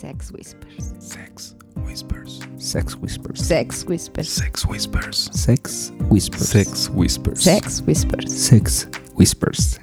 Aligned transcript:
Sex 0.00 0.32
Whispers. 0.32 0.94
Sex 0.98 1.54
Whispers. 1.76 2.40
Sex 2.56 2.96
Whispers. 2.96 3.38
Sex 3.38 3.84
Whispers. 3.84 4.28
Sex 4.30 4.64
Whispers. 4.64 5.28
Sex 5.30 5.92
Whispers. 6.08 6.48
Sex 6.48 6.90
Whispers. 6.90 7.42
Sex 7.42 7.82
Whispers. 7.82 8.32
Sex 8.32 8.88
Whispers. 9.14 9.78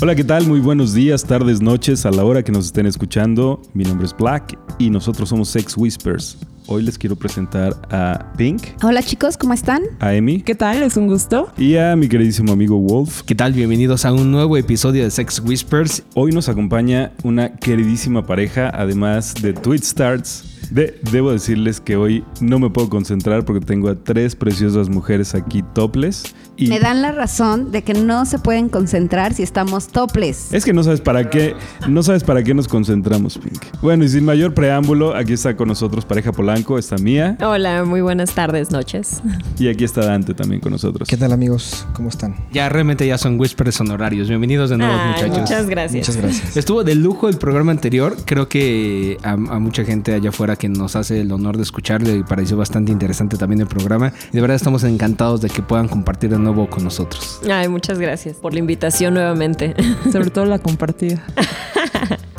Hola, 0.00 0.14
¿qué 0.14 0.24
tal? 0.24 0.46
Muy 0.46 0.60
buenos 0.60 0.94
días, 0.94 1.22
tardes, 1.22 1.60
noches, 1.60 2.06
a 2.06 2.10
la 2.10 2.24
hora 2.24 2.42
que 2.42 2.52
nos 2.52 2.64
estén 2.64 2.86
escuchando. 2.86 3.60
Mi 3.74 3.84
nombre 3.84 4.06
es 4.06 4.16
Black 4.16 4.58
y 4.78 4.88
nosotros 4.88 5.28
somos 5.28 5.50
Sex 5.50 5.76
Whispers. 5.76 6.38
Hoy 6.74 6.82
les 6.84 6.96
quiero 6.96 7.16
presentar 7.16 7.76
a 7.90 8.32
Pink, 8.38 8.62
Hola 8.82 9.02
chicos, 9.02 9.36
¿cómo 9.36 9.52
están? 9.52 9.82
a 10.00 10.14
Emi 10.14 10.40
¿Qué 10.40 10.54
tal? 10.54 10.82
Es 10.82 10.96
un 10.96 11.06
gusto. 11.06 11.52
y 11.58 11.76
a 11.76 11.94
mi 11.96 12.08
queridísimo 12.08 12.50
amigo 12.50 12.78
Wolf. 12.78 13.20
¿Qué 13.26 13.34
tal? 13.34 13.52
Bienvenidos 13.52 14.06
a 14.06 14.12
un 14.14 14.32
nuevo 14.32 14.56
episodio 14.56 15.04
de 15.04 15.10
Sex 15.10 15.40
Whispers. 15.44 16.02
Hoy 16.14 16.32
nos 16.32 16.48
acompaña 16.48 17.12
una 17.24 17.54
queridísima 17.56 18.24
pareja, 18.24 18.70
además 18.72 19.34
de 19.42 19.52
Tweet 19.52 19.82
Starts. 19.82 20.44
De- 20.70 20.98
debo 21.10 21.30
decirles 21.32 21.78
que 21.78 21.96
hoy 21.96 22.24
no 22.40 22.58
me 22.58 22.70
puedo 22.70 22.88
concentrar 22.88 23.44
porque 23.44 23.64
tengo 23.66 23.90
a 23.90 23.94
tres 23.94 24.34
preciosas 24.34 24.88
mujeres 24.88 25.34
aquí 25.34 25.62
topless. 25.74 26.34
Y 26.64 26.68
Me 26.68 26.80
dan 26.80 27.02
la 27.02 27.12
razón 27.12 27.70
de 27.72 27.82
que 27.82 27.94
no 27.94 28.24
se 28.24 28.38
pueden 28.38 28.68
concentrar 28.68 29.34
si 29.34 29.42
estamos 29.42 29.88
toples. 29.88 30.52
Es 30.52 30.64
que 30.64 30.72
no 30.72 30.82
sabes 30.82 31.00
para 31.00 31.28
qué, 31.30 31.54
no 31.88 32.02
sabes 32.02 32.24
para 32.24 32.42
qué 32.42 32.54
nos 32.54 32.68
concentramos, 32.68 33.38
Pink. 33.38 33.62
Bueno, 33.80 34.04
y 34.04 34.08
sin 34.08 34.24
mayor 34.24 34.54
preámbulo, 34.54 35.14
aquí 35.16 35.32
está 35.32 35.56
con 35.56 35.68
nosotros 35.68 36.04
pareja 36.04 36.32
Polanco, 36.32 36.78
está 36.78 36.96
Mía 36.96 37.36
Hola, 37.40 37.84
muy 37.84 38.00
buenas 38.00 38.32
tardes, 38.34 38.70
noches. 38.70 39.22
y 39.58 39.68
aquí 39.68 39.84
está 39.84 40.04
Dante 40.04 40.34
también 40.34 40.60
con 40.60 40.72
nosotros. 40.72 41.08
¿Qué 41.08 41.16
tal 41.16 41.32
amigos? 41.32 41.86
¿Cómo 41.94 42.08
están? 42.08 42.34
Ya 42.52 42.68
realmente 42.68 43.06
ya 43.06 43.18
son 43.18 43.38
Whispers 43.40 43.80
honorarios. 43.80 44.28
Bienvenidos 44.28 44.70
de 44.70 44.78
nuevo, 44.78 44.92
Ay, 44.94 45.08
muchachos. 45.14 45.38
muchas 45.40 45.66
gracias. 45.66 46.08
Muchas 46.08 46.22
gracias. 46.22 46.56
Estuvo 46.56 46.84
de 46.84 46.94
lujo 46.94 47.28
el 47.28 47.36
programa 47.38 47.72
anterior. 47.72 48.16
Creo 48.26 48.48
que 48.48 49.16
a, 49.22 49.32
a 49.32 49.36
mucha 49.58 49.84
gente 49.84 50.12
allá 50.14 50.28
afuera 50.30 50.56
que 50.56 50.68
nos 50.68 50.96
hace 50.96 51.20
el 51.20 51.32
honor 51.32 51.56
de 51.56 51.62
escucharle 51.62 52.16
y 52.16 52.22
pareció 52.22 52.56
bastante 52.56 52.92
interesante 52.92 53.36
también 53.36 53.60
el 53.62 53.66
programa. 53.66 54.12
Y 54.30 54.34
de 54.36 54.40
verdad 54.40 54.56
estamos 54.56 54.84
encantados 54.84 55.40
de 55.40 55.48
que 55.48 55.62
puedan 55.62 55.88
compartir 55.88 56.30
de 56.30 56.38
nuevo 56.38 56.51
con 56.70 56.84
nosotros. 56.84 57.40
Ay, 57.50 57.68
muchas 57.68 57.98
gracias 57.98 58.36
por 58.36 58.52
la 58.52 58.58
invitación 58.58 59.14
nuevamente. 59.14 59.74
Sobre 60.12 60.30
todo 60.30 60.44
la 60.44 60.58
compartida. 60.58 61.24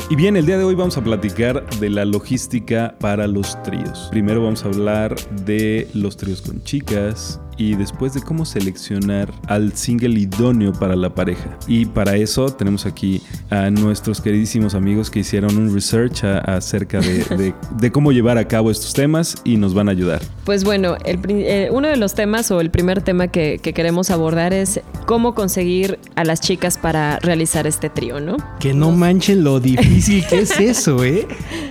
Y 0.10 0.16
bien, 0.16 0.36
el 0.36 0.46
día 0.46 0.58
de 0.58 0.64
hoy 0.64 0.76
vamos 0.76 0.98
a 0.98 1.04
platicar 1.04 1.68
de 1.80 1.90
la 1.90 2.06
logística 2.06 2.96
para 3.00 3.26
los 3.26 3.62
tríos. 3.64 4.10
Primero 4.12 4.44
vamos 4.44 4.64
a 4.64 4.68
hablar 4.68 5.16
de 5.46 5.88
los 5.94 6.18
tríos 6.18 6.42
con 6.42 6.62
chicas 6.64 7.40
y 7.58 7.76
después 7.76 8.14
de 8.14 8.22
cómo 8.22 8.46
seleccionar 8.46 9.32
al 9.48 9.74
single 9.74 10.20
idóneo 10.20 10.74
para 10.74 10.96
la 10.96 11.14
pareja. 11.14 11.58
Y 11.68 11.86
para 11.86 12.16
eso 12.16 12.48
tenemos 12.52 12.86
aquí 12.86 13.22
a 13.50 13.70
nuestros 13.70 14.22
queridísimos 14.22 14.76
amigos 14.76 15.10
que 15.12 15.20
hicieron 15.20 15.58
un 15.58 15.74
research 15.74 16.24
a- 16.24 16.40
acerca 16.40 17.00
de, 17.00 17.24
de- 17.38 17.54
de 17.78 17.92
cómo 17.92 18.12
llevar 18.12 18.38
a 18.38 18.48
cabo 18.48 18.72
estos 18.72 18.94
temas 18.94 19.36
y 19.44 19.58
nos 19.58 19.74
van 19.74 19.88
a 19.90 19.92
ayudar. 19.92 20.22
Pues 20.46 20.64
bueno, 20.64 20.96
el 21.06 21.20
eh, 21.30 21.70
uno 21.72 21.88
de 21.88 21.98
los 21.98 22.14
temas 22.16 22.52
o 22.52 22.60
el 22.62 22.70
primer 22.72 23.02
tema 23.02 23.28
que, 23.28 23.60
que 23.62 23.74
queremos 23.74 24.10
abordar 24.12 24.54
es 24.54 24.82
cómo 25.06 25.34
conseguir 25.36 26.00
a 26.16 26.24
las 26.24 26.42
chicas 26.42 26.78
para 26.78 27.20
realizar 27.20 27.68
este 27.68 27.90
trío, 27.90 28.20
¿no? 28.20 28.38
Que 28.60 28.74
no 28.74 28.92
manchen 28.92 29.44
lo 29.44 29.60
difícil 29.60 30.26
que 30.28 30.40
es 30.40 30.52
eso, 30.60 31.04
¿eh? 31.04 31.28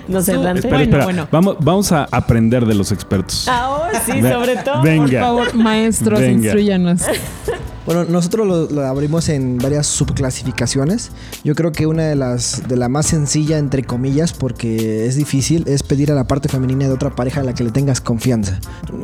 No 0.09 0.21
sé, 0.23 0.33
Dante. 0.37 0.61
Espera, 0.69 0.77
Bueno, 0.77 0.83
espera. 0.85 1.05
bueno. 1.05 1.29
Vamos, 1.31 1.57
vamos 1.61 1.93
a 1.93 2.09
aprender 2.11 2.67
de 2.67 2.75
los 2.75 2.93
expertos. 2.93 3.47
Ah, 3.49 3.71
oh, 3.93 3.99
sí, 4.05 4.21
sobre 4.23 4.57
todo. 4.57 4.83
venga. 4.83 5.05
Por 5.05 5.21
favor, 5.21 5.55
maestros, 5.73 6.21
Venga. 6.21 6.33
instruyanos. 6.35 7.03
Bueno, 7.87 8.05
nosotros 8.05 8.47
lo, 8.47 8.71
lo 8.71 8.87
abrimos 8.87 9.29
en 9.29 9.59
varias 9.59 9.87
subclasificaciones. 9.89 11.11
Yo 11.45 11.55
creo 11.55 11.73
que 11.73 11.87
una 11.87 12.05
de 12.05 12.15
las 12.17 12.69
de 12.69 12.77
la 12.77 12.89
más 12.89 13.07
sencilla 13.07 13.59
entre 13.59 13.83
comillas 13.83 14.33
porque 14.33 15.07
es 15.07 15.17
difícil 15.17 15.65
es 15.67 15.83
pedir 15.83 16.11
a 16.13 16.15
la 16.15 16.25
parte 16.25 16.49
femenina 16.49 16.87
de 16.87 16.93
otra 16.93 17.11
pareja 17.11 17.41
a 17.41 17.45
la 17.45 17.55
que 17.55 17.65
le 17.65 17.71
tengas 17.71 18.01
confianza. 18.01 18.59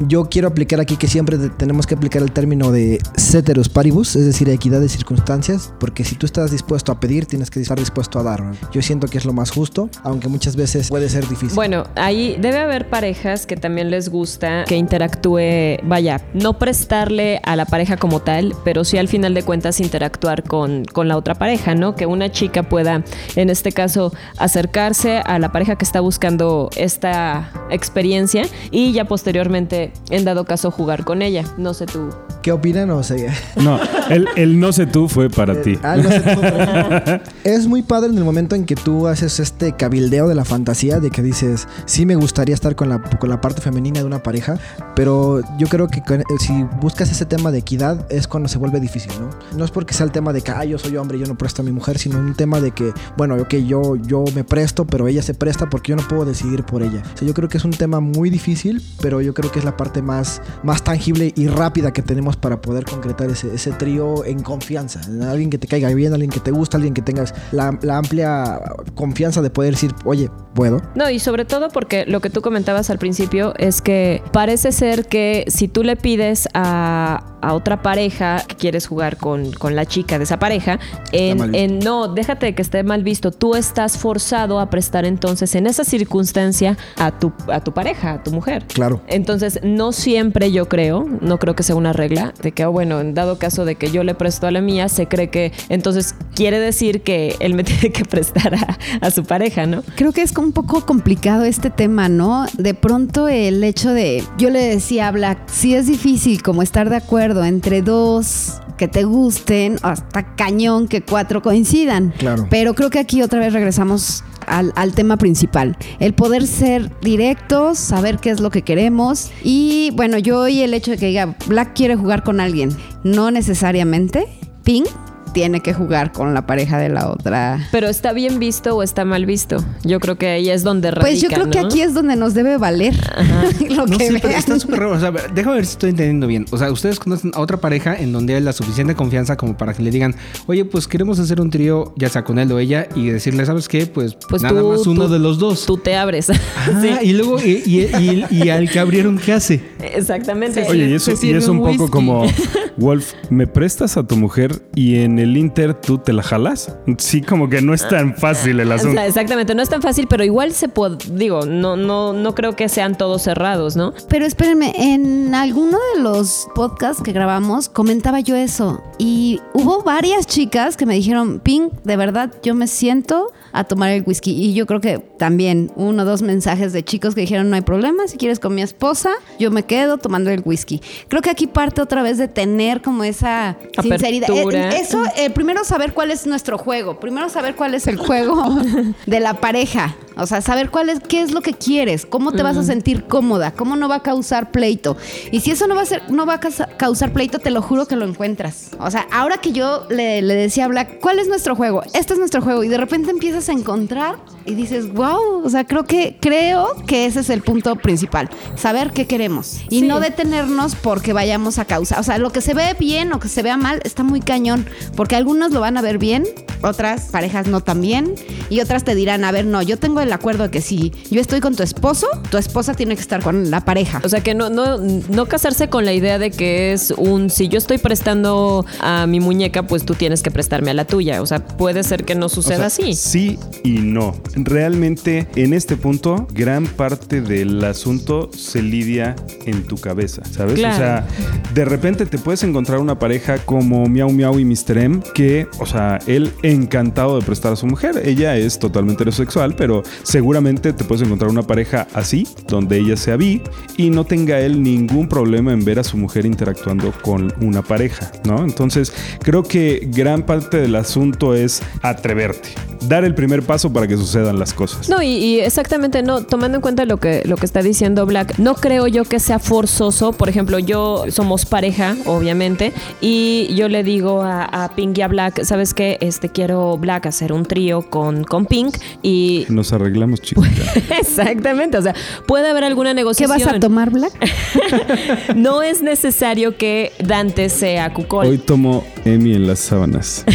Yo 0.06 0.28
quiero 0.28 0.48
aplicar 0.48 0.80
aquí 0.80 0.96
que 0.96 1.08
siempre 1.08 1.38
te- 1.38 1.48
tenemos 1.50 1.86
que 1.86 1.94
aplicar 1.94 2.22
el 2.22 2.32
término 2.32 2.70
de 2.72 3.00
ceteros 3.16 3.68
paribus, 3.68 4.14
es 4.16 4.24
decir, 4.26 4.48
equidad 4.48 4.80
de 4.80 4.88
circunstancias, 4.88 5.72
porque 5.80 6.04
si 6.04 6.14
tú 6.14 6.26
estás 6.26 6.50
dispuesto 6.50 6.92
a 6.92 7.00
pedir, 7.00 7.26
tienes 7.26 7.50
que 7.50 7.60
estar 7.60 7.78
dispuesto 7.78 8.18
a 8.18 8.22
dar. 8.22 8.42
Yo 8.72 8.80
siento 8.82 9.08
que 9.08 9.18
es 9.18 9.24
lo 9.24 9.32
más 9.32 9.50
justo, 9.50 9.90
aunque 10.04 10.28
muchas 10.28 10.56
veces 10.56 10.88
puede 10.88 11.08
ser 11.08 11.26
difícil. 11.28 11.54
Bueno, 11.56 11.84
ahí 11.96 12.36
debe 12.40 12.58
haber 12.58 12.88
parejas 12.88 13.46
que 13.46 13.56
también 13.56 13.90
les 13.90 14.08
gusta 14.08 14.64
que 14.66 14.76
interactúe, 14.76 15.78
vaya, 15.84 16.20
no 16.34 16.58
prestarle 16.58 17.40
a 17.44 17.56
la 17.56 17.66
pareja 17.66 17.96
como 17.96 18.20
tal, 18.20 18.54
pero 18.68 18.84
sí 18.84 18.98
al 18.98 19.08
final 19.08 19.32
de 19.32 19.42
cuentas 19.44 19.80
interactuar 19.80 20.42
con, 20.42 20.84
con 20.84 21.08
la 21.08 21.16
otra 21.16 21.34
pareja, 21.34 21.74
¿no? 21.74 21.94
Que 21.94 22.04
una 22.04 22.30
chica 22.30 22.64
pueda, 22.64 23.02
en 23.34 23.48
este 23.48 23.72
caso, 23.72 24.12
acercarse 24.36 25.20
a 25.24 25.38
la 25.38 25.52
pareja 25.52 25.76
que 25.76 25.86
está 25.86 26.00
buscando 26.00 26.68
esta 26.76 27.50
experiencia 27.70 28.42
y 28.70 28.92
ya 28.92 29.06
posteriormente, 29.06 29.90
en 30.10 30.26
dado 30.26 30.44
caso, 30.44 30.70
jugar 30.70 31.04
con 31.06 31.22
ella. 31.22 31.44
No 31.56 31.72
sé 31.72 31.86
tú. 31.86 32.10
¿Qué 32.42 32.52
opinan 32.52 32.90
o 32.90 33.02
sea? 33.02 33.32
No, 33.56 33.80
el, 34.10 34.28
el 34.36 34.60
no 34.60 34.70
sé 34.74 34.84
tú 34.86 35.08
fue 35.08 35.30
para 35.30 35.62
ti. 35.62 35.78
Ah, 35.82 35.96
no 35.96 36.10
sé 36.10 36.20
pero- 36.20 37.22
es 37.44 37.66
muy 37.66 37.80
padre 37.80 38.10
en 38.10 38.18
el 38.18 38.24
momento 38.24 38.54
en 38.54 38.66
que 38.66 38.74
tú 38.76 39.06
haces 39.06 39.40
este 39.40 39.72
cabildeo 39.72 40.28
de 40.28 40.34
la 40.34 40.44
fantasía, 40.44 41.00
de 41.00 41.10
que 41.10 41.22
dices, 41.22 41.66
sí 41.86 42.04
me 42.04 42.16
gustaría 42.16 42.54
estar 42.54 42.74
con 42.76 42.90
la, 42.90 43.00
con 43.18 43.30
la 43.30 43.40
parte 43.40 43.62
femenina 43.62 44.00
de 44.00 44.04
una 44.06 44.22
pareja, 44.22 44.58
pero 44.94 45.40
yo 45.58 45.68
creo 45.68 45.88
que 45.88 46.02
con- 46.02 46.22
si 46.38 46.64
buscas 46.82 47.10
ese 47.10 47.24
tema 47.24 47.50
de 47.50 47.58
equidad 47.58 48.06
es 48.10 48.28
cuando 48.28 48.48
se 48.50 48.57
vuelve 48.58 48.80
difícil, 48.80 49.12
¿no? 49.20 49.30
No 49.56 49.64
es 49.64 49.70
porque 49.70 49.94
sea 49.94 50.04
el 50.04 50.12
tema 50.12 50.32
de 50.32 50.42
que, 50.42 50.52
yo 50.68 50.78
soy 50.78 50.96
hombre 50.96 51.18
yo 51.18 51.26
no 51.26 51.36
presto 51.36 51.62
a 51.62 51.64
mi 51.64 51.72
mujer, 51.72 51.98
sino 51.98 52.18
un 52.18 52.34
tema 52.34 52.60
de 52.60 52.72
que, 52.72 52.92
bueno, 53.16 53.36
ok, 53.36 53.54
yo, 53.56 53.96
yo 53.96 54.24
me 54.34 54.44
presto, 54.44 54.86
pero 54.86 55.08
ella 55.08 55.22
se 55.22 55.34
presta 55.34 55.68
porque 55.68 55.90
yo 55.90 55.96
no 55.96 56.06
puedo 56.06 56.24
decidir 56.24 56.64
por 56.64 56.82
ella. 56.82 57.02
Yo 57.20 57.34
creo 57.34 57.48
que 57.48 57.58
es 57.58 57.64
un 57.64 57.72
tema 57.72 58.00
muy 58.00 58.30
difícil, 58.30 58.82
pero 59.00 59.20
yo 59.20 59.34
creo 59.34 59.50
que 59.50 59.58
es 59.58 59.64
la 59.64 59.76
parte 59.76 60.02
más, 60.02 60.42
más 60.62 60.82
tangible 60.82 61.32
y 61.34 61.48
rápida 61.48 61.92
que 61.92 62.02
tenemos 62.02 62.36
para 62.36 62.60
poder 62.60 62.84
concretar 62.84 63.30
ese, 63.30 63.54
ese 63.54 63.72
trío 63.72 64.24
en 64.24 64.42
confianza. 64.42 65.00
Alguien 65.28 65.50
que 65.50 65.58
te 65.58 65.66
caiga 65.66 65.88
bien, 65.90 66.12
alguien 66.12 66.30
que 66.30 66.40
te 66.40 66.50
gusta, 66.50 66.76
alguien 66.76 66.94
que 66.94 67.02
tengas 67.02 67.34
la, 67.52 67.78
la 67.82 67.98
amplia 67.98 68.60
confianza 68.94 69.42
de 69.42 69.50
poder 69.50 69.74
decir, 69.74 69.94
oye, 70.04 70.30
puedo. 70.54 70.82
No, 70.94 71.10
y 71.10 71.18
sobre 71.18 71.44
todo 71.44 71.68
porque 71.68 72.04
lo 72.06 72.20
que 72.20 72.30
tú 72.30 72.40
comentabas 72.40 72.90
al 72.90 72.98
principio 72.98 73.54
es 73.58 73.80
que 73.80 74.22
parece 74.32 74.72
ser 74.72 75.06
que 75.06 75.44
si 75.48 75.68
tú 75.68 75.82
le 75.82 75.96
pides 75.96 76.48
a, 76.54 77.37
a 77.40 77.54
otra 77.54 77.82
pareja 77.82 78.42
que 78.46 78.56
quieres 78.56 78.86
jugar 78.86 79.16
con, 79.16 79.52
con 79.52 79.76
la 79.76 79.86
chica 79.86 80.18
de 80.18 80.24
esa 80.24 80.38
pareja, 80.38 80.78
en, 81.12 81.78
no, 81.78 82.08
déjate 82.08 82.46
de 82.46 82.54
que 82.54 82.62
esté 82.62 82.82
mal 82.82 83.02
visto, 83.02 83.30
tú 83.30 83.54
estás 83.54 83.98
forzado 83.98 84.60
a 84.60 84.70
prestar 84.70 85.04
entonces 85.04 85.54
en 85.54 85.66
esa 85.66 85.84
circunstancia 85.84 86.76
a 86.96 87.18
tu, 87.18 87.32
a 87.52 87.60
tu 87.60 87.72
pareja, 87.72 88.14
a 88.14 88.22
tu 88.22 88.32
mujer. 88.32 88.64
Claro. 88.66 89.00
Entonces, 89.06 89.60
no 89.62 89.92
siempre 89.92 90.52
yo 90.52 90.68
creo, 90.68 91.06
no 91.20 91.38
creo 91.38 91.54
que 91.54 91.62
sea 91.62 91.76
una 91.76 91.92
regla, 91.92 92.34
de 92.42 92.52
que, 92.52 92.64
oh, 92.66 92.72
bueno, 92.72 93.00
en 93.00 93.14
dado 93.14 93.38
caso 93.38 93.64
de 93.64 93.76
que 93.76 93.90
yo 93.90 94.04
le 94.04 94.14
presto 94.14 94.46
a 94.46 94.50
la 94.50 94.60
mía, 94.60 94.88
se 94.88 95.06
cree 95.06 95.30
que 95.30 95.52
entonces 95.68 96.14
quiere 96.34 96.58
decir 96.58 97.02
que 97.02 97.36
él 97.40 97.54
me 97.54 97.64
tiene 97.68 97.90
que 97.92 98.04
prestar 98.04 98.54
a, 98.54 98.78
a 99.00 99.10
su 99.10 99.24
pareja, 99.24 99.66
¿no? 99.66 99.82
Creo 99.96 100.12
que 100.12 100.22
es 100.22 100.32
como 100.32 100.48
un 100.48 100.52
poco 100.52 100.84
complicado 100.86 101.44
este 101.44 101.70
tema, 101.70 102.08
¿no? 102.08 102.46
De 102.56 102.74
pronto 102.74 103.28
el 103.28 103.62
hecho 103.64 103.90
de, 103.90 104.24
yo 104.38 104.50
le 104.50 104.60
decía 104.60 105.08
a 105.08 105.10
Black, 105.10 105.38
sí 105.46 105.74
es 105.74 105.86
difícil 105.86 106.42
como 106.42 106.62
estar 106.62 106.90
de 106.90 106.96
acuerdo 106.96 107.27
entre 107.44 107.82
dos 107.82 108.60
que 108.76 108.88
te 108.88 109.04
gusten, 109.04 109.76
hasta 109.82 110.34
cañón 110.36 110.88
que 110.88 111.02
cuatro 111.02 111.42
coincidan. 111.42 112.14
Claro. 112.16 112.46
Pero 112.48 112.74
creo 112.74 112.90
que 112.90 112.98
aquí 112.98 113.22
otra 113.22 113.40
vez 113.40 113.52
regresamos 113.52 114.24
al, 114.46 114.72
al 114.76 114.92
tema 114.92 115.16
principal. 115.16 115.76
El 115.98 116.14
poder 116.14 116.46
ser 116.46 116.90
directos, 117.00 117.78
saber 117.78 118.18
qué 118.18 118.30
es 118.30 118.40
lo 118.40 118.50
que 118.50 118.62
queremos. 118.62 119.30
Y 119.42 119.90
bueno, 119.94 120.16
yo 120.18 120.48
y 120.48 120.62
el 120.62 120.74
hecho 120.74 120.92
de 120.92 120.98
que 120.98 121.06
diga, 121.06 121.36
Black 121.46 121.74
quiere 121.74 121.96
jugar 121.96 122.22
con 122.22 122.40
alguien, 122.40 122.70
no 123.02 123.30
necesariamente. 123.30 124.26
Pink 124.64 124.86
tiene 125.32 125.60
que 125.60 125.72
jugar 125.74 126.12
con 126.12 126.34
la 126.34 126.46
pareja 126.46 126.78
de 126.78 126.88
la 126.88 127.08
otra. 127.08 127.66
Pero 127.72 127.88
está 127.88 128.12
bien 128.12 128.38
visto 128.38 128.76
o 128.76 128.82
está 128.82 129.04
mal 129.04 129.26
visto. 129.26 129.64
Yo 129.84 130.00
creo 130.00 130.16
que 130.16 130.28
ahí 130.28 130.50
es 130.50 130.62
donde 130.62 130.90
radica, 130.90 131.08
Pues 131.10 131.20
yo 131.20 131.28
creo 131.28 131.50
que 131.50 131.58
aquí 131.58 131.80
es 131.82 131.94
donde 131.94 132.16
nos 132.16 132.34
debe 132.34 132.56
valer 132.58 132.94
lo 133.70 133.86
No, 133.86 133.98
que 133.98 134.08
sí, 134.08 134.14
pero 134.14 134.28
vean. 134.28 134.38
está 134.40 134.58
súper 134.58 134.80
raro. 134.80 134.92
O 134.92 135.00
sea, 135.00 135.12
déjame 135.34 135.56
ver 135.56 135.66
si 135.66 135.72
estoy 135.72 135.90
entendiendo 135.90 136.26
bien. 136.26 136.46
O 136.50 136.58
sea, 136.58 136.70
ustedes 136.72 136.98
conocen 136.98 137.30
a 137.34 137.40
otra 137.40 137.56
pareja 137.58 137.94
en 137.96 138.12
donde 138.12 138.34
hay 138.34 138.40
la 138.40 138.52
suficiente 138.52 138.94
confianza 138.94 139.36
como 139.36 139.56
para 139.56 139.74
que 139.74 139.82
le 139.82 139.90
digan, 139.90 140.14
oye, 140.46 140.64
pues 140.64 140.86
queremos 140.88 141.18
hacer 141.18 141.40
un 141.40 141.50
trío, 141.50 141.92
ya 141.96 142.08
sea 142.08 142.24
con 142.24 142.38
él 142.38 142.50
o 142.52 142.58
ella, 142.58 142.88
y 142.94 143.08
decirle, 143.08 143.44
¿sabes 143.46 143.68
qué? 143.68 143.86
Pues, 143.86 144.16
Pues 144.28 144.42
nada 144.42 144.60
tú- 144.60 144.68
más 144.70 144.86
uno 144.86 145.06
tú- 145.06 145.12
de 145.12 145.18
los 145.18 145.38
dos. 145.38 145.66
Tú 145.66 145.76
te 145.76 145.96
abres. 145.96 146.30
Ah, 146.30 146.34
Sí, 146.82 146.88
y 147.02 147.12
luego, 147.12 147.38
y, 147.42 147.62
y- 147.66 148.24
y- 148.30 148.44
y 148.44 148.48
al 148.50 148.68
que 148.70 148.78
abrieron, 148.78 149.18
¿qué 149.18 149.32
hace? 149.32 149.60
exactamente. 149.94 150.64
Oye, 150.68 150.88
y 150.88 150.94
eso, 150.94 151.12
es 151.12 151.22
un 151.48 151.58
un 151.58 151.76
poco 151.76 151.90
como, 151.90 152.24
Wolf, 152.76 153.12
¿me 153.30 153.46
prestas 153.46 153.96
a 153.96 154.06
tu 154.06 154.16
mujer 154.16 154.62
y 154.74 154.96
en 155.00 155.17
en 155.18 155.28
el 155.30 155.36
Inter 155.36 155.74
tú 155.74 155.98
te 155.98 156.12
la 156.12 156.22
jalas. 156.22 156.74
Sí, 156.98 157.22
como 157.22 157.48
que 157.48 157.60
no 157.60 157.74
es 157.74 157.86
tan 157.88 158.14
fácil 158.16 158.60
el 158.60 158.70
O 158.70 158.74
asunto. 158.74 158.94
sea, 158.94 159.06
exactamente, 159.06 159.54
no 159.54 159.62
es 159.62 159.68
tan 159.68 159.82
fácil, 159.82 160.06
pero 160.08 160.24
igual 160.24 160.52
se 160.52 160.68
puede, 160.68 160.96
digo, 161.12 161.44
no, 161.44 161.76
no, 161.76 162.12
no 162.12 162.34
creo 162.34 162.54
que 162.56 162.68
sean 162.68 162.96
todos 162.96 163.22
cerrados, 163.22 163.76
¿no? 163.76 163.92
Pero 164.08 164.24
espérenme, 164.26 164.72
en 164.76 165.34
alguno 165.34 165.78
de 165.94 166.02
los 166.02 166.48
podcasts 166.54 167.02
que 167.02 167.12
grabamos 167.12 167.68
comentaba 167.68 168.20
yo 168.20 168.36
eso 168.36 168.82
y 168.98 169.40
hubo 169.54 169.82
varias 169.82 170.26
chicas 170.26 170.76
que 170.76 170.86
me 170.86 170.94
dijeron, 170.94 171.40
Pink, 171.40 171.72
de 171.84 171.96
verdad 171.96 172.32
yo 172.42 172.54
me 172.54 172.66
siento 172.66 173.32
a 173.58 173.64
tomar 173.64 173.90
el 173.90 174.02
whisky 174.06 174.30
y 174.32 174.54
yo 174.54 174.66
creo 174.66 174.80
que 174.80 174.98
también 174.98 175.70
uno 175.76 176.02
o 176.02 176.06
dos 176.06 176.22
mensajes 176.22 176.72
de 176.72 176.84
chicos 176.84 177.14
que 177.14 177.22
dijeron 177.22 177.50
no 177.50 177.56
hay 177.56 177.62
problema, 177.62 178.06
si 178.06 178.16
quieres 178.16 178.38
con 178.38 178.54
mi 178.54 178.62
esposa, 178.62 179.10
yo 179.38 179.50
me 179.50 179.64
quedo 179.64 179.98
tomando 179.98 180.30
el 180.30 180.42
whisky. 180.44 180.80
Creo 181.08 181.22
que 181.22 181.30
aquí 181.30 181.46
parte 181.46 181.82
otra 181.82 182.02
vez 182.02 182.18
de 182.18 182.28
tener 182.28 182.82
como 182.82 183.04
esa 183.04 183.56
sinceridad. 183.82 184.30
Apertura. 184.30 184.70
Eh, 184.70 184.80
Eso, 184.80 185.02
eh, 185.16 185.30
primero 185.30 185.64
saber 185.64 185.92
cuál 185.92 186.10
es 186.10 186.26
nuestro 186.26 186.58
juego, 186.58 187.00
primero 187.00 187.28
saber 187.28 187.54
cuál 187.56 187.74
es 187.74 187.86
el 187.86 187.96
juego 187.96 188.44
de 189.06 189.20
la 189.20 189.34
pareja, 189.34 189.96
o 190.16 190.26
sea, 190.26 190.40
saber 190.40 190.70
cuál 190.70 190.88
es, 190.90 191.00
qué 191.00 191.20
es 191.20 191.32
lo 191.32 191.40
que 191.42 191.52
quieres, 191.54 192.06
cómo 192.06 192.32
te 192.32 192.42
vas 192.42 192.56
a 192.56 192.62
sentir 192.62 193.04
cómoda, 193.04 193.52
cómo 193.52 193.76
no 193.76 193.88
va 193.88 193.96
a 193.96 194.02
causar 194.02 194.50
pleito. 194.50 194.96
Y 195.30 195.40
si 195.40 195.50
eso 195.50 195.66
no 195.66 195.74
va 195.74 195.82
a 195.82 195.86
ser, 195.86 196.02
no 196.10 196.26
va 196.26 196.34
a 196.34 196.40
causa- 196.40 196.68
causar 196.76 197.12
pleito, 197.12 197.38
te 197.38 197.50
lo 197.50 197.62
juro 197.62 197.86
que 197.86 197.96
lo 197.96 198.04
encuentras. 198.04 198.70
O 198.80 198.90
sea, 198.90 199.06
ahora 199.12 199.38
que 199.38 199.52
yo 199.52 199.86
le, 199.90 200.22
le 200.22 200.34
decía 200.34 200.64
a 200.64 200.68
Black, 200.68 201.00
¿cuál 201.00 201.18
es 201.18 201.28
nuestro 201.28 201.54
juego? 201.56 201.82
Este 201.94 202.12
es 202.14 202.18
nuestro 202.18 202.42
juego. 202.42 202.64
Y 202.64 202.68
de 202.68 202.76
repente 202.78 203.10
empiezas 203.10 203.47
a 203.48 203.52
encontrar 203.52 204.16
y 204.44 204.54
dices, 204.54 204.92
wow, 204.92 205.42
o 205.44 205.50
sea, 205.50 205.64
creo 205.64 205.84
que, 205.84 206.16
creo 206.20 206.68
que 206.86 207.06
ese 207.06 207.20
es 207.20 207.30
el 207.30 207.42
punto 207.42 207.76
principal. 207.76 208.30
Saber 208.56 208.92
qué 208.92 209.06
queremos. 209.06 209.60
Y 209.68 209.80
Sí. 209.80 209.86
no 209.86 210.00
detenernos 210.00 210.74
porque 210.74 211.12
vayamos 211.12 211.58
a 211.58 211.64
causar. 211.64 212.00
O 212.00 212.02
sea, 212.02 212.18
lo 212.18 212.30
que 212.32 212.40
se 212.40 212.54
ve 212.54 212.74
bien 212.78 213.12
o 213.12 213.20
que 213.20 213.28
se 213.28 213.42
vea 213.42 213.56
mal 213.56 213.80
está 213.84 214.02
muy 214.02 214.20
cañón. 214.20 214.66
Porque 214.96 215.16
algunos 215.16 215.52
lo 215.52 215.60
van 215.60 215.76
a 215.76 215.82
ver 215.82 215.98
bien, 215.98 216.24
otras 216.62 217.08
parejas 217.10 217.46
no 217.46 217.60
tan 217.60 217.80
bien. 217.80 218.14
Y 218.50 218.60
otras 218.60 218.84
te 218.84 218.94
dirán, 218.94 219.24
a 219.24 219.32
ver, 219.32 219.44
no, 219.44 219.60
yo 219.60 219.78
tengo 219.78 220.00
el 220.00 220.12
acuerdo 220.12 220.44
de 220.44 220.50
que 220.50 220.60
si 220.62 220.92
yo 221.10 221.20
estoy 221.20 221.40
con 221.40 221.54
tu 221.54 221.62
esposo, 221.62 222.06
tu 222.30 222.38
esposa 222.38 222.72
tiene 222.74 222.94
que 222.94 223.02
estar 223.02 223.22
con 223.22 223.50
la 223.50 223.64
pareja. 223.64 224.00
O 224.04 224.08
sea, 224.08 224.22
que 224.22 224.34
no, 224.34 224.48
no, 224.48 224.78
no 224.78 225.26
casarse 225.26 225.68
con 225.68 225.84
la 225.84 225.92
idea 225.92 226.18
de 226.18 226.30
que 226.30 226.72
es 226.72 226.90
un, 226.96 227.28
si 227.28 227.48
yo 227.48 227.58
estoy 227.58 227.76
prestando 227.78 228.64
a 228.80 229.06
mi 229.06 229.20
muñeca, 229.20 229.64
pues 229.64 229.84
tú 229.84 229.94
tienes 229.94 230.22
que 230.22 230.30
prestarme 230.30 230.70
a 230.70 230.74
la 230.74 230.86
tuya. 230.86 231.20
O 231.20 231.26
sea, 231.26 231.44
puede 231.46 231.82
ser 231.82 232.04
que 232.04 232.14
no 232.14 232.26
O 232.26 232.28
suceda 232.30 232.56
sea, 232.56 232.66
así. 232.66 232.94
Sí 232.94 233.27
y 233.64 233.78
no. 233.78 234.14
Realmente, 234.36 235.26
en 235.34 235.52
este 235.52 235.76
punto, 235.76 236.26
gran 236.32 236.66
parte 236.66 237.20
del 237.20 237.62
asunto 237.64 238.30
se 238.32 238.62
lidia 238.62 239.16
en 239.46 239.64
tu 239.64 239.76
cabeza, 239.76 240.22
¿sabes? 240.30 240.54
Claro. 240.54 240.74
O 240.74 240.78
sea, 240.78 241.06
de 241.54 241.64
repente 241.64 242.06
te 242.06 242.18
puedes 242.18 242.42
encontrar 242.44 242.78
una 242.78 242.98
pareja 242.98 243.38
como 243.38 243.86
Miau 243.86 244.10
Miau 244.10 244.38
y 244.38 244.44
Mr. 244.44 244.78
M, 244.78 245.00
que, 245.14 245.46
o 245.58 245.66
sea, 245.66 245.98
él 246.06 246.32
encantado 246.42 247.18
de 247.18 247.24
prestar 247.24 247.52
a 247.52 247.56
su 247.56 247.66
mujer. 247.66 248.02
Ella 248.04 248.36
es 248.36 248.58
totalmente 248.58 248.98
heterosexual, 248.98 249.54
pero 249.54 249.82
seguramente 250.02 250.72
te 250.72 250.84
puedes 250.84 251.06
encontrar 251.06 251.30
una 251.30 251.42
pareja 251.42 251.86
así, 251.94 252.26
donde 252.48 252.78
ella 252.78 252.96
sea 252.96 253.16
bi 253.16 253.42
y 253.76 253.90
no 253.90 254.04
tenga 254.04 254.40
él 254.40 254.62
ningún 254.62 255.08
problema 255.08 255.52
en 255.52 255.64
ver 255.64 255.78
a 255.78 255.84
su 255.84 255.96
mujer 255.96 256.26
interactuando 256.26 256.92
con 257.02 257.32
una 257.40 257.62
pareja, 257.62 258.10
¿no? 258.24 258.44
Entonces, 258.44 258.92
creo 259.22 259.42
que 259.42 259.88
gran 259.92 260.22
parte 260.22 260.58
del 260.58 260.74
asunto 260.74 261.34
es 261.34 261.62
atreverte, 261.82 262.50
dar 262.80 263.04
el 263.04 263.14
primer 263.14 263.42
paso 263.42 263.72
para 263.72 263.86
que 263.86 263.96
sucedan 263.96 264.38
las 264.38 264.54
cosas. 264.54 264.88
No, 264.88 265.02
y, 265.02 265.08
y 265.08 265.40
exactamente, 265.40 266.02
no, 266.02 266.22
tomando 266.22 266.56
en 266.58 266.62
cuenta 266.62 266.84
lo 266.84 266.98
que, 266.98 267.22
lo 267.24 267.36
que 267.36 267.46
está 267.46 267.62
diciendo 267.62 268.06
Black, 268.06 268.38
no 268.38 268.54
creo 268.54 268.86
yo 268.86 269.04
que 269.04 269.20
sea 269.20 269.38
forzoso. 269.38 270.12
Por 270.12 270.28
ejemplo, 270.28 270.58
yo 270.58 271.04
somos 271.10 271.46
pareja, 271.46 271.96
obviamente, 272.06 272.72
y 273.00 273.54
yo 273.54 273.68
le 273.68 273.82
digo 273.82 274.22
a, 274.22 274.44
a 274.44 274.74
Pink 274.74 274.98
y 274.98 275.02
a 275.02 275.08
Black, 275.08 275.44
¿sabes 275.44 275.74
qué? 275.74 275.98
Este 276.00 276.28
quiero 276.28 276.76
Black 276.78 277.06
hacer 277.06 277.32
un 277.32 277.44
trío 277.44 277.82
con, 277.82 278.24
con 278.24 278.46
Pink 278.46 278.76
y. 279.02 279.46
Nos 279.48 279.72
arreglamos, 279.72 280.20
chicos. 280.20 280.46
Exactamente, 281.00 281.78
o 281.78 281.82
sea, 281.82 281.94
puede 282.26 282.48
haber 282.48 282.64
alguna 282.64 282.90
¿Qué 282.90 282.94
negociación. 282.96 283.38
vas 283.38 283.54
a 283.56 283.60
tomar, 283.60 283.90
Black? 283.90 284.12
No 285.34 285.62
es 285.62 285.82
necesario 285.82 286.56
que 286.56 286.92
Dante 287.02 287.48
sea 287.48 287.92
cucol. 287.92 288.26
Hoy 288.26 288.38
tomo 288.38 288.84
Emi 289.04 289.34
en 289.34 289.46
las 289.46 289.58
sábanas. 289.60 290.24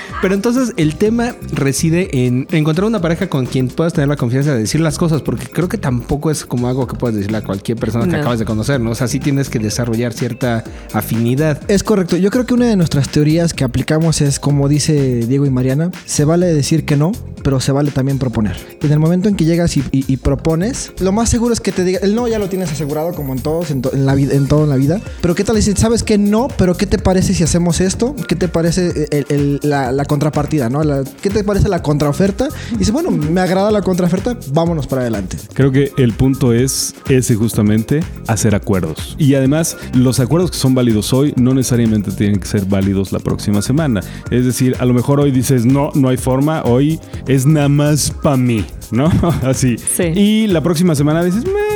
Pero 0.21 0.35
entonces 0.35 0.73
el 0.77 0.95
tema 0.97 1.35
reside 1.51 2.25
en 2.25 2.47
encontrar 2.51 2.85
una 2.87 3.01
pareja 3.01 3.27
con 3.27 3.45
quien 3.47 3.67
puedas 3.69 3.93
tener 3.93 4.07
la 4.07 4.15
confianza 4.17 4.53
de 4.53 4.59
decir 4.59 4.79
las 4.79 4.97
cosas, 4.97 5.21
porque 5.23 5.47
creo 5.47 5.67
que 5.67 5.77
tampoco 5.79 6.29
es 6.29 6.45
como 6.45 6.67
algo 6.67 6.85
que 6.85 6.95
puedas 6.95 7.15
decirle 7.15 7.37
a 7.37 7.43
cualquier 7.43 7.77
persona 7.77 8.05
que 8.05 8.11
No. 8.11 8.17
acabas 8.19 8.37
de 8.39 8.45
conocer, 8.45 8.79
¿no? 8.79 8.91
O 8.91 8.95
sea, 8.95 9.07
sí 9.07 9.19
tienes 9.19 9.49
que 9.49 9.57
desarrollar 9.59 10.13
cierta 10.13 10.63
afinidad. 10.93 11.59
Es 11.67 11.83
correcto. 11.83 12.17
Yo 12.17 12.29
creo 12.29 12.45
que 12.45 12.53
una 12.53 12.67
de 12.67 12.75
nuestras 12.75 13.09
teorías 13.09 13.53
que 13.53 13.63
aplicamos 13.63 14.21
es, 14.21 14.39
como 14.39 14.67
dice 14.69 15.25
Diego 15.25 15.45
y 15.45 15.49
Mariana, 15.49 15.89
se 16.05 16.23
vale 16.25 16.45
decir 16.53 16.85
que 16.85 16.97
no, 16.97 17.11
pero 17.43 17.59
se 17.59 17.71
vale 17.71 17.89
también 17.89 18.19
proponer. 18.19 18.55
Y 18.81 18.85
en 18.85 18.91
el 18.91 18.99
momento 18.99 19.27
en 19.27 19.35
que 19.35 19.45
llegas 19.45 19.75
y, 19.75 19.79
y- 19.91 20.05
y 20.07 20.17
propones, 20.17 20.93
lo 20.99 21.11
más 21.11 21.29
seguro 21.29 21.53
es 21.53 21.59
que 21.59 21.71
te 21.71 21.83
diga, 21.83 21.99
el 22.03 22.13
no 22.13 22.27
ya 22.27 22.37
lo 22.37 22.47
tienes 22.49 22.71
asegurado 22.71 23.13
como 23.13 23.33
en 23.33 23.39
todos, 23.39 23.71
en, 23.71 23.81
to- 23.81 23.91
en 23.93 24.05
la 24.05 24.13
vida, 24.13 24.35
en 24.35 24.47
todo 24.47 24.65
en 24.65 24.69
la 24.69 24.75
vida. 24.75 25.01
Pero 25.21 25.33
qué 25.33 25.43
tal 25.43 25.59
si 25.63 25.71
sabes 25.73 26.03
que 26.03 26.19
no, 26.19 26.47
pero 26.57 26.77
qué 26.77 26.85
te 26.85 26.99
parece 26.99 27.33
si 27.33 27.43
hacemos 27.43 27.81
esto? 27.81 28.15
¿Qué 28.27 28.35
te 28.35 28.47
parece 28.47 29.07
el- 29.11 29.25
el- 29.29 29.59
la, 29.63 29.91
la 29.91 30.05
contrapartida, 30.11 30.69
no? 30.69 30.83
La- 30.83 31.05
¿Qué 31.21 31.29
te 31.29 31.41
parece 31.45 31.69
la 31.69 31.81
contraoferta? 31.81 32.49
Y 32.73 32.77
dice, 32.79 32.91
bueno, 32.91 33.11
me 33.11 33.39
agrada 33.39 33.71
la 33.71 33.81
contraoferta, 33.81 34.37
vámonos 34.51 34.85
para 34.87 35.03
adelante. 35.03 35.37
Creo 35.53 35.71
que 35.71 35.93
el 35.95 36.11
punto 36.11 36.51
es 36.51 36.93
ese 37.07 37.35
justamente, 37.35 38.01
hacer 38.27 38.53
acuerdos. 38.55 39.15
Y 39.17 39.35
además, 39.35 39.77
los 39.93 40.19
acuerdos 40.19 40.51
que 40.51 40.57
son 40.57 40.75
válidos 40.75 41.13
hoy 41.13 41.33
no 41.37 41.53
necesariamente 41.53 42.11
tienen 42.11 42.41
que 42.41 42.45
ser 42.45 42.65
válidos 42.65 43.13
la 43.13 43.19
próxima 43.19 43.61
semana. 43.61 44.01
Es 44.29 44.43
decir, 44.45 44.75
a 44.79 44.85
lo 44.85 44.93
mejor 44.93 45.21
hoy 45.21 45.31
dices, 45.31 45.65
no, 45.65 45.91
no 45.95 46.09
hay 46.09 46.17
forma, 46.17 46.63
hoy 46.65 46.99
es 47.25 47.45
nada 47.45 47.69
más 47.69 48.11
para 48.21 48.35
mí, 48.35 48.65
¿no? 48.91 49.09
Así. 49.43 49.77
Sí. 49.77 50.03
Y 50.13 50.47
la 50.47 50.59
próxima 50.61 50.93
semana 50.93 51.23
dices, 51.23 51.45
"Meh, 51.45 51.70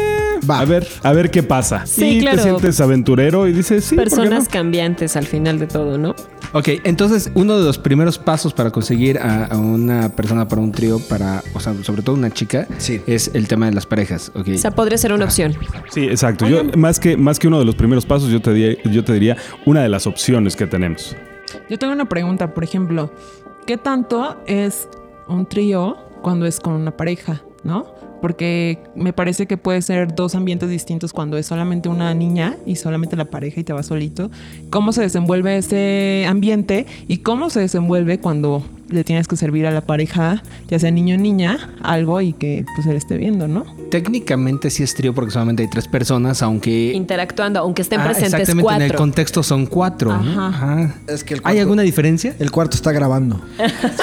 Va. 0.50 0.60
a 0.60 0.66
ver, 0.66 0.88
a 1.04 1.14
ver 1.14 1.32
qué 1.32 1.44
pasa. 1.44 1.86
Sí, 1.86 2.18
y 2.18 2.20
claro. 2.20 2.38
te 2.38 2.44
sientes 2.44 2.82
aventurero 2.82 3.48
y 3.48 3.54
dices, 3.54 3.86
sí, 3.86 3.96
¿por 3.96 4.04
qué 4.06 4.10
Personas 4.12 4.46
no?". 4.46 4.50
cambiantes 4.52 5.16
al 5.16 5.26
final 5.26 5.60
de 5.60 5.68
todo, 5.68 5.98
¿no? 5.98 6.16
Ok, 6.54 6.70
entonces 6.86 7.32
uno 7.34 7.58
de 7.58 7.66
los 7.66 7.78
primeros 7.78 8.18
pasos 8.18 8.54
para 8.54 8.72
conseguir 8.72 9.18
a, 9.20 9.46
a 9.46 9.58
una 9.58 10.10
persona 10.16 10.48
para 10.48 10.62
un 10.62 10.72
trío, 10.72 11.00
para, 11.00 11.44
o 11.54 11.60
sea, 11.60 11.74
sobre 11.84 12.02
todo 12.02 12.16
una 12.16 12.30
chica, 12.32 12.68
Sí. 12.78 13.02
es 13.08 13.32
el 13.34 13.48
tema 13.48 13.66
de 13.66 13.74
las 13.74 13.86
parejas. 13.86 14.32
Ok. 14.36 14.48
O 14.56 14.58
sea, 14.58 14.72
podría 14.72 14.98
ser 14.98 15.12
una 15.12 15.26
opción. 15.26 15.54
Sí, 15.92 16.06
exacto. 16.06 16.48
Yo, 16.48 16.64
más, 16.78 17.00
que, 17.00 17.18
más 17.18 17.40
que 17.40 17.48
uno 17.48 17.60
de 17.60 17.66
los 17.66 17.76
primeros 17.76 18.06
pasos, 18.06 18.30
yo 18.30 18.42
te, 18.42 18.54
di- 18.54 18.78
yo 18.86 19.04
te 19.04 19.14
diría 19.14 19.36
una 19.66 19.82
de 19.82 19.90
las 19.90 20.08
opciones 20.08 20.56
que 20.56 20.68
tenemos. 20.68 21.16
Yo 21.70 21.78
tengo 21.78 21.92
una 21.94 22.06
pregunta, 22.08 22.54
por 22.54 22.64
ejemplo, 22.64 23.12
¿qué 23.66 23.78
tanto 23.78 24.38
es 24.46 24.88
un 25.28 25.46
trío 25.48 25.98
cuando 26.22 26.46
es 26.46 26.60
con 26.60 26.74
una 26.74 26.92
pareja, 26.92 27.42
no? 27.64 27.86
Porque 28.22 28.80
me 28.96 29.14
parece 29.14 29.46
que 29.46 29.58
puede 29.58 29.82
ser 29.82 30.16
dos 30.16 30.36
ambientes 30.36 30.70
distintos 30.70 31.14
cuando 31.14 31.38
es 31.38 31.46
solamente 31.46 31.90
una 31.90 32.14
niña 32.14 32.58
y 32.66 32.76
solamente 32.76 33.16
la 33.16 33.26
pareja 33.26 33.60
y 33.60 33.64
te 33.64 33.74
vas 33.74 33.88
solito. 33.88 34.32
¿Cómo 34.70 34.94
se 34.94 35.02
desenvuelve 35.02 35.58
ese 35.58 36.26
ambiente 36.28 36.86
y 37.08 37.18
cómo 37.18 37.50
se 37.50 37.60
desenvuelve 37.60 38.20
cuando 38.20 38.64
le 38.90 39.04
tienes 39.04 39.28
que 39.28 39.36
servir 39.36 39.66
a 39.66 39.72
la 39.72 39.82
pareja, 39.82 40.44
ya 40.68 40.78
sea 40.80 40.92
niño 40.92 41.16
o 41.16 41.18
niña, 41.18 41.70
algo 41.82 42.22
y 42.22 42.34
que 42.34 42.66
pues 42.76 42.86
él 42.88 42.96
esté 42.96 43.18
viendo, 43.18 43.48
¿no? 43.48 43.66
Técnicamente 43.90 44.70
sí 44.70 44.84
es 44.84 44.94
trío 44.94 45.14
porque 45.14 45.32
solamente 45.32 45.64
hay 45.64 45.70
tres 45.70 45.88
personas, 45.88 46.42
aunque... 46.44 46.92
Interactuando, 46.94 47.60
aunque 47.60 47.82
estén 47.82 48.00
Ah, 48.02 48.06
presentes 48.06 48.34
exactamente, 48.34 48.70
en 48.76 48.82
el 48.82 48.88
cuatro. 48.90 48.98
contexto 48.98 49.42
son 49.44 49.66
cuatro. 49.66 50.12
Ajá. 50.12 50.48
Ajá. 50.48 50.96
Es 51.08 51.24
que 51.24 51.36
el 51.36 51.42
¿Hay 51.44 51.60
alguna 51.60 51.82
diferencia? 51.82 52.36
El 52.40 52.52
cuarto 52.52 52.76
está 52.76 52.92
grabando. 52.92 53.40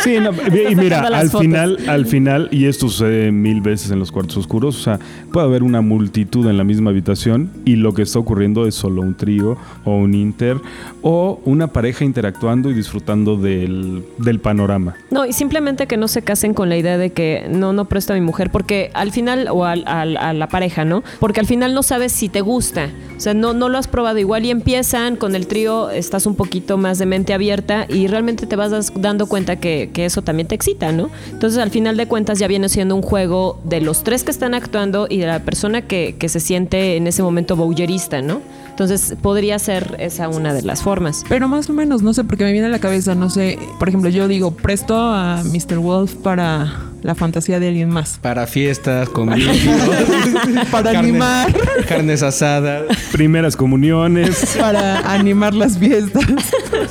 Sí, 0.03 0.17
no, 0.21 0.31
y 0.71 0.75
mira, 0.75 1.01
al 1.03 1.27
fotos. 1.29 1.43
final, 1.43 1.79
al 1.89 2.07
final, 2.07 2.49
y 2.51 2.65
esto 2.67 2.89
sucede 2.89 3.31
mil 3.33 3.61
veces 3.61 3.91
en 3.91 3.99
los 3.99 4.11
cuartos 4.11 4.37
oscuros, 4.39 4.79
o 4.81 4.83
sea, 4.83 4.99
puede 5.33 5.47
haber 5.47 5.63
una 5.63 5.81
multitud 5.83 6.49
en 6.49 6.57
la 6.57 6.65
misma 6.65 6.91
habitación 6.91 7.51
y 7.65 7.77
lo 7.77 7.93
que 7.95 8.03
está 8.03 8.19
ocurriendo 8.19 8.67
es 8.67 8.75
solo 8.75 9.03
un 9.03 9.15
trío 9.15 9.57
o 9.85 9.97
un 9.97 10.15
inter 10.15 10.59
o 11.03 11.41
una 11.45 11.69
pareja 11.69 12.05
interactuando 12.05 12.71
y 12.71 12.75
disfrutando 12.75 13.37
del, 13.37 14.05
del 14.19 14.41
panorama. 14.41 14.72
No, 15.11 15.27
y 15.27 15.33
simplemente 15.33 15.87
que 15.87 15.97
no 15.97 16.09
se 16.09 16.23
casen 16.23 16.55
con 16.55 16.69
la 16.69 16.77
idea 16.77 16.99
de 16.99 17.11
que 17.11 17.47
no, 17.49 17.73
no 17.73 17.87
presto 17.87 18.13
a 18.13 18.17
mi 18.17 18.23
mujer, 18.23 18.51
porque 18.51 18.91
al 18.95 19.13
final, 19.13 19.49
o 19.51 19.65
al- 19.65 19.85
a 19.87 20.33
la 20.33 20.49
pareja, 20.49 20.85
¿no? 20.85 21.03
Porque 21.21 21.41
al 21.41 21.47
final 21.47 21.75
no 21.75 21.83
sabes 21.83 22.13
si 22.13 22.29
te 22.29 22.41
gusta. 22.41 22.89
O 23.17 23.21
sea, 23.21 23.35
no, 23.35 23.53
no 23.53 23.69
lo 23.69 23.79
has 23.79 23.87
probado 23.87 24.19
igual 24.19 24.45
y 24.45 24.51
empiezan 24.51 25.15
con 25.17 25.37
el 25.37 25.47
trío, 25.47 25.91
estás 25.91 26.27
un 26.27 26.35
poquito 26.35 26.77
más 26.77 26.99
de 26.99 27.07
mente 27.07 27.33
abierta 27.33 27.87
y 27.89 28.09
realmente 28.09 28.47
te 28.47 28.57
vas 28.57 28.93
dando 28.95 29.27
cuenta 29.27 29.57
que, 29.57 29.91
que 29.93 30.05
eso 30.07 30.23
también 30.23 30.49
te 30.49 30.55
excita, 30.57 30.91
¿no? 30.91 31.09
Entonces, 31.31 31.59
al 31.61 31.71
final 31.71 31.97
de 31.97 32.07
cuentas, 32.07 32.39
ya 32.41 32.49
viene 32.49 32.69
siendo 32.69 32.97
un 32.97 33.03
juego 33.03 33.61
de 33.65 33.81
los 33.81 34.03
tres 34.03 34.25
que 34.25 34.33
están 34.33 34.55
actuando 34.55 35.07
y 35.09 35.19
de 35.19 35.27
la 35.27 35.41
persona 35.41 35.83
que, 35.83 36.17
que 36.19 36.29
se 36.29 36.41
siente 36.41 36.97
en 36.97 37.07
ese 37.07 37.23
momento 37.23 37.55
bowlerista, 37.55 38.23
¿no? 38.23 38.41
Entonces 38.73 39.15
podría 39.23 39.59
ser 39.59 39.97
esa 40.01 40.29
una 40.29 40.53
de 40.55 40.63
las 40.63 40.83
formas. 40.83 41.25
Pero 41.29 41.47
más 41.47 41.69
o 41.71 41.73
menos, 41.73 42.03
no 42.03 42.13
sé, 42.15 42.25
porque 42.25 42.43
me 42.45 42.53
viene 42.53 42.67
a 42.67 42.71
la 42.71 42.79
cabeza, 42.81 43.15
no 43.15 43.31
sé, 43.31 43.59
por 43.79 43.89
ejemplo, 43.89 44.09
yo 44.11 44.27
digo, 44.29 44.51
presto 44.57 44.97
a 44.99 45.43
Mr. 45.45 45.77
Wolf 45.79 46.15
para 46.15 46.73
la 47.03 47.15
fantasía 47.15 47.61
de 47.61 47.69
alguien 47.69 47.91
más. 47.91 48.19
Para 48.23 48.47
fiestas, 48.47 49.09
convivios, 49.11 49.57
Para 50.71 50.93
carnes- 50.93 50.99
animar, 50.99 51.55
carnes 51.89 52.23
asadas, 52.23 52.85
Primeras 53.13 53.57
comuniones, 53.57 54.57
para 54.59 55.01
animar 55.13 55.53
las 55.55 55.79
fiestas. 55.79 56.25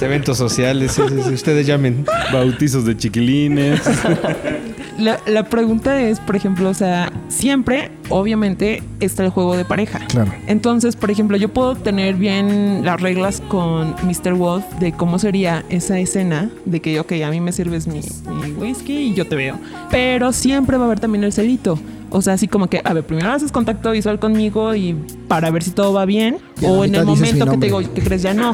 eventos 0.02 0.38
sociales. 0.38 0.92
sí, 0.92 1.02
sí, 1.10 1.16
sí, 1.28 1.34
ustedes 1.34 1.66
llamen. 1.66 2.06
bautizos 2.32 2.86
de 2.86 2.96
chiquilines. 2.98 3.82
La, 5.02 5.20
la 5.26 5.44
pregunta 5.44 6.00
es, 6.00 6.20
por 6.20 6.36
ejemplo, 6.36 6.70
o 6.70 6.74
sea, 6.74 7.12
siempre, 7.28 7.92
obviamente, 8.10 8.84
está 9.00 9.24
el 9.24 9.30
juego 9.32 9.58
de 9.58 9.66
pareja. 9.66 10.00
Claro. 10.08 10.32
Entonces, 10.48 10.96
por 10.96 11.10
ejemplo, 11.10 11.38
yo 11.38 11.50
puedo 11.50 11.76
tener 11.76 12.16
bien 12.16 12.86
las 12.86 13.02
reglas 13.02 13.42
con 13.48 13.96
Mr. 14.04 14.34
Wolf 14.36 14.64
de 14.80 14.92
cómo 14.92 15.18
sería 15.18 15.66
esa 15.70 16.00
escena 16.00 16.52
de 16.66 16.82
que, 16.82 17.00
ok, 17.00 17.14
a 17.26 17.30
mí 17.32 17.42
me 17.42 17.52
sirves 17.52 17.88
mi, 17.88 18.02
mi 18.30 18.52
whisky 18.52 18.94
y 18.94 19.14
yo 19.14 19.28
te 19.28 19.36
veo. 19.36 19.58
Pero 19.90 20.32
siempre 20.32 20.78
va 20.78 20.84
a 20.84 20.86
haber 20.88 21.00
también 21.00 21.24
el 21.24 21.34
celito. 21.34 21.80
O 22.12 22.22
sea, 22.22 22.34
así 22.34 22.48
como 22.48 22.68
que, 22.68 22.82
a 22.84 22.94
ver, 22.94 23.06
primero 23.06 23.32
haces 23.32 23.52
contacto 23.52 23.92
visual 23.92 24.20
conmigo 24.20 24.76
y 24.76 24.94
para 25.28 25.50
ver 25.50 25.64
si 25.64 25.72
todo 25.72 25.94
va 25.94 26.06
bien. 26.06 26.38
O 26.62 26.84
en 26.84 26.94
el 26.94 27.06
momento 27.06 27.46
que 27.46 27.58
te 27.58 27.66
digo, 27.68 27.80
¿qué 27.80 28.02
crees? 28.02 28.22
Ya 28.22 28.34
no. 28.34 28.54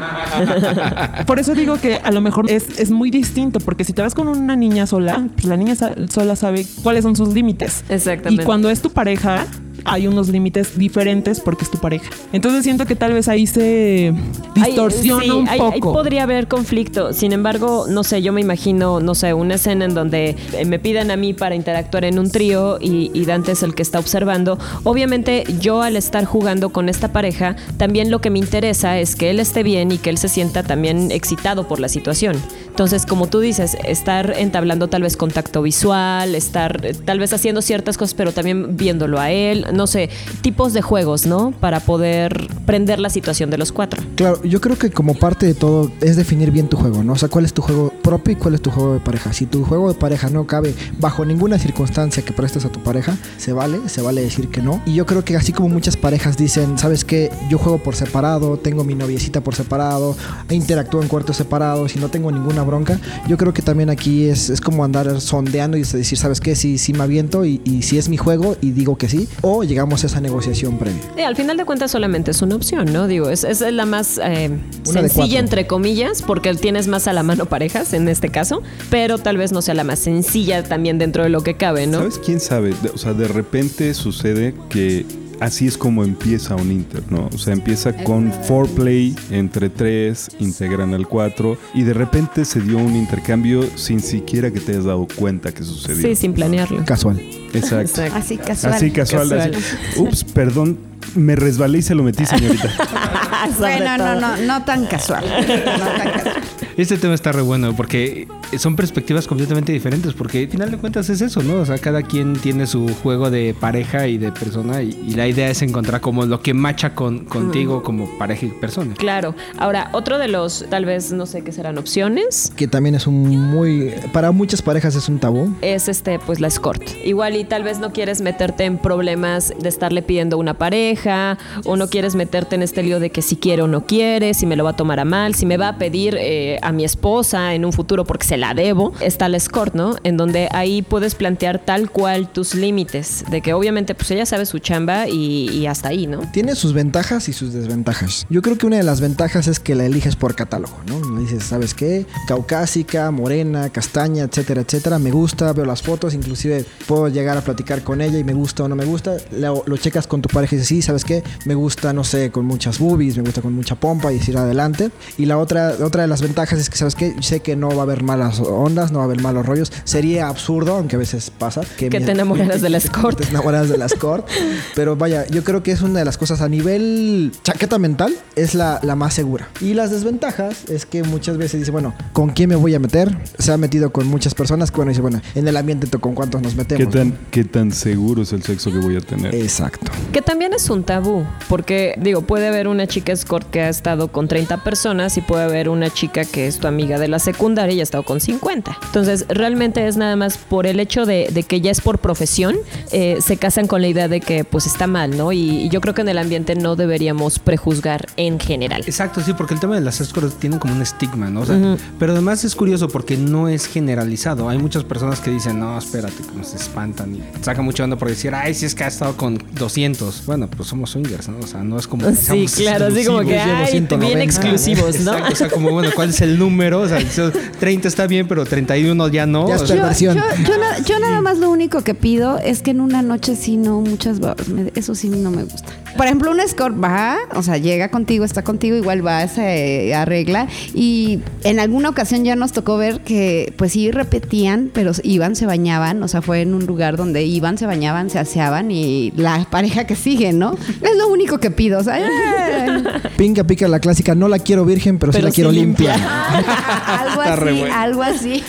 Por 1.26 1.38
eso 1.40 1.54
digo 1.54 1.76
que 1.80 1.96
a 1.96 2.10
lo 2.12 2.20
mejor 2.20 2.50
es, 2.50 2.78
es 2.78 2.90
muy 2.90 3.10
distinto, 3.10 3.58
porque 3.60 3.84
si 3.84 3.92
te 3.92 4.00
vas 4.00 4.14
con 4.14 4.28
una 4.28 4.56
niña 4.56 4.86
sola, 4.86 5.26
pues 5.34 5.46
la 5.46 5.56
niña 5.56 5.74
sola 5.74 6.36
sabe 6.36 6.66
cuáles 6.82 7.02
son 7.02 7.16
sus 7.16 7.34
límites. 7.34 7.84
Exactamente. 7.88 8.42
Y 8.42 8.46
cuando 8.46 8.70
es 8.70 8.80
tu 8.80 8.90
pareja, 8.90 9.46
hay 9.84 10.06
unos 10.06 10.28
límites 10.28 10.78
diferentes 10.78 11.40
porque 11.40 11.64
es 11.64 11.70
tu 11.70 11.78
pareja. 11.78 12.10
Entonces 12.32 12.64
siento 12.64 12.86
que 12.86 12.96
tal 12.96 13.12
vez 13.12 13.28
ahí 13.28 13.46
se 13.46 14.12
distorsiona 14.54 15.22
Ahí- 15.22 15.28
sí, 15.28 15.30
un 15.34 15.46
poco. 15.46 15.72
ahí 15.72 15.80
podría 15.80 16.22
haber 16.24 16.48
conflicto. 16.48 17.12
Sin 17.12 17.32
embargo, 17.32 17.86
no 17.88 18.04
sé, 18.04 18.22
yo 18.22 18.32
me 18.32 18.40
imagino, 18.40 19.00
no 19.00 19.14
sé, 19.14 19.34
una 19.34 19.54
escena 19.54 19.84
en 19.84 19.94
donde 19.94 20.36
eh, 20.52 20.64
me 20.64 20.78
pidan 20.78 21.10
a 21.10 21.16
mí 21.16 21.32
para 21.34 21.54
interactuar 21.54 22.04
en 22.04 22.18
un 22.18 22.30
trío 22.30 22.78
y, 22.80 23.10
y 23.14 23.24
Dante 23.24 23.52
es 23.52 23.62
el 23.62 23.74
que 23.74 23.82
está 23.82 23.98
observando. 23.98 24.58
Obviamente, 24.84 25.44
yo 25.60 25.82
al 25.82 25.96
estar 25.96 26.24
jugando 26.24 26.70
con 26.70 26.88
esta 26.88 27.12
pareja, 27.12 27.56
también 27.76 28.10
lo 28.10 28.20
que 28.20 28.30
me 28.30 28.38
interesa 28.38 28.98
es 28.98 29.16
que 29.16 29.30
él 29.30 29.40
esté 29.40 29.62
bien 29.62 29.92
y 29.92 29.98
que 29.98 30.10
él 30.10 30.18
se 30.18 30.28
sienta 30.28 30.62
también 30.62 31.10
excitado 31.10 31.66
por 31.68 31.80
la 31.80 31.88
situación. 31.88 32.36
Entonces, 32.78 33.06
como 33.06 33.26
tú 33.26 33.40
dices, 33.40 33.76
estar 33.82 34.34
entablando 34.38 34.86
tal 34.86 35.02
vez 35.02 35.16
contacto 35.16 35.62
visual, 35.62 36.36
estar 36.36 36.86
eh, 36.86 36.94
tal 36.94 37.18
vez 37.18 37.32
haciendo 37.32 37.60
ciertas 37.60 37.98
cosas, 37.98 38.14
pero 38.14 38.30
también 38.30 38.76
viéndolo 38.76 39.18
a 39.18 39.32
él, 39.32 39.66
no 39.72 39.88
sé, 39.88 40.10
tipos 40.42 40.74
de 40.74 40.80
juegos, 40.80 41.26
¿no? 41.26 41.50
Para 41.50 41.80
poder 41.80 42.46
prender 42.66 43.00
la 43.00 43.10
situación 43.10 43.50
de 43.50 43.58
los 43.58 43.72
cuatro. 43.72 44.00
Claro, 44.14 44.40
yo 44.44 44.60
creo 44.60 44.78
que 44.78 44.92
como 44.92 45.14
parte 45.14 45.44
de 45.44 45.54
todo 45.54 45.90
es 46.00 46.14
definir 46.14 46.52
bien 46.52 46.68
tu 46.68 46.76
juego, 46.76 47.02
¿no? 47.02 47.14
O 47.14 47.16
sea, 47.16 47.28
cuál 47.28 47.46
es 47.46 47.52
tu 47.52 47.62
juego 47.62 47.92
propio 48.00 48.34
y 48.34 48.36
cuál 48.36 48.54
es 48.54 48.62
tu 48.62 48.70
juego 48.70 48.94
de 48.94 49.00
pareja. 49.00 49.32
Si 49.32 49.46
tu 49.46 49.64
juego 49.64 49.92
de 49.92 49.98
pareja 49.98 50.30
no 50.30 50.46
cabe 50.46 50.72
bajo 51.00 51.24
ninguna 51.24 51.58
circunstancia 51.58 52.24
que 52.24 52.32
prestes 52.32 52.64
a 52.64 52.68
tu 52.68 52.80
pareja, 52.84 53.16
se 53.38 53.52
vale, 53.52 53.88
se 53.88 54.02
vale 54.02 54.20
decir 54.20 54.50
que 54.50 54.62
no. 54.62 54.80
Y 54.86 54.94
yo 54.94 55.04
creo 55.04 55.24
que 55.24 55.34
así 55.34 55.52
como 55.52 55.68
muchas 55.68 55.96
parejas 55.96 56.36
dicen, 56.36 56.78
¿sabes 56.78 57.04
qué? 57.04 57.32
Yo 57.50 57.58
juego 57.58 57.78
por 57.78 57.96
separado, 57.96 58.56
tengo 58.56 58.84
mi 58.84 58.94
noviecita 58.94 59.40
por 59.40 59.56
separado, 59.56 60.16
interactúo 60.48 61.02
en 61.02 61.08
cuartos 61.08 61.38
separados 61.38 61.96
y 61.96 61.98
no 61.98 62.08
tengo 62.08 62.30
ninguna 62.30 62.67
bronca. 62.68 63.00
Yo 63.26 63.36
creo 63.36 63.52
que 63.52 63.62
también 63.62 63.90
aquí 63.90 64.26
es, 64.26 64.50
es 64.50 64.60
como 64.60 64.84
andar 64.84 65.20
sondeando 65.20 65.76
y 65.76 65.82
decir, 65.82 66.16
¿sabes 66.16 66.40
qué? 66.40 66.54
Sí, 66.54 66.78
sí 66.78 66.92
me 66.92 67.02
aviento 67.02 67.44
y, 67.44 67.60
y 67.64 67.82
si 67.82 67.98
es 67.98 68.08
mi 68.08 68.16
juego 68.16 68.56
y 68.60 68.70
digo 68.70 68.96
que 68.96 69.08
sí, 69.08 69.28
o 69.42 69.64
llegamos 69.64 70.04
a 70.04 70.06
esa 70.06 70.20
negociación 70.20 70.78
previa. 70.78 71.02
Sí, 71.16 71.22
al 71.22 71.34
final 71.34 71.56
de 71.56 71.64
cuentas 71.64 71.90
solamente 71.90 72.30
es 72.30 72.42
una 72.42 72.54
opción, 72.54 72.92
¿no? 72.92 73.08
Digo, 73.08 73.28
es, 73.30 73.42
es 73.44 73.60
la 73.60 73.86
más 73.86 74.20
eh, 74.22 74.50
sencilla 74.84 75.40
entre 75.40 75.66
comillas, 75.66 76.22
porque 76.22 76.54
tienes 76.54 76.88
más 76.88 77.08
a 77.08 77.12
la 77.12 77.22
mano 77.22 77.46
parejas 77.46 77.92
en 77.92 78.08
este 78.08 78.28
caso, 78.28 78.62
pero 78.90 79.18
tal 79.18 79.36
vez 79.36 79.52
no 79.52 79.62
sea 79.62 79.74
la 79.74 79.84
más 79.84 79.98
sencilla 79.98 80.62
también 80.62 80.98
dentro 80.98 81.22
de 81.22 81.28
lo 81.28 81.42
que 81.42 81.56
cabe, 81.56 81.86
¿no? 81.86 81.98
¿Sabes 81.98 82.20
quién 82.24 82.40
sabe? 82.40 82.74
O 82.94 82.98
sea, 82.98 83.14
de 83.14 83.28
repente 83.28 83.94
sucede 83.94 84.54
que 84.68 85.06
así 85.40 85.66
es 85.66 85.78
como 85.78 86.04
empieza 86.04 86.54
un 86.56 86.72
Inter, 86.72 87.02
¿no? 87.10 87.28
O 87.32 87.38
sea, 87.38 87.52
empieza 87.52 87.92
con 88.04 88.32
foreplay 88.32 89.14
entre 89.30 89.68
tres, 89.70 90.28
integran 90.38 90.94
al 90.94 91.06
cuatro 91.06 91.58
y 91.74 91.82
de 91.82 91.94
repente 91.94 92.44
se 92.44 92.60
dio 92.60 92.78
un 92.78 92.96
intercambio 92.96 93.64
sin 93.76 94.00
siquiera 94.00 94.50
que 94.50 94.60
te 94.60 94.72
hayas 94.72 94.84
dado 94.84 95.06
cuenta 95.16 95.52
que 95.52 95.64
sucedió. 95.64 96.08
Sí, 96.08 96.14
sin 96.16 96.32
planearlo. 96.32 96.84
Casual. 96.84 97.18
Exacto. 97.54 98.02
Exacto. 98.02 98.16
Así 98.16 98.36
casual. 98.38 98.72
Así 98.74 98.90
casual. 98.90 99.28
Casual. 99.28 99.54
así. 99.54 100.00
Ups, 100.00 100.24
perdón, 100.24 100.78
me 101.14 101.36
resbalé 101.36 101.78
y 101.78 101.82
se 101.82 101.94
lo 101.94 102.02
metí, 102.02 102.24
señorita. 102.24 102.68
Bueno, 103.58 103.96
no, 103.96 104.20
no, 104.20 104.36
no 104.36 104.64
tan 104.64 104.86
casual. 104.86 105.24
No 105.24 105.46
tan 105.46 106.10
casual. 106.12 106.42
Este 106.78 106.96
tema 106.96 107.12
está 107.12 107.32
re 107.32 107.42
bueno 107.42 107.74
porque 107.74 108.28
son 108.56 108.76
perspectivas 108.76 109.26
completamente 109.26 109.72
diferentes 109.72 110.14
porque 110.14 110.44
al 110.44 110.48
final 110.48 110.70
de 110.70 110.78
cuentas 110.78 111.10
es 111.10 111.20
eso, 111.20 111.42
¿no? 111.42 111.56
O 111.56 111.66
sea, 111.66 111.76
cada 111.78 112.02
quien 112.02 112.34
tiene 112.34 112.68
su 112.68 112.88
juego 113.02 113.30
de 113.30 113.52
pareja 113.52 114.06
y 114.06 114.16
de 114.16 114.30
persona 114.30 114.80
y, 114.80 114.90
y 114.90 115.14
la 115.14 115.26
idea 115.26 115.50
es 115.50 115.60
encontrar 115.62 116.00
como 116.00 116.24
lo 116.24 116.40
que 116.40 116.54
macha 116.54 116.94
con, 116.94 117.24
contigo 117.24 117.82
como 117.82 118.08
pareja 118.16 118.46
y 118.46 118.50
persona. 118.50 118.94
Claro. 118.94 119.34
Ahora, 119.58 119.90
otro 119.92 120.18
de 120.18 120.28
los, 120.28 120.66
tal 120.70 120.84
vez, 120.84 121.10
no 121.10 121.26
sé 121.26 121.42
qué 121.42 121.50
serán 121.50 121.78
opciones, 121.78 122.52
que 122.54 122.68
también 122.68 122.94
es 122.94 123.08
un 123.08 123.28
muy 123.28 123.92
para 124.12 124.30
muchas 124.30 124.62
parejas 124.62 124.94
es 124.94 125.08
un 125.08 125.18
tabú 125.18 125.52
es 125.62 125.88
este, 125.88 126.20
pues 126.20 126.38
la 126.38 126.46
escort. 126.46 126.82
Igual 127.04 127.34
y 127.34 127.42
tal 127.42 127.64
vez 127.64 127.80
no 127.80 127.92
quieres 127.92 128.20
meterte 128.20 128.64
en 128.64 128.78
problemas 128.78 129.52
de 129.58 129.68
estarle 129.68 130.02
pidiendo 130.02 130.38
una 130.38 130.54
pareja, 130.54 131.38
o 131.64 131.76
no 131.76 131.88
quieres 131.88 132.14
meterte 132.14 132.54
en 132.54 132.62
este 132.62 132.84
lío 132.84 133.00
de 133.00 133.10
que 133.10 133.20
si 133.20 133.34
quiere 133.34 133.62
o 133.62 133.66
no 133.66 133.84
quiere, 133.84 134.32
si 134.32 134.46
me 134.46 134.54
lo 134.54 134.62
va 134.62 134.70
a 134.70 134.76
tomar 134.76 135.00
a 135.00 135.04
mal, 135.04 135.34
si 135.34 135.44
me 135.44 135.56
va 135.56 135.68
a 135.70 135.78
pedir 135.78 136.16
eh, 136.20 136.60
a 136.68 136.72
mi 136.72 136.84
esposa 136.84 137.54
en 137.54 137.64
un 137.64 137.72
futuro 137.72 138.04
porque 138.04 138.26
se 138.26 138.36
la 138.36 138.52
debo. 138.52 138.92
Está 139.00 139.28
la 139.28 139.38
escort, 139.38 139.74
¿no? 139.74 139.96
En 140.04 140.18
donde 140.18 140.48
ahí 140.52 140.82
puedes 140.82 141.14
plantear 141.14 141.58
tal 141.64 141.90
cual 141.90 142.28
tus 142.30 142.54
límites, 142.54 143.24
de 143.30 143.40
que 143.40 143.54
obviamente 143.54 143.94
pues 143.94 144.10
ella 144.10 144.26
sabe 144.26 144.44
su 144.44 144.58
chamba 144.58 145.08
y, 145.08 145.66
hasta 145.66 145.88
ahí, 145.88 146.06
¿no? 146.06 146.20
tiene 146.32 146.54
sus 146.54 146.72
ventajas 146.72 147.28
y 147.28 147.32
sus 147.32 147.52
desventajas 147.52 148.26
yo 148.30 148.42
creo 148.42 148.56
que 148.56 148.66
una 148.66 148.76
de 148.76 148.82
las 148.82 149.00
ventajas 149.00 149.48
es 149.48 149.60
que 149.60 149.74
la 149.74 149.84
eliges 149.84 150.16
por 150.16 150.34
catálogo 150.34 150.74
no 150.86 151.20
dices 151.20 151.44
sabes 151.44 151.74
qué 151.74 152.06
caucásica 152.26 153.10
morena 153.10 153.70
castaña 153.70 154.24
etcétera 154.24 154.62
etcétera 154.62 154.98
me 154.98 155.10
gusta 155.10 155.52
veo 155.52 155.64
las 155.64 155.82
fotos 155.82 156.14
inclusive 156.14 156.64
puedo 156.86 157.08
llegar 157.08 157.36
a 157.36 157.42
platicar 157.42 157.82
con 157.82 158.00
ella 158.00 158.18
y 158.18 158.24
me 158.24 158.32
gusta 158.32 158.64
o 158.64 158.68
no 158.68 158.76
me 158.76 158.84
gusta 158.84 159.16
lo, 159.32 159.62
lo 159.66 159.76
checas 159.76 160.06
con 160.06 160.22
tu 160.22 160.28
pareja 160.28 160.54
y 160.54 160.58
dices 160.58 160.68
sí 160.68 160.82
sabes 160.82 161.04
qué 161.04 161.22
me 161.44 161.54
gusta 161.54 161.92
no 161.92 162.04
sé 162.04 162.30
con 162.30 162.44
muchas 162.44 162.78
boobies 162.78 163.16
me 163.16 163.22
gusta 163.22 163.42
con 163.42 163.52
mucha 163.52 163.74
pompa 163.74 164.12
y 164.12 164.18
decir 164.18 164.36
adelante 164.36 164.90
y 165.16 165.26
la 165.26 165.38
otra 165.38 165.74
otra 165.82 166.02
de 166.02 166.08
las 166.08 166.22
ventajas 166.22 166.57
es 166.60 166.70
que 166.70 166.76
sabes 166.76 166.94
qué 166.94 167.14
sé 167.20 167.40
que 167.40 167.56
no 167.56 167.68
va 167.70 167.80
a 167.80 167.82
haber 167.82 168.02
malas 168.02 168.40
ondas 168.40 168.92
no 168.92 168.98
va 168.98 169.04
a 169.04 169.06
haber 169.06 169.20
malos 169.22 169.46
rollos 169.46 169.72
sería 169.84 170.28
absurdo 170.28 170.74
aunque 170.76 170.96
a 170.96 170.98
veces 170.98 171.30
pasa 171.30 171.60
Que 171.76 171.88
te 171.90 172.10
enamoraras 172.10 172.60
de 172.62 172.68
la 172.70 172.78
escort. 172.78 173.18
te 173.20 173.28
enamoras 173.28 173.68
de 173.68 173.78
la 173.78 173.86
escort. 173.86 174.26
Pero 174.74 174.96
vaya, 174.96 175.26
yo 175.28 175.42
creo 175.44 175.62
que 175.62 175.72
es 175.72 175.82
una 175.82 175.98
de 176.00 176.04
las 176.04 176.16
cosas 176.18 176.40
a 176.40 176.48
nivel 176.48 177.32
chaqueta 177.42 177.78
mental, 177.78 178.14
es 178.36 178.54
la, 178.54 178.80
la 178.82 178.94
más 178.96 179.14
segura. 179.14 179.48
Y 179.60 179.74
las 179.74 179.90
desventajas 179.90 180.68
es 180.68 180.86
que 180.86 181.02
muchas 181.02 181.36
veces 181.36 181.60
dice, 181.60 181.70
bueno, 181.70 181.94
¿con 182.12 182.30
quién 182.30 182.48
me 182.50 182.56
voy 182.56 182.74
a 182.74 182.78
meter? 182.78 183.16
Se 183.38 183.52
ha 183.52 183.56
metido 183.56 183.90
con 183.90 184.06
muchas 184.06 184.34
personas 184.34 184.70
que, 184.70 184.76
bueno, 184.76 184.90
dice, 184.90 185.00
bueno, 185.02 185.20
en 185.34 185.46
el 185.48 185.56
ambiente 185.56 185.86
to- 185.86 186.00
con 186.00 186.14
cuántos 186.14 186.42
nos 186.42 186.52
¿Qué 186.52 186.58
metemos. 186.58 186.94
tan, 186.94 187.08
¿no? 187.10 187.14
¿Qué 187.30 187.44
tan 187.44 187.72
seguro 187.72 188.22
es 188.22 188.32
el 188.32 188.42
sexo 188.42 188.70
que 188.70 188.78
voy 188.78 188.96
a 188.96 189.00
tener? 189.00 189.34
Exacto. 189.34 189.90
Que 190.12 190.22
también 190.22 190.52
es 190.54 190.70
un 190.70 190.84
tabú, 190.84 191.24
porque 191.48 191.94
digo, 192.00 192.22
puede 192.22 192.48
haber 192.48 192.68
una 192.68 192.86
chica 192.86 193.12
escort 193.12 193.48
que 193.50 193.60
ha 193.62 193.68
estado 193.68 194.08
con 194.08 194.28
30 194.28 194.62
personas 194.64 195.16
y 195.16 195.20
puede 195.20 195.44
haber 195.44 195.68
una 195.68 195.90
chica 195.90 196.24
que 196.24 196.37
es 196.46 196.58
tu 196.58 196.66
amiga 196.66 196.98
de 196.98 197.08
la 197.08 197.18
secundaria 197.18 197.74
y 197.74 197.80
ha 197.80 197.82
estado 197.82 198.04
con 198.04 198.20
50. 198.20 198.78
Entonces, 198.86 199.26
realmente 199.28 199.86
es 199.86 199.96
nada 199.96 200.16
más 200.16 200.38
por 200.38 200.66
el 200.66 200.80
hecho 200.80 201.06
de, 201.06 201.28
de 201.32 201.42
que 201.42 201.60
ya 201.60 201.70
es 201.70 201.80
por 201.80 201.98
profesión, 201.98 202.56
eh, 202.92 203.18
se 203.20 203.36
casan 203.36 203.66
con 203.66 203.82
la 203.82 203.88
idea 203.88 204.08
de 204.08 204.20
que 204.20 204.44
pues 204.44 204.66
está 204.66 204.86
mal, 204.86 205.16
¿no? 205.16 205.32
Y, 205.32 205.62
y 205.62 205.68
yo 205.68 205.80
creo 205.80 205.94
que 205.94 206.02
en 206.02 206.08
el 206.08 206.18
ambiente 206.18 206.54
no 206.54 206.76
deberíamos 206.76 207.38
prejuzgar 207.38 208.06
en 208.16 208.38
general. 208.38 208.82
Exacto, 208.86 209.20
sí, 209.20 209.32
porque 209.32 209.54
el 209.54 209.60
tema 209.60 209.74
de 209.74 209.80
las 209.80 210.00
escorts 210.00 210.34
tienen 210.34 210.58
como 210.58 210.74
un 210.74 210.82
estigma, 210.82 211.30
¿no? 211.30 211.40
O 211.40 211.46
sea, 211.46 211.76
Pero 211.98 212.12
además 212.12 212.44
es 212.44 212.54
curioso 212.54 212.88
porque 212.88 213.16
no 213.16 213.48
es 213.48 213.66
generalizado. 213.66 214.48
Hay 214.48 214.58
muchas 214.58 214.84
personas 214.84 215.20
que 215.20 215.30
dicen, 215.30 215.58
no, 215.58 215.78
espérate, 215.78 216.22
que 216.22 216.36
nos 216.36 216.54
espantan 216.54 217.14
y 217.14 217.22
sacan 217.42 217.64
mucho 217.64 217.84
onda 217.84 217.96
por 217.96 218.08
decir, 218.08 218.34
ay, 218.34 218.54
si 218.54 218.66
es 218.66 218.74
que 218.74 218.84
ha 218.84 218.88
estado 218.88 219.16
con 219.16 219.42
200. 219.52 220.26
Bueno, 220.26 220.48
pues 220.48 220.68
somos 220.68 220.90
swingers, 220.90 221.28
¿no? 221.28 221.38
O 221.38 221.46
sea, 221.46 221.62
no 221.62 221.78
es 221.78 221.86
como. 221.86 222.06
que 222.06 222.14
Sí, 222.14 222.46
claro, 222.56 222.86
así 222.86 223.04
como 223.04 223.20
que, 223.20 223.38
ay, 223.38 223.66
190, 223.70 223.96
bien 224.06 224.20
exclusivos, 224.20 225.00
¿no? 225.00 225.12
Exacto, 225.12 225.32
o 225.32 225.36
sea, 225.36 225.50
como, 225.50 225.70
bueno, 225.70 225.90
¿cuál 225.94 226.10
es 226.10 226.20
el 226.20 226.27
número? 226.36 226.80
O 226.80 226.88
sea, 226.88 226.98
eso, 226.98 227.30
30 227.60 227.86
está 227.86 228.08
bien, 228.08 228.26
pero 228.26 228.44
31 228.44 229.06
ya 229.06 229.24
no. 229.24 229.48
Ya 229.48 229.56
Yo, 229.56 229.66
Perversión. 229.66 230.16
yo- 230.16 230.22
yo 230.46 230.58
na- 230.58 230.78
yo 230.80 230.98
nada 230.98 231.20
más 231.20 231.38
lo 231.38 231.48
único 231.48 231.82
que 231.82 231.94
pido 231.94 232.38
es 232.38 232.60
que 232.62 232.72
en 232.72 232.80
una 232.80 233.02
noche 233.02 233.36
sí 233.36 233.56
no 233.56 233.80
muchas 233.80 234.18
babas. 234.18 234.48
Me- 234.48 234.72
Eso 234.74 234.96
sí 234.96 235.08
no 235.08 235.30
me 235.30 235.44
gusta. 235.44 235.72
Por 235.98 236.06
ejemplo, 236.06 236.30
un 236.30 236.38
escort 236.38 236.76
va, 236.80 237.18
o 237.34 237.42
sea, 237.42 237.58
llega 237.58 237.90
contigo, 237.90 238.24
está 238.24 238.44
contigo, 238.44 238.76
igual 238.76 239.04
va, 239.04 239.26
se 239.26 239.92
arregla. 239.92 240.46
Y 240.72 241.18
en 241.42 241.58
alguna 241.58 241.88
ocasión 241.88 242.24
ya 242.24 242.36
nos 242.36 242.52
tocó 242.52 242.76
ver 242.76 243.00
que, 243.00 243.52
pues 243.56 243.72
sí, 243.72 243.90
repetían, 243.90 244.70
pero 244.72 244.92
iban, 245.02 245.34
se 245.34 245.44
bañaban. 245.44 246.00
O 246.04 246.06
sea, 246.06 246.22
fue 246.22 246.42
en 246.42 246.54
un 246.54 246.66
lugar 246.66 246.96
donde 246.96 247.24
iban, 247.24 247.58
se 247.58 247.66
bañaban, 247.66 248.10
se 248.10 248.20
aseaban 248.20 248.70
y 248.70 249.12
la 249.16 249.44
pareja 249.50 249.88
que 249.88 249.96
sigue, 249.96 250.32
¿no? 250.32 250.56
Es 250.80 250.96
lo 250.96 251.08
único 251.08 251.38
que 251.38 251.50
pido. 251.50 251.80
O 251.80 251.82
sea, 251.82 251.98
eh. 251.98 252.84
Pinca 253.16 253.42
pica 253.42 253.66
la 253.66 253.80
clásica, 253.80 254.14
no 254.14 254.28
la 254.28 254.38
quiero 254.38 254.64
virgen, 254.64 255.00
pero, 255.00 255.12
sí 255.12 255.20
la 255.20 255.32
quiero 255.32 255.50
sí 255.50 255.56
limpia. 255.56 255.94
algo 256.86 257.22
así, 257.22 257.62
algo 257.72 258.02
así. 258.04 258.44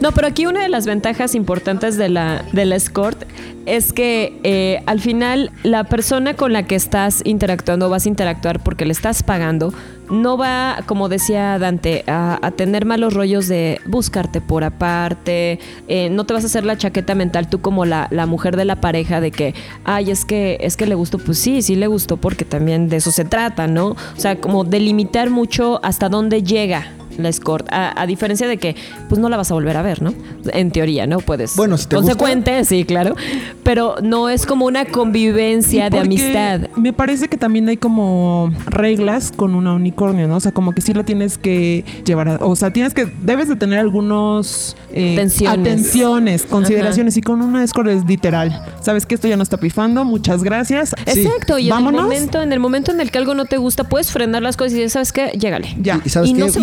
No, 0.00 0.12
pero 0.12 0.28
aquí 0.28 0.46
una 0.46 0.62
de 0.62 0.68
las 0.68 0.86
ventajas 0.86 1.34
importantes 1.34 1.96
de 1.96 2.08
la, 2.08 2.44
de 2.52 2.64
la 2.66 2.76
escort 2.76 3.24
es 3.66 3.92
que 3.92 4.38
eh, 4.44 4.80
al 4.86 5.00
final 5.00 5.50
la 5.64 5.84
persona 5.84 6.34
con 6.34 6.52
la 6.52 6.62
que 6.62 6.76
estás 6.76 7.20
interactuando, 7.24 7.90
vas 7.90 8.06
a 8.06 8.08
interactuar 8.08 8.62
porque 8.62 8.86
le 8.86 8.92
estás 8.92 9.24
pagando, 9.24 9.74
no 10.08 10.38
va, 10.38 10.78
como 10.86 11.08
decía 11.08 11.58
Dante, 11.58 12.04
a, 12.06 12.38
tener 12.56 12.86
malos 12.86 13.12
rollos 13.12 13.48
de 13.48 13.80
buscarte 13.86 14.40
por 14.40 14.62
aparte, 14.62 15.58
eh, 15.88 16.08
no 16.10 16.24
te 16.24 16.32
vas 16.32 16.44
a 16.44 16.46
hacer 16.46 16.64
la 16.64 16.78
chaqueta 16.78 17.16
mental 17.16 17.50
tú 17.50 17.60
como 17.60 17.84
la, 17.84 18.06
la 18.10 18.26
mujer 18.26 18.56
de 18.56 18.64
la 18.64 18.80
pareja 18.80 19.20
de 19.20 19.32
que, 19.32 19.54
ay, 19.84 20.12
es 20.12 20.24
que, 20.24 20.58
es 20.60 20.76
que 20.76 20.86
le 20.86 20.94
gustó, 20.94 21.18
pues 21.18 21.38
sí, 21.38 21.60
sí 21.60 21.74
le 21.74 21.88
gustó 21.88 22.16
porque 22.16 22.44
también 22.44 22.88
de 22.88 22.96
eso 22.96 23.10
se 23.10 23.24
trata, 23.24 23.66
¿no? 23.66 23.88
O 23.88 23.96
sea, 24.16 24.36
como 24.36 24.62
delimitar 24.62 25.28
mucho 25.28 25.80
hasta 25.82 26.08
dónde 26.08 26.42
llega 26.42 26.86
la 27.18 27.28
escort, 27.28 27.66
a, 27.70 28.00
a 28.00 28.06
diferencia 28.06 28.46
de 28.48 28.56
que 28.56 28.76
pues 29.08 29.20
no 29.20 29.28
la 29.28 29.36
vas 29.36 29.50
a 29.50 29.54
volver 29.54 29.76
a 29.76 29.82
ver, 29.82 30.02
¿no? 30.02 30.14
En 30.52 30.70
teoría, 30.70 31.06
¿no? 31.06 31.18
Puedes. 31.18 31.56
Bueno, 31.56 31.76
si 31.76 31.86
te 31.86 31.96
Consecuente, 31.96 32.64
sí, 32.64 32.84
claro. 32.84 33.14
Pero 33.62 33.96
no 34.02 34.28
es 34.28 34.46
como 34.46 34.66
una 34.66 34.84
convivencia 34.86 35.90
de 35.90 35.98
amistad. 35.98 36.60
Me 36.76 36.92
parece 36.92 37.28
que 37.28 37.36
también 37.36 37.68
hay 37.68 37.76
como 37.76 38.50
reglas 38.66 39.32
con 39.34 39.54
una 39.54 39.74
unicornio, 39.74 40.28
¿no? 40.28 40.36
O 40.36 40.40
sea, 40.40 40.52
como 40.52 40.72
que 40.72 40.80
sí 40.80 40.92
lo 40.94 41.04
tienes 41.04 41.38
que 41.38 41.84
llevar, 42.04 42.28
a- 42.28 42.36
o 42.40 42.54
sea, 42.56 42.72
tienes 42.72 42.94
que, 42.94 43.06
debes 43.22 43.48
de 43.48 43.56
tener 43.56 43.78
algunos 43.78 44.76
eh, 44.92 45.14
Atenciones. 45.14 45.58
atenciones, 45.60 46.42
consideraciones 46.44 47.16
y 47.16 47.20
con 47.22 47.42
una 47.42 47.62
escort 47.64 47.88
es 47.88 48.04
literal. 48.06 48.64
Sabes 48.80 49.06
que 49.06 49.14
esto 49.14 49.28
ya 49.28 49.36
no 49.36 49.42
está 49.42 49.56
pifando, 49.58 50.04
muchas 50.04 50.42
gracias. 50.42 50.94
Exacto, 51.06 51.58
y 51.58 51.70
en 51.70 51.76
el, 51.76 51.92
momento, 51.92 52.42
en 52.42 52.52
el 52.52 52.60
momento 52.60 52.92
en 52.92 53.00
el 53.00 53.10
que 53.10 53.18
algo 53.18 53.34
no 53.34 53.44
te 53.44 53.56
gusta, 53.56 53.84
puedes 53.84 54.10
frenar 54.10 54.42
las 54.42 54.56
cosas 54.56 54.72
y 54.72 54.76
decir, 54.76 54.90
¿sabes 54.90 55.12
qué? 55.12 55.32
Llégale. 55.38 55.76
Ya. 55.80 56.00
Y 56.04 56.08
sabes 56.08 56.30
Y 56.30 56.32
no 56.34 56.46
qué, 56.46 56.52
se 56.52 56.60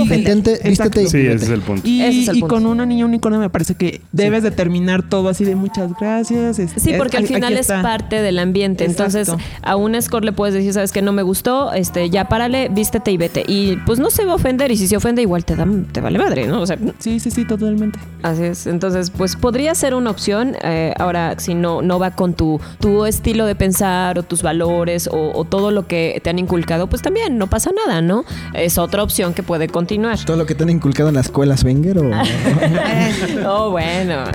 vístete 0.64 1.04
y 1.04 1.08
Sí, 1.08 1.18
ese 1.28 1.46
es 1.46 1.50
el 1.52 1.62
punto. 1.62 1.88
Y, 1.88 2.02
Ese 2.02 2.22
es 2.22 2.28
el 2.30 2.38
y 2.38 2.40
punto. 2.42 2.56
con 2.56 2.66
una 2.66 2.86
niña 2.86 3.06
unicornio 3.06 3.40
me 3.40 3.50
parece 3.50 3.76
que 3.76 4.02
debes 4.12 4.44
de 4.44 4.52
terminar 4.52 5.04
todo 5.08 5.30
así 5.30 5.46
de 5.46 5.56
muchas 5.56 5.92
gracias. 6.00 6.58
Sí, 6.78 6.94
porque 6.98 7.18
al 7.18 7.28
final 7.28 7.54
es 7.54 7.68
parte 7.68 8.22
del 8.22 8.40
ambiente. 8.40 8.86
Entonces, 8.86 9.32
a 9.62 9.76
un 9.76 9.96
escort 9.96 10.24
le 10.26 10.32
puedes 10.32 10.54
decir, 10.54 10.74
sabes 10.74 10.92
que 10.92 11.02
no 11.02 11.12
me 11.12 11.22
gustó, 11.24 11.74
este, 11.74 12.10
ya 12.10 12.28
párale, 12.28 12.70
vístete 12.70 13.12
y 13.12 13.18
vete. 13.18 13.44
Y 13.48 13.78
pues 13.86 14.00
no 14.00 14.10
se 14.10 14.26
va 14.26 14.34
a 14.34 14.36
ofender, 14.36 14.72
y 14.72 14.78
si 14.78 14.88
se 14.88 14.98
ofende, 14.98 15.22
igual 15.22 15.46
te 15.46 15.56
da, 15.56 15.68
te 15.92 16.02
vale 16.02 16.20
madre, 16.20 16.48
¿no? 16.48 16.62
O 16.62 16.66
sea, 16.68 16.78
Sí, 17.00 17.20
sí, 17.20 17.32
sí, 17.32 17.46
totalmente. 17.46 18.00
Así 18.24 18.44
es. 18.44 18.68
Entonces, 18.68 19.10
pues 19.12 19.36
podría 19.36 19.74
ser 19.76 19.94
una 19.96 20.10
opción. 20.10 20.56
eh, 20.64 20.94
ahora, 20.98 21.36
si 21.40 21.54
no, 21.54 21.82
no 21.82 22.00
va 22.00 22.12
con 22.12 22.34
tu, 22.34 22.60
tu 22.80 23.06
estilo 23.06 23.46
de 23.46 23.56
pensar 23.56 24.18
o 24.20 24.24
tus 24.24 24.42
valores 24.42 25.08
o, 25.08 25.32
o 25.34 25.44
todo 25.46 25.72
lo 25.72 25.88
que 25.88 26.20
te 26.24 26.30
han 26.30 26.40
inculcado, 26.40 26.88
pues 26.88 27.02
también 27.02 27.38
no 27.38 27.48
pasa 27.48 27.72
nada, 27.86 28.02
¿no? 28.02 28.26
Es 28.54 28.78
otra 28.78 29.04
opción 29.04 29.34
que 29.34 29.44
puede 29.44 29.68
continuar. 29.68 30.18
Todo 30.36 30.44
lo 30.44 30.48
que 30.48 30.56
te 30.56 30.64
han 30.64 30.70
inculcado 30.70 31.08
en 31.08 31.16
la 31.16 31.22
escuela 31.22 31.56
Swenger 31.56 31.98
o... 31.98 32.12
oh, 33.48 33.72
bueno. 33.72 34.26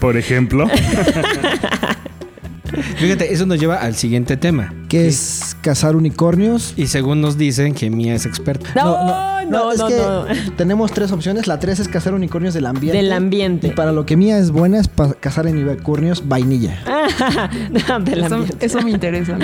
Por 0.00 0.16
ejemplo, 0.16 0.66
Fíjate, 2.96 3.32
eso 3.32 3.46
nos 3.46 3.60
lleva 3.60 3.76
al 3.76 3.94
siguiente 3.94 4.36
tema. 4.36 4.74
¿Qué 4.88 5.06
es 5.06 5.56
cazar 5.60 5.94
unicornios? 5.94 6.74
Y 6.76 6.88
según 6.88 7.20
nos 7.20 7.38
dicen 7.38 7.72
que 7.72 7.88
Mía 7.88 8.16
es 8.16 8.26
experta. 8.26 8.70
No, 8.74 9.06
no, 9.06 9.43
no, 9.43 9.43
es 9.72 9.78
no. 9.78 9.86
que 9.88 10.50
tenemos 10.56 10.92
tres 10.92 11.12
opciones. 11.12 11.46
La 11.46 11.58
tres 11.58 11.80
es 11.80 11.88
cazar 11.88 12.14
unicornios 12.14 12.54
del 12.54 12.66
ambiente. 12.66 12.96
Del 12.96 13.12
ambiente. 13.12 13.68
Y 13.68 13.70
para 13.70 13.92
lo 13.92 14.06
que 14.06 14.16
mía 14.16 14.38
es 14.38 14.50
buena 14.50 14.78
es 14.80 14.90
cazar 15.20 15.46
en 15.46 15.58
unicornios 15.58 16.26
vainilla. 16.28 16.78
No, 17.88 18.00
del 18.00 18.24
Eso, 18.24 18.34
ambiente. 18.36 18.66
eso 18.66 18.82
me 18.82 18.90
interesa. 18.90 19.36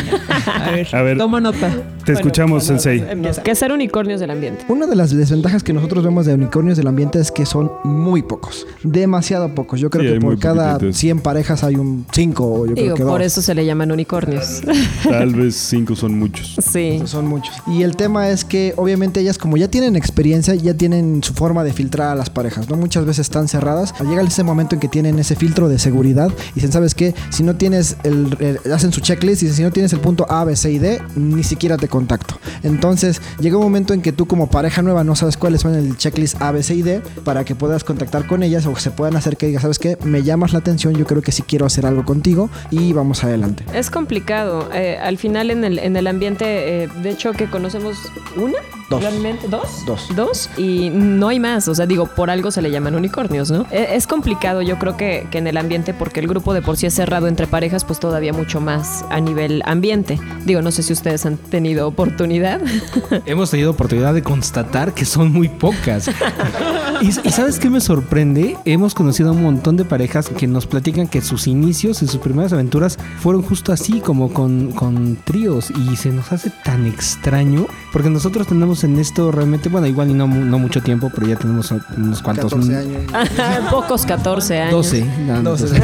A 0.47 0.71
ver, 0.71 0.89
A 0.95 1.03
ver. 1.03 1.19
toma 1.19 1.41
nota. 1.41 1.71
te 2.05 2.13
escuchamos, 2.13 2.65
Sensei. 2.65 3.05
Que 3.45 3.55
ser 3.55 3.73
unicornios 3.73 4.21
del 4.21 4.31
ambiente. 4.31 4.65
Una 4.69 4.87
de 4.87 4.97
las 4.97 5.15
desventajas 5.15 5.63
que 5.63 5.73
nosotros 5.73 6.05
vemos 6.05 6.27
de 6.27 6.35
unicornios 6.35 6.77
del 6.77 6.87
ambiente 6.87 7.19
es 7.21 7.31
que 7.31 7.47
son 7.47 7.71
muy 7.85 8.23
pocos. 8.23 8.67
Demasiado 8.83 9.55
pocos. 9.55 9.81
Yo 9.81 9.91
creo 9.91 10.05
Sí, 10.15 10.19
que 10.19 10.21
por 10.25 10.39
cada 10.39 10.75
poquititos. 10.75 10.97
100 10.99 11.21
parejas 11.21 11.65
hay 11.65 11.77
un 11.77 12.07
5 12.13 12.45
o 12.45 12.67
yo 12.67 12.75
Digo, 12.75 12.75
creo 12.75 12.95
que 12.97 13.03
por 13.05 13.19
dos. 13.21 13.27
eso 13.27 13.43
se 13.43 13.55
le 13.55 13.65
llaman 13.67 13.93
unicornios. 13.93 14.63
Tal 15.05 15.35
vez 15.35 15.55
cinco 15.57 15.95
son 15.97 16.19
muchos. 16.19 16.57
sí. 16.59 17.03
Son 17.05 17.27
muchos. 17.27 17.55
Y 17.67 17.83
el 17.83 17.97
tema 17.97 18.29
es 18.31 18.45
que 18.45 18.73
obviamente 18.77 19.21
ellas 19.21 19.39
como 19.39 19.57
ya 19.57 19.69
tienen 19.69 19.90
experiencia, 19.97 20.55
ya 20.55 20.75
tienen 20.75 21.23
su 21.23 21.35
forma 21.35 21.65
de 21.65 21.73
filtrar 21.73 22.09
a 22.09 22.15
las 22.15 22.31
parejas, 22.31 22.69
¿no? 22.69 22.77
Muchas 22.77 23.05
veces 23.05 23.21
están 23.27 23.49
cerradas. 23.49 23.95
Llega 24.09 24.23
ese 24.23 24.43
momento 24.45 24.75
en 24.77 24.81
que 24.81 24.89
tienen 24.89 25.19
ese 25.19 25.37
filtro 25.37 25.69
de 25.69 25.79
seguridad 25.79 26.31
y 26.51 26.55
dicen, 26.55 26.73
¿sabes 26.73 26.95
qué? 26.95 27.15
Si 27.31 27.43
no 27.43 27.57
tienes 27.57 27.97
el, 28.05 28.37
el- 28.65 28.73
hacen 28.73 28.93
su 28.93 29.01
checklist 29.01 29.43
y 29.43 29.47
dicen, 29.47 29.57
si 29.57 29.63
no 29.63 29.71
tienes 29.71 29.93
el 29.93 30.01
punto 30.01 30.27
A, 30.31 30.45
B, 30.45 30.57
C 30.57 30.71
y 30.73 30.79
D, 30.79 31.01
ni 31.17 31.43
siquiera 31.45 31.77
te 31.77 31.89
contacto. 31.89 32.37
Entonces, 32.63 33.21
llega 33.41 33.57
un 33.57 33.63
momento 33.65 33.95
en 33.95 34.03
que 34.03 34.13
tú 34.13 34.27
como 34.27 34.49
pareja 34.49 34.83
nueva 34.83 35.05
no 35.05 35.17
sabes 35.17 35.37
cuáles 35.37 35.63
son 35.63 35.75
el 35.75 35.97
checklist 35.97 36.41
A, 36.41 36.53
B, 36.53 36.63
C 36.63 36.75
y 36.75 36.83
D 36.83 37.03
para 37.25 37.45
que 37.45 37.55
puedas 37.55 37.85
contactar 37.85 38.27
con 38.27 38.43
ellas 38.43 38.67
o 38.67 38.77
se 38.77 38.91
puedan 38.91 39.17
hacer 39.17 39.37
que 39.37 39.47
digas, 39.47 39.63
¿sabes 39.63 39.79
qué? 39.79 39.97
Me 40.05 40.23
llamas 40.23 40.53
la 40.53 40.59
atención, 40.61 40.95
yo 40.95 41.07
creo 41.07 41.23
que 41.23 41.33
sí 41.33 41.43
quiero 41.43 41.67
hacer 41.67 41.87
algo 41.87 42.05
contigo 42.05 42.51
y 42.71 42.93
vamos 42.93 43.25
adelante. 43.25 43.65
Es 43.75 43.91
complicado. 43.91 44.69
Eh, 44.73 44.99
al 45.03 45.19
final 45.19 45.51
en 45.51 45.65
el, 45.65 45.79
en 45.79 45.97
el 45.97 46.07
ambiente, 46.07 46.85
eh, 46.85 46.89
de 47.03 47.11
hecho 47.11 47.33
que 47.33 47.49
conocemos 47.49 47.97
una, 48.37 48.59
Dos. 48.89 49.03
realmente 49.03 49.47
dos, 49.49 49.69
Dos. 49.87 50.09
dos 50.15 50.51
y 50.57 50.91
no 50.91 51.29
hay 51.29 51.41
más. 51.41 51.69
O 51.69 51.75
sea, 51.75 51.87
digo, 51.87 52.07
por 52.07 52.31
algo 52.31 52.51
se 52.51 52.63
le 52.63 52.71
llaman 52.71 52.95
unicornios, 52.95 53.51
¿no? 53.51 53.67
Eh, 53.71 53.91
es 53.93 54.07
complicado, 54.07 54.63
yo 54.63 54.79
creo 54.79 54.97
que, 54.97 55.27
que 55.31 55.39
en 55.39 55.47
el 55.47 55.57
ambiente 55.57 55.95
porque 55.95 56.21
el 56.21 56.27
grupo 56.29 56.55
de 56.55 56.63
por 56.63 56.77
sí 56.77 56.87
es 56.87 56.95
cerrado 56.95 57.29
entre 57.29 57.47
parejas, 57.47 57.85
pues 57.85 58.01
todavía 58.01 58.33
mucho 58.33 58.61
más 58.61 59.05
a 59.11 59.21
nivel 59.21 59.63
ambiente. 59.65 60.19
Digo, 60.45 60.63
no 60.63 60.71
sé 60.71 60.83
si 60.83 60.93
ustedes 60.93 61.27
han 61.27 61.37
tenido 61.37 61.87
oportunidad. 61.89 62.61
Hemos 63.27 63.51
tenido 63.51 63.71
oportunidad 63.71 64.15
de 64.15 64.23
constatar 64.23 64.95
que 64.95 65.05
son 65.05 65.33
muy 65.33 65.49
pocas. 65.49 66.09
y, 67.01 67.09
y 67.09 67.31
¿sabes 67.31 67.59
qué 67.59 67.71
me 67.71 67.81
sorprende? 67.81 68.57
Hemos 68.65 68.95
conocido 68.95 69.31
a 69.31 69.33
un 69.33 69.43
montón 69.43 69.77
de 69.77 69.85
parejas 69.85 70.29
que 70.29 70.47
nos 70.47 70.67
platican 70.67 71.09
que 71.09 71.21
sus 71.21 71.47
inicios 71.47 72.03
y 72.03 72.07
sus 72.07 72.19
primeras 72.21 72.53
aventuras 72.53 72.99
fueron 73.19 73.43
justo 73.43 73.73
así, 73.73 74.01
como 74.01 74.33
con, 74.33 74.73
con 74.73 75.17
tríos. 75.17 75.71
Y 75.71 75.97
se 75.97 76.11
nos 76.11 76.33
hace 76.33 76.51
tan 76.65 76.87
extraño, 76.87 77.67
porque 77.93 78.11
nosotros 78.11 78.47
tenemos 78.47 78.85
en 78.85 78.99
esto 78.99 79.31
realmente, 79.31 79.70
bueno, 79.71 79.87
igual 79.87 80.11
y 80.11 80.15
no, 80.15 80.27
no 80.27 80.59
mucho 80.59 80.83
tiempo, 80.83 81.11
pero 81.15 81.27
ya 81.27 81.37
tenemos 81.37 81.73
unos 81.97 82.23
cuantos... 82.23 82.53
14 82.53 82.77
años. 82.77 83.03
Pocos 83.71 84.05
14 84.05 84.59
años. 84.61 84.73
12. 84.75 85.05
no, 85.27 85.43
Doce. 85.43 85.67
entonces- 85.77 85.83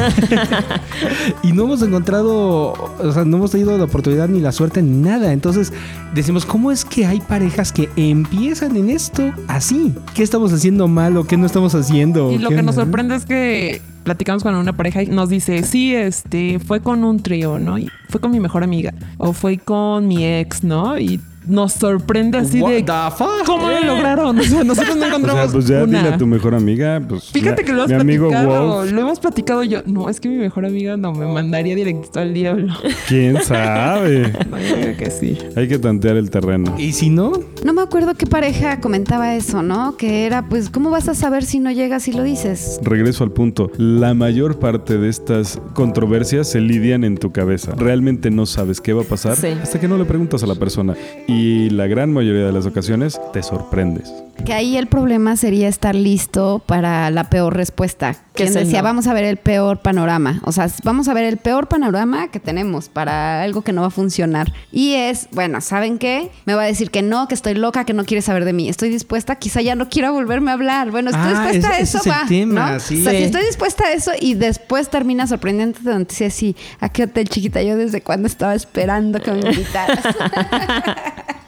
y 1.43 1.51
no 1.53 1.63
hemos 1.63 1.81
encontrado, 1.81 2.73
o 2.73 3.11
sea, 3.13 3.25
no 3.25 3.37
hemos 3.37 3.51
tenido 3.51 3.77
la 3.77 3.85
oportunidad 3.85 4.27
ni 4.27 4.39
la 4.39 4.51
suerte 4.51 4.81
ni 4.81 4.97
nada. 5.01 5.31
Entonces 5.33 5.71
decimos, 6.13 6.45
¿cómo 6.45 6.71
es 6.71 6.85
que 6.85 7.05
hay 7.05 7.19
parejas 7.21 7.71
que 7.71 7.89
empiezan 7.95 8.75
en 8.75 8.89
esto 8.89 9.31
así? 9.47 9.93
¿Qué 10.13 10.23
estamos 10.23 10.51
haciendo 10.53 10.87
mal 10.87 11.17
o 11.17 11.25
qué 11.25 11.37
no 11.37 11.45
estamos 11.45 11.75
haciendo? 11.75 12.31
Y 12.31 12.37
lo 12.37 12.49
¿Qué 12.49 12.55
que 12.57 12.63
nos 12.63 12.75
sorprende 12.75 13.15
es 13.15 13.25
que 13.25 13.81
platicamos 14.03 14.43
con 14.43 14.55
una 14.55 14.73
pareja 14.73 15.03
y 15.03 15.07
nos 15.07 15.29
dice, 15.29 15.63
sí, 15.63 15.93
este, 15.93 16.59
fue 16.59 16.79
con 16.81 17.03
un 17.03 17.21
trío, 17.21 17.59
¿no? 17.59 17.77
Y 17.77 17.89
fue 18.09 18.21
con 18.21 18.31
mi 18.31 18.39
mejor 18.39 18.63
amiga. 18.63 18.93
O 19.17 19.33
fue 19.33 19.57
con 19.57 20.07
mi 20.07 20.25
ex, 20.25 20.63
¿no? 20.63 20.97
Y 20.97 21.19
nos 21.47 21.73
sorprende 21.73 22.37
así 22.37 22.61
What 22.61 22.71
de 22.71 22.83
the 22.83 22.91
fuck? 23.17 23.45
cómo 23.45 23.69
lo 23.69 23.83
lograron. 23.83 24.37
O 24.39 24.43
sea, 24.43 24.63
nosotros 24.63 24.95
no 24.97 25.05
O 25.07 25.07
encontramos 25.07 25.43
sea, 25.43 25.51
pues 25.51 25.67
ya 25.67 25.83
una. 25.83 25.97
dile 26.03 26.13
a 26.15 26.17
tu 26.17 26.27
mejor 26.27 26.53
amiga, 26.55 27.01
pues. 27.07 27.25
Fíjate 27.31 27.63
que 27.63 27.73
lo 27.73 27.83
has 27.83 27.87
Mi 27.89 27.95
amigo 27.95 28.29
platicado, 28.29 28.67
Wolf, 28.77 28.91
lo 28.91 29.01
hemos 29.01 29.19
platicado 29.19 29.63
yo. 29.63 29.81
No, 29.85 30.09
es 30.09 30.19
que 30.19 30.29
mi 30.29 30.37
mejor 30.37 30.65
amiga 30.65 30.97
no 30.97 31.13
me 31.13 31.25
mandaría 31.25 31.75
directo 31.75 32.19
al 32.19 32.33
diablo. 32.33 32.73
quién 33.07 33.41
sabe. 33.43 34.33
No, 34.47 34.57
yo 34.59 34.75
creo 34.75 34.97
que 34.97 35.11
sí. 35.11 35.37
Hay 35.55 35.67
que 35.67 35.77
tantear 35.79 36.15
el 36.17 36.29
terreno. 36.29 36.75
Y 36.77 36.93
si 36.93 37.09
no, 37.09 37.31
No 37.63 37.73
me 37.73 37.81
acuerdo 37.81 38.13
qué 38.15 38.25
pareja 38.27 38.79
comentaba 38.79 39.35
eso, 39.35 39.61
¿no? 39.63 39.97
Que 39.97 40.25
era, 40.25 40.47
pues, 40.47 40.69
¿cómo 40.69 40.89
vas 40.89 41.09
a 41.09 41.15
saber 41.15 41.43
si 41.43 41.59
no 41.59 41.71
llegas 41.71 42.07
y 42.07 42.13
lo 42.13 42.23
dices? 42.23 42.79
Regreso 42.83 43.23
al 43.23 43.31
punto. 43.31 43.71
La 43.77 44.13
mayor 44.13 44.59
parte 44.59 44.97
de 44.97 45.09
estas 45.09 45.59
controversias 45.73 46.47
se 46.49 46.61
lidian 46.61 47.03
en 47.03 47.17
tu 47.17 47.31
cabeza. 47.31 47.73
Realmente 47.75 48.29
no 48.31 48.45
sabes 48.45 48.79
qué 48.81 48.93
va 48.93 49.01
a 49.01 49.05
pasar 49.05 49.35
Sí. 49.35 49.47
hasta 49.61 49.79
que 49.79 49.87
no 49.87 49.97
le 49.97 50.05
preguntas 50.05 50.43
a 50.43 50.47
la 50.47 50.55
persona. 50.55 50.95
Y 51.27 51.36
la 51.69 51.87
gran 51.87 52.11
mayoría 52.11 52.45
de 52.47 52.51
las 52.51 52.65
ocasiones 52.65 53.19
te 53.31 53.43
sorprendes. 53.43 54.26
Que 54.45 54.53
ahí 54.53 54.77
el 54.77 54.87
problema 54.87 55.35
sería 55.35 55.67
estar 55.67 55.93
listo 55.95 56.63
para 56.65 57.09
la 57.11 57.29
peor 57.29 57.55
respuesta. 57.55 58.13
Que 58.13 58.43
Quien 58.45 58.49
es 58.49 58.53
decía, 58.53 58.79
no. 58.79 58.85
vamos 58.85 59.07
a 59.07 59.13
ver 59.13 59.25
el 59.25 59.37
peor 59.37 59.79
panorama. 59.79 60.39
O 60.45 60.51
sea, 60.51 60.69
vamos 60.83 61.07
a 61.07 61.13
ver 61.13 61.25
el 61.25 61.37
peor 61.37 61.67
panorama 61.67 62.29
que 62.29 62.39
tenemos 62.39 62.87
para 62.87 63.41
algo 63.41 63.61
que 63.63 63.73
no 63.73 63.81
va 63.81 63.87
a 63.87 63.91
funcionar. 63.91 64.53
Y 64.71 64.93
es, 64.93 65.27
bueno, 65.31 65.59
¿saben 65.59 65.97
qué? 65.97 66.31
Me 66.45 66.53
va 66.53 66.61
a 66.63 66.65
decir 66.65 66.91
que 66.91 67.01
no, 67.01 67.27
que 67.27 67.33
estoy 67.35 67.55
loca, 67.55 67.83
que 67.83 67.93
no 67.93 68.05
quiere 68.05 68.21
saber 68.21 68.45
de 68.45 68.53
mí. 68.53 68.69
Estoy 68.69 68.89
dispuesta, 68.89 69.35
quizá 69.35 69.61
ya 69.61 69.75
no 69.75 69.89
quiera 69.89 70.11
volverme 70.11 70.51
a 70.51 70.53
hablar. 70.53 70.91
Bueno, 70.91 71.09
estoy 71.09 71.25
Ah, 71.35 71.47
dispuesta 71.51 71.69
a 71.71 71.79
eso, 71.79 71.97
es 71.97 72.07
va. 72.07 72.21
tema, 72.27 72.71
¿no? 72.73 72.79
sí. 72.79 73.01
O 73.01 73.03
sea, 73.03 73.11
si 73.11 73.23
estoy 73.23 73.43
dispuesta 73.45 73.85
a 73.87 73.91
eso 73.93 74.11
y 74.19 74.35
después 74.35 74.89
termina 74.89 75.25
sorprendente 75.27 75.81
de 75.81 75.93
noticia 75.97 76.27
así, 76.27 76.55
¿a 76.79 76.89
qué 76.89 77.03
hotel 77.03 77.27
chiquita? 77.27 77.61
Yo 77.63 77.75
desde 77.75 78.01
cuando 78.01 78.27
estaba 78.27 78.53
esperando 78.55 79.19
que 79.19 79.31
me 79.31 79.39
invitaras. 79.49 79.99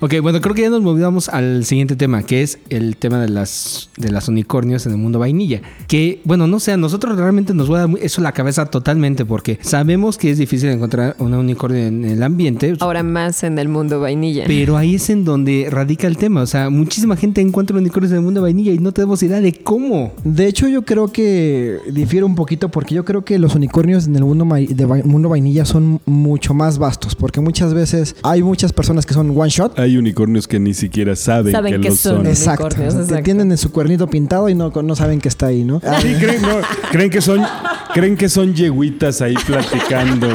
Ok, 0.00 0.14
bueno, 0.22 0.40
creo 0.40 0.54
que 0.54 0.62
ya 0.62 0.70
nos 0.70 0.80
movamos 0.80 1.28
al 1.28 1.64
siguiente 1.64 1.96
tema, 1.96 2.22
que 2.22 2.42
es 2.42 2.60
el 2.70 2.96
tema 2.96 3.20
de 3.20 3.28
las, 3.28 3.90
de 3.96 4.12
las 4.12 4.28
unicornios 4.28 4.86
en 4.86 4.92
el 4.92 4.98
mundo 4.98 5.18
vainilla. 5.18 5.60
Que, 5.88 6.20
bueno, 6.22 6.46
no 6.46 6.60
sé, 6.60 6.70
a 6.70 6.76
nosotros 6.76 7.18
realmente 7.18 7.52
nos 7.52 7.66
vuela 7.66 7.88
muy- 7.88 7.98
eso 8.00 8.20
la 8.22 8.30
cabeza 8.30 8.66
totalmente, 8.66 9.24
porque 9.24 9.58
sabemos 9.60 10.16
que 10.16 10.30
es 10.30 10.38
difícil 10.38 10.68
encontrar 10.68 11.16
una 11.18 11.40
unicornio 11.40 11.84
en 11.84 12.04
el 12.04 12.22
ambiente. 12.22 12.76
Ahora 12.78 13.02
más 13.02 13.42
en 13.42 13.58
el 13.58 13.68
mundo 13.68 13.98
vainilla. 13.98 14.44
Pero 14.46 14.76
ahí 14.76 14.94
es 14.94 15.10
en 15.10 15.24
donde 15.24 15.66
radica 15.68 16.06
el 16.06 16.16
tema. 16.16 16.42
O 16.42 16.46
sea, 16.46 16.70
muchísima 16.70 17.16
gente 17.16 17.40
encuentra 17.40 17.76
unicornios 17.76 18.12
en 18.12 18.18
el 18.18 18.22
mundo 18.24 18.40
vainilla 18.40 18.70
y 18.72 18.78
no 18.78 18.92
tenemos 18.92 19.20
idea 19.24 19.40
de 19.40 19.52
cómo. 19.52 20.12
De 20.22 20.46
hecho, 20.46 20.68
yo 20.68 20.82
creo 20.82 21.08
que 21.08 21.78
difiere 21.90 22.24
un 22.24 22.36
poquito 22.36 22.68
porque 22.68 22.94
yo 22.94 23.04
creo 23.04 23.24
que 23.24 23.36
los 23.40 23.56
unicornios 23.56 24.06
en 24.06 24.14
el 24.14 24.22
mundo, 24.22 24.44
ma- 24.44 24.58
de 24.60 24.84
va- 24.84 25.02
mundo 25.04 25.28
vainilla 25.28 25.64
son 25.64 26.00
mucho 26.06 26.54
más 26.54 26.78
vastos. 26.78 27.16
Porque 27.16 27.40
muchas 27.40 27.74
veces 27.74 28.14
hay 28.22 28.44
muchas 28.44 28.72
personas 28.72 29.04
que 29.04 29.14
son 29.14 29.36
one 29.36 29.50
shot. 29.50 29.76
Hay 29.88 29.96
unicornios 29.96 30.46
que 30.46 30.60
ni 30.60 30.74
siquiera 30.74 31.16
saben, 31.16 31.52
Saben 31.52 31.74
que 31.74 31.80
que 31.80 31.88
lo 31.90 31.96
son. 31.96 32.16
son. 32.16 32.26
Exacto. 32.26 32.64
unicornios, 32.66 32.94
Te 32.94 33.00
exacto. 33.02 33.22
tienen 33.24 33.50
en 33.50 33.58
su 33.58 33.72
cuernito 33.72 34.06
pintado 34.08 34.48
y 34.48 34.54
no, 34.54 34.70
no 34.70 34.96
saben 34.96 35.20
que 35.20 35.28
está 35.28 35.46
ahí, 35.46 35.64
¿no? 35.64 35.80
Ah, 35.84 35.98
Sí, 36.02 36.14
creen, 36.20 36.42
no, 36.42 36.48
creen 36.90 37.10
que 37.10 37.20
son, 37.22 37.40
creen 37.94 38.16
que 38.16 38.28
son 38.28 38.54
yeguitas 38.54 39.20
ahí 39.22 39.34
platicando. 39.46 40.28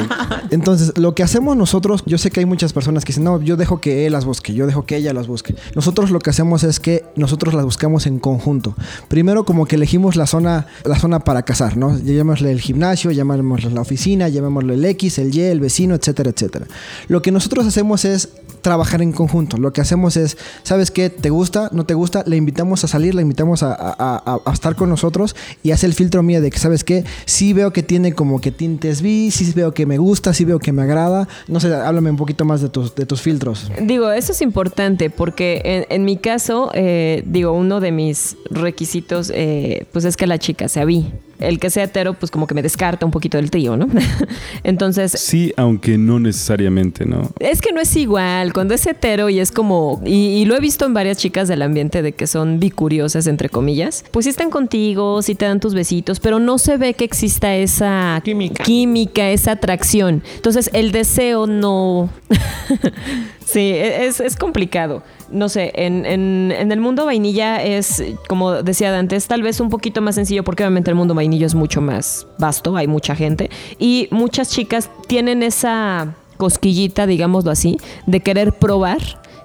Entonces, 0.50 0.96
lo 0.98 1.14
que 1.14 1.22
hacemos 1.22 1.56
nosotros, 1.56 2.02
yo 2.06 2.18
sé 2.18 2.30
que 2.30 2.40
hay 2.40 2.46
muchas 2.46 2.72
personas 2.72 3.04
que 3.04 3.10
dicen, 3.12 3.24
no, 3.24 3.40
yo 3.42 3.56
dejo 3.56 3.80
que 3.80 4.06
él 4.06 4.12
las 4.12 4.24
busque, 4.24 4.54
yo 4.54 4.66
dejo 4.66 4.84
que 4.86 4.96
ella 4.96 5.12
las 5.12 5.26
busque. 5.26 5.54
Nosotros 5.74 6.10
lo 6.10 6.18
que 6.18 6.30
hacemos 6.30 6.62
es 6.64 6.80
que 6.80 7.04
nosotros 7.16 7.54
las 7.54 7.64
buscamos 7.64 8.06
en 8.06 8.18
conjunto. 8.18 8.74
Primero, 9.08 9.44
como 9.44 9.66
que 9.66 9.76
elegimos 9.76 10.16
la 10.16 10.26
zona, 10.26 10.66
la 10.84 10.98
zona 10.98 11.20
para 11.20 11.42
cazar, 11.42 11.76
¿no? 11.76 11.96
Llamémosle 11.98 12.50
el 12.50 12.60
gimnasio, 12.60 13.10
llamémosle 13.10 13.70
la 13.70 13.80
oficina, 13.80 14.28
llamémosle 14.28 14.74
el 14.74 14.84
X, 14.84 15.18
el 15.18 15.34
Y, 15.34 15.40
el 15.42 15.60
vecino, 15.60 15.94
etcétera, 15.94 16.30
etcétera. 16.30 16.66
Lo 17.08 17.22
que 17.22 17.30
nosotros 17.32 17.66
hacemos 17.66 18.04
es 18.04 18.28
trabajar 18.62 19.02
en 19.02 19.12
conjunto. 19.12 19.43
Lo 19.58 19.72
que 19.72 19.80
hacemos 19.80 20.16
es, 20.16 20.36
¿sabes 20.62 20.90
qué? 20.90 21.10
¿Te 21.10 21.30
gusta? 21.30 21.68
¿No 21.72 21.84
te 21.84 21.94
gusta? 21.94 22.24
Le 22.26 22.36
invitamos 22.36 22.84
a 22.84 22.88
salir, 22.88 23.14
le 23.14 23.22
invitamos 23.22 23.62
a, 23.62 24.40
estar 24.52 24.76
con 24.76 24.88
nosotros 24.88 25.36
y 25.62 25.70
hace 25.70 25.86
el 25.86 25.94
filtro 25.94 26.22
mío 26.22 26.40
de 26.40 26.50
que, 26.50 26.58
¿sabes 26.58 26.84
qué? 26.84 27.04
Sí 27.26 27.52
veo 27.52 27.72
que 27.72 27.82
tiene 27.82 28.12
como 28.12 28.40
que 28.40 28.50
tintes 28.50 29.02
bi, 29.02 29.30
sí 29.30 29.52
veo 29.54 29.72
que 29.72 29.86
me 29.86 29.98
gusta, 29.98 30.32
sí 30.34 30.44
veo 30.44 30.58
que 30.58 30.72
me 30.72 30.82
agrada. 30.82 31.28
No 31.48 31.60
sé, 31.60 31.74
háblame 31.74 32.10
un 32.10 32.16
poquito 32.16 32.44
más 32.44 32.60
de 32.60 32.68
tus, 32.68 32.94
de 32.94 33.06
tus 33.06 33.20
filtros. 33.20 33.70
Digo, 33.80 34.10
eso 34.10 34.32
es 34.32 34.42
importante 34.42 35.10
porque 35.10 35.86
en, 35.88 36.04
mi 36.04 36.16
caso, 36.16 36.70
eh, 36.74 37.22
digo, 37.26 37.52
uno 37.52 37.80
de 37.80 37.92
mis 37.92 38.36
requisitos, 38.50 39.30
eh, 39.34 39.86
pues 39.92 40.04
es 40.04 40.16
que 40.16 40.26
la 40.26 40.38
chica 40.38 40.68
sea 40.68 40.84
bi. 40.84 41.12
El 41.40 41.58
que 41.58 41.70
sea 41.70 41.84
hetero, 41.84 42.14
pues 42.14 42.30
como 42.30 42.46
que 42.46 42.54
me 42.54 42.62
descarta 42.62 43.04
un 43.04 43.12
poquito 43.12 43.36
del 43.38 43.50
trío, 43.50 43.76
¿no? 43.76 43.88
Entonces, 44.62 45.12
Sí, 45.12 45.52
aunque 45.56 45.98
no 45.98 46.18
necesariamente, 46.20 47.04
¿no? 47.06 47.30
es 47.40 47.60
que 47.60 47.72
no 47.72 47.80
es 47.80 47.94
igual. 47.96 48.52
Cuando 48.52 48.74
es 48.74 48.86
hetero 48.86 49.28
y 49.28 49.40
es 49.40 49.50
como. 49.52 50.00
Y, 50.04 50.12
y 50.40 50.44
lo 50.44 50.56
he 50.56 50.60
visto 50.60 50.84
en 50.86 50.94
varias 50.94 51.18
chicas 51.18 51.48
del 51.48 51.62
ambiente 51.62 52.02
de 52.02 52.12
que 52.12 52.26
son 52.26 52.60
bicuriosas, 52.60 53.26
entre 53.26 53.48
comillas. 53.48 54.04
Pues 54.10 54.24
sí 54.24 54.30
están 54.30 54.50
contigo, 54.50 55.22
sí 55.22 55.34
te 55.34 55.44
dan 55.44 55.60
tus 55.60 55.74
besitos, 55.74 56.20
pero 56.20 56.38
no 56.38 56.58
se 56.58 56.76
ve 56.76 56.94
que 56.94 57.04
exista 57.04 57.54
esa 57.54 58.20
Química. 58.24 58.62
química, 58.64 59.30
esa 59.30 59.52
atracción. 59.52 60.22
Entonces, 60.36 60.70
el 60.72 60.92
deseo 60.92 61.46
no. 61.46 62.08
sí, 63.44 63.60
e, 63.60 64.06
es, 64.06 64.20
es 64.20 64.36
complicado. 64.36 65.02
No 65.34 65.48
sé, 65.48 65.72
en, 65.74 66.06
en- 66.06 66.52
en 66.56 66.70
el 66.72 66.80
mundo 66.80 67.04
vainilla 67.04 67.62
es, 67.62 68.02
como 68.28 68.62
decía 68.62 68.96
antes, 68.98 69.26
tal 69.26 69.42
vez 69.42 69.60
un 69.60 69.68
poquito 69.68 70.00
más 70.00 70.14
sencillo 70.14 70.44
porque 70.44 70.62
obviamente 70.62 70.90
el 70.90 70.94
mundo 70.96 71.12
vainilla 71.14 71.44
es 71.46 71.54
mucho 71.54 71.80
más 71.80 72.26
vasto, 72.38 72.76
hay 72.76 72.86
mucha 72.86 73.14
gente 73.16 73.50
y 73.78 74.06
muchas 74.10 74.50
chicas 74.50 74.88
tienen 75.08 75.42
esa 75.42 76.14
cosquillita, 76.36 77.06
digámoslo 77.06 77.50
así, 77.50 77.78
de 78.06 78.20
querer 78.20 78.52
probar 78.52 78.98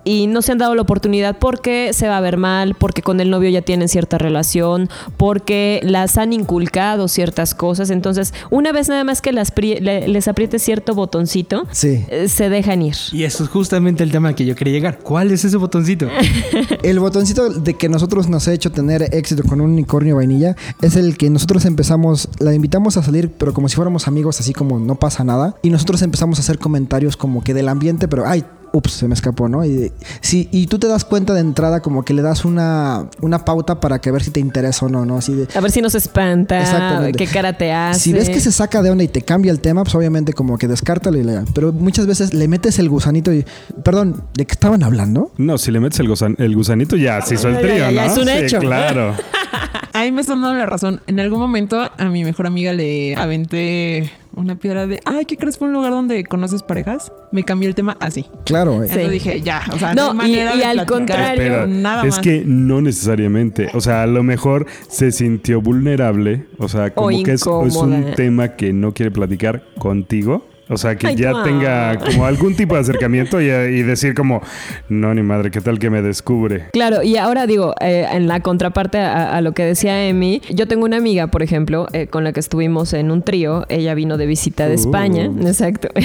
y 0.04 0.28
no 0.28 0.42
se 0.42 0.52
han 0.52 0.58
dado 0.58 0.76
la 0.76 0.82
oportunidad 0.82 1.38
porque 1.38 1.92
se 1.94 2.08
va 2.08 2.18
a 2.18 2.22
ver 2.22 2.38
mal, 2.38 2.76
porque 2.76 3.02
con 3.02 3.20
el 3.20 3.30
novio 3.30 3.50
ya 3.50 3.62
tienen 3.62 3.88
cierta 3.90 4.18
relación, 4.18 4.90
porque 5.18 5.80
las 5.84 6.18
han 6.18 6.34
inculcado 6.34 7.08
ciertas 7.08 7.54
cosas. 7.54 7.90
Entonces, 7.90 8.34
una 8.50 8.72
vez 8.72 8.90
nada 8.90 9.04
más 9.04 9.22
que 9.22 9.32
las 9.32 9.52
les 9.58 10.28
apriete 10.28 10.60
cierto 10.60 10.96
botoncito, 10.96 11.66
Sí. 11.72 12.06
eh, 12.10 12.28
se 12.28 12.50
dejan 12.50 12.82
ir. 12.82 12.96
Y 13.12 13.24
eso 13.24 13.44
es 13.44 13.50
justamente 13.50 14.04
el 14.04 14.12
tema 14.12 14.30
al 14.30 14.36
que 14.36 14.46
yo 14.46 14.56
quería 14.56 14.74
llegar. 14.74 15.00
¿Cuál 15.00 15.32
es 15.32 15.44
ese 15.46 15.58
botoncito? 15.58 16.08
El 16.84 17.00
botoncito 17.00 17.50
de 17.50 17.74
que 17.76 17.90
nosotros 17.90 18.30
nos 18.30 18.48
ha 18.48 18.54
hecho 18.54 18.72
tener 18.72 19.10
éxito 19.14 19.44
con 19.44 19.62
un 19.62 19.72
unicornio 19.72 20.16
vainilla 20.16 20.56
es 20.82 20.96
el 20.96 21.18
que 21.18 21.30
nosotros 21.30 21.66
empezamos, 21.66 22.30
la 22.40 22.54
invitamos 22.54 22.98
a 22.98 23.04
salir, 23.04 23.32
pero 23.38 23.54
como 23.54 23.68
si 23.70 23.76
fuéramos 23.76 24.08
amigos, 24.08 24.40
así 24.40 24.54
como 24.54 24.80
no 24.80 24.96
pasa 24.96 25.24
nada. 25.24 25.56
Y 25.62 25.70
nosotros 25.70 26.02
empezamos 26.02 26.40
a 26.40 26.42
hacer 26.42 26.58
comentarios 26.58 27.18
como 27.18 27.44
que 27.44 27.54
del 27.54 27.68
ambiente, 27.70 28.08
pero 28.08 28.26
ay. 28.26 28.44
Ups, 28.74 28.92
se 28.92 29.08
me 29.08 29.14
escapó, 29.14 29.48
¿no? 29.50 29.66
Y, 29.66 29.92
sí, 30.22 30.48
y 30.52 30.68
tú 30.68 30.80
te 30.80 30.88
das 30.88 31.06
cuenta 31.06 31.34
de 31.34 31.40
entrada 31.42 31.82
como 31.82 32.04
que 32.06 32.14
le 32.14 32.22
das 32.22 32.46
una, 32.46 33.08
una 33.22 33.46
pauta 33.46 33.80
para 33.80 34.00
que 34.00 34.12
ver 34.12 34.24
si 34.24 34.32
te 34.32 34.40
interesa 34.40 34.86
o 34.86 34.90
no, 34.90 35.06
¿no? 35.06 35.18
Así 35.18 35.34
de, 35.34 35.48
A 35.56 35.60
ver 35.62 35.72
si 35.72 35.82
nos 35.82 35.96
espanta, 35.96 36.60
Exactamente. 36.60 37.18
qué 37.18 37.28
cara 37.32 37.54
te 37.58 37.72
hace. 37.72 38.00
Si 38.00 38.14
ves 38.14 38.30
que 38.30 38.40
se 38.40 38.52
saca 38.52 38.82
de 38.82 38.90
onda 38.92 39.04
y 39.04 39.08
te 39.08 39.22
cambia 39.22 39.52
el 39.52 39.60
tema, 39.60 39.84
pues 39.84 39.96
obviamente 39.96 40.34
como 40.34 40.58
que 40.58 40.68
descártalo 40.68 41.18
y 41.18 41.24
le... 41.24 41.42
Pero 41.54 41.72
muchas 41.74 42.06
veces 42.08 42.34
le 42.34 42.48
metes 42.48 42.80
el 42.80 42.90
gusanito 42.90 43.34
y... 43.34 43.46
Perdón, 43.84 44.24
¿de 44.36 44.46
qué 44.46 44.54
estaban 44.54 44.84
hablando? 44.84 45.32
No, 45.38 45.58
si 45.58 45.72
le 45.72 45.80
metes 45.80 46.00
el, 46.00 46.08
gusan- 46.10 46.36
el 46.40 46.56
gusanito, 46.56 46.96
ya 46.96 47.22
se 47.22 47.36
hizo 47.36 47.48
el 47.50 47.60
trío, 47.60 47.78
ya, 47.78 47.92
ya 47.92 48.06
¿no? 48.08 48.12
es 48.12 48.18
un 48.18 48.26
Sí, 48.26 48.32
hecho. 48.34 48.60
claro. 48.60 49.16
Ahí 50.00 50.14
me 50.14 50.22
están 50.22 50.42
dando 50.42 50.58
la 50.58 50.66
razón. 50.66 51.02
En 51.08 51.20
algún 51.20 51.40
momento 51.40 51.78
a 51.98 52.06
mi 52.06 52.24
mejor 52.24 52.48
amiga 52.48 52.72
le 52.72 53.18
aventé 53.18 54.10
una 54.34 54.56
piedra 54.56 54.88
de, 54.88 55.02
ay, 55.04 55.26
¿qué 55.26 55.36
crees? 55.36 55.58
Fue 55.58 55.68
un 55.68 55.74
lugar 55.74 55.92
donde 55.92 56.24
conoces 56.24 56.64
parejas. 56.64 57.12
Me 57.34 57.44
cambié 57.44 57.68
el 57.68 57.76
tema 57.76 57.98
así. 58.00 58.26
Claro, 58.46 58.76
eh. 58.82 58.86
Entonces 58.86 59.12
dije, 59.12 59.42
ya, 59.42 59.62
o 59.74 59.78
sea, 59.78 59.94
No, 59.94 60.14
no, 60.14 60.22
hay 60.22 60.32
manera 60.32 60.56
y 60.56 60.60
de 60.60 60.64
al 60.64 60.86
contrario, 60.86 61.68
nada 61.68 62.04
es 62.06 62.16
más. 62.16 62.20
que 62.20 62.44
no 62.46 62.82
necesariamente. 62.82 63.72
O 63.74 63.82
sea, 63.82 64.04
a 64.04 64.08
lo 64.08 64.24
mejor 64.24 64.68
se 64.88 65.12
sintió 65.12 65.60
vulnerable. 65.60 66.46
O 66.60 66.70
sea, 66.70 66.94
como 66.94 67.08
O 67.08 67.24
que 67.24 67.34
es, 67.34 67.42
es 67.42 67.76
un 67.76 68.14
tema 68.16 68.56
que 68.56 68.72
no 68.72 68.94
quiere 68.94 69.12
platicar 69.12 69.66
contigo. 69.78 70.48
O 70.72 70.78
sea, 70.78 70.96
que 70.96 71.08
Ay, 71.08 71.16
ya 71.16 71.32
no. 71.32 71.44
tenga 71.44 71.98
como 71.98 72.26
algún 72.26 72.56
tipo 72.56 72.76
de 72.76 72.82
acercamiento 72.82 73.42
y, 73.42 73.46
y 73.46 73.82
decir 73.82 74.14
como, 74.14 74.42
no, 74.88 75.14
ni 75.16 75.24
madre, 75.24 75.50
¿qué 75.50 75.62
tal 75.62 75.80
que 75.80 75.90
me 75.90 76.02
descubre? 76.04 76.68
Claro, 76.74 77.02
y 77.02 77.18
ahora 77.18 77.48
digo, 77.48 77.74
eh, 77.82 78.06
en 78.12 78.28
la 78.28 78.40
contraparte 78.42 79.00
a, 79.00 79.36
a 79.36 79.42
lo 79.42 79.54
que 79.54 79.64
decía 79.66 80.08
Emi, 80.08 80.42
yo 80.54 80.68
tengo 80.68 80.86
una 80.86 80.98
amiga, 80.98 81.28
por 81.28 81.42
ejemplo, 81.42 81.88
eh, 81.94 82.06
con 82.08 82.24
la 82.24 82.34
que 82.34 82.40
estuvimos 82.40 82.94
en 82.94 83.10
un 83.10 83.24
trío, 83.24 83.66
ella 83.70 83.96
vino 83.96 84.18
de 84.18 84.28
visita 84.28 84.66
de 84.68 84.74
Uh. 84.76 84.80
España, 84.80 85.26
exacto. 85.42 85.90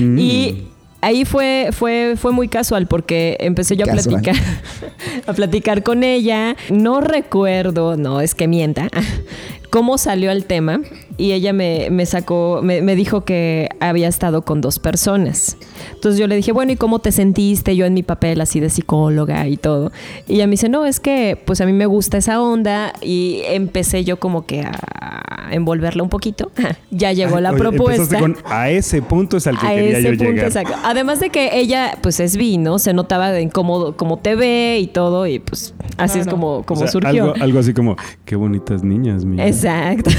Mm. 0.00 0.18
Y 0.18 0.64
ahí 1.00 1.24
fue, 1.24 1.68
fue, 1.72 2.14
fue 2.16 2.32
muy 2.32 2.48
casual 2.48 2.86
porque 2.88 3.36
empecé 3.40 3.76
yo 3.76 3.84
a 3.84 3.92
platicar, 3.92 4.34
a 5.26 5.32
platicar 5.32 5.82
con 5.84 6.02
ella. 6.02 6.56
No 6.70 7.00
recuerdo, 7.00 7.96
no 7.96 8.20
es 8.20 8.34
que 8.34 8.48
mienta, 8.48 8.88
cómo 9.70 9.98
salió 9.98 10.30
el 10.30 10.44
tema. 10.44 10.80
Y 11.16 11.30
ella 11.32 11.52
me, 11.52 11.90
me 11.90 12.06
sacó, 12.06 12.60
me, 12.62 12.82
me 12.82 12.96
dijo 12.96 13.24
que 13.24 13.68
había 13.78 14.08
estado 14.08 14.42
con 14.42 14.60
dos 14.60 14.80
personas. 14.80 15.56
Entonces 15.92 16.18
yo 16.18 16.26
le 16.26 16.34
dije, 16.34 16.50
bueno, 16.50 16.72
¿y 16.72 16.76
cómo 16.76 16.98
te 16.98 17.12
sentiste? 17.12 17.76
Yo 17.76 17.86
en 17.86 17.94
mi 17.94 18.02
papel 18.02 18.40
así 18.40 18.58
de 18.58 18.68
psicóloga 18.68 19.46
y 19.46 19.56
todo. 19.56 19.92
Y 20.26 20.34
ella 20.34 20.46
me 20.48 20.52
dice, 20.52 20.68
no, 20.68 20.86
es 20.86 20.98
que 20.98 21.38
pues 21.44 21.60
a 21.60 21.66
mí 21.66 21.72
me 21.72 21.86
gusta 21.86 22.18
esa 22.18 22.42
onda. 22.42 22.92
Y 23.00 23.42
empecé 23.46 24.02
yo 24.04 24.18
como 24.18 24.44
que 24.44 24.62
a 24.62 25.48
envolverla 25.52 26.02
un 26.02 26.08
poquito. 26.08 26.50
ya 26.90 27.12
llegó 27.12 27.38
la 27.38 27.50
Oye, 27.50 27.58
propuesta. 27.60 28.18
con, 28.18 28.36
a 28.46 28.70
ese 28.70 29.00
punto 29.02 29.36
es 29.36 29.46
al 29.46 29.56
que 29.58 29.66
A 29.66 29.70
quería 29.70 29.98
ese 29.98 30.02
yo 30.02 30.08
punto, 30.10 30.24
llegar. 30.24 30.46
exacto. 30.46 30.74
Además 30.82 31.20
de 31.20 31.30
que 31.30 31.58
ella, 31.60 31.96
pues 32.02 32.18
es 32.18 32.36
bi, 32.36 32.58
¿no? 32.58 32.80
Se 32.80 32.92
notaba 32.92 33.30
de 33.30 33.48
cómo, 33.50 33.92
cómo 33.96 34.18
te 34.18 34.34
ve 34.34 34.78
y 34.80 34.88
todo, 34.88 35.28
y 35.28 35.38
pues 35.38 35.74
así 35.96 36.18
es 36.18 36.26
como, 36.26 36.62
como 36.64 36.80
O 36.80 36.82
sea, 36.84 36.90
surgió. 36.90 37.32
Algo, 37.32 37.34
algo 37.42 37.58
así 37.58 37.72
como, 37.72 37.96
qué 38.24 38.36
bonitas 38.36 38.82
niñas, 38.82 39.24
mira. 39.24 39.46
Exacto. 39.46 40.10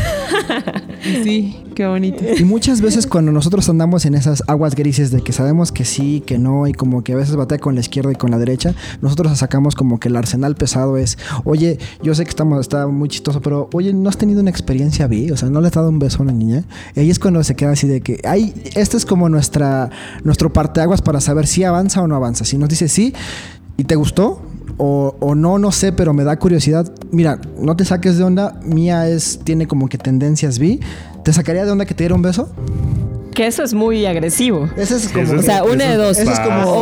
Sí, 1.23 1.63
qué 1.75 1.85
bonito. 1.85 2.23
Y 2.37 2.43
muchas 2.43 2.81
veces 2.81 3.05
cuando 3.05 3.31
nosotros 3.31 3.69
andamos 3.69 4.05
en 4.05 4.15
esas 4.15 4.43
aguas 4.47 4.75
grises 4.75 5.11
de 5.11 5.21
que 5.21 5.33
sabemos 5.33 5.71
que 5.71 5.85
sí, 5.85 6.23
que 6.25 6.37
no, 6.39 6.67
y 6.67 6.73
como 6.73 7.03
que 7.03 7.13
a 7.13 7.15
veces 7.15 7.35
batalla 7.35 7.59
con 7.59 7.75
la 7.75 7.81
izquierda 7.81 8.11
y 8.11 8.15
con 8.15 8.31
la 8.31 8.39
derecha, 8.39 8.73
nosotros 9.01 9.37
sacamos 9.37 9.75
como 9.75 9.99
que 9.99 10.07
el 10.07 10.15
arsenal 10.15 10.55
pesado 10.55 10.97
es, 10.97 11.17
oye, 11.43 11.77
yo 12.01 12.15
sé 12.15 12.23
que 12.23 12.29
estamos, 12.29 12.59
está 12.59 12.87
muy 12.87 13.09
chistoso, 13.09 13.41
pero 13.41 13.69
oye, 13.73 13.93
¿no 13.93 14.09
has 14.09 14.17
tenido 14.17 14.41
una 14.41 14.49
experiencia 14.49 15.07
bi? 15.07 15.29
O 15.31 15.37
sea, 15.37 15.49
¿no 15.49 15.61
le 15.61 15.67
has 15.67 15.73
dado 15.73 15.89
un 15.89 15.99
beso 15.99 16.19
a 16.19 16.21
una 16.23 16.33
niña? 16.33 16.63
Y 16.95 17.01
ahí 17.01 17.09
es 17.09 17.19
cuando 17.19 17.43
se 17.43 17.55
queda 17.55 17.71
así 17.71 17.87
de 17.87 18.01
que, 18.01 18.19
ay, 18.23 18.53
este 18.75 18.97
es 18.97 19.05
como 19.05 19.29
nuestra, 19.29 19.89
nuestro 20.23 20.51
parteaguas 20.51 21.01
para 21.01 21.21
saber 21.21 21.47
si 21.47 21.63
avanza 21.63 22.01
o 22.01 22.07
no 22.07 22.15
avanza. 22.15 22.45
Si 22.45 22.57
nos 22.57 22.69
dice 22.69 22.87
sí 22.87 23.13
y 23.77 23.83
te 23.83 23.95
gustó, 23.95 24.41
o, 24.77 25.15
o 25.19 25.35
no, 25.35 25.57
no 25.57 25.71
sé, 25.71 25.91
pero 25.91 26.13
me 26.13 26.23
da 26.23 26.37
curiosidad. 26.37 26.91
Mira, 27.11 27.39
no 27.59 27.75
te 27.75 27.85
saques 27.85 28.17
de 28.17 28.23
onda. 28.23 28.59
Mía 28.63 29.07
es, 29.07 29.39
tiene 29.43 29.67
como 29.67 29.87
que 29.87 29.97
tendencias 29.97 30.59
vi. 30.59 30.79
¿Te 31.23 31.33
sacaría 31.33 31.65
de 31.65 31.71
onda 31.71 31.85
que 31.85 31.93
te 31.93 32.03
diera 32.03 32.15
un 32.15 32.21
beso? 32.21 32.49
Que 33.33 33.47
eso 33.47 33.63
es 33.63 33.73
muy 33.73 34.05
agresivo. 34.05 34.69
Ese 34.77 34.95
es 34.95 35.09
como. 35.09 35.25
Eso 35.25 35.35
O 35.35 35.41
sea, 35.41 35.63
una 35.63 35.85
de 35.85 35.93
eso 35.93 36.03
dos. 36.03 36.17
Ese 36.17 36.31
es 36.31 36.39
como. 36.39 36.81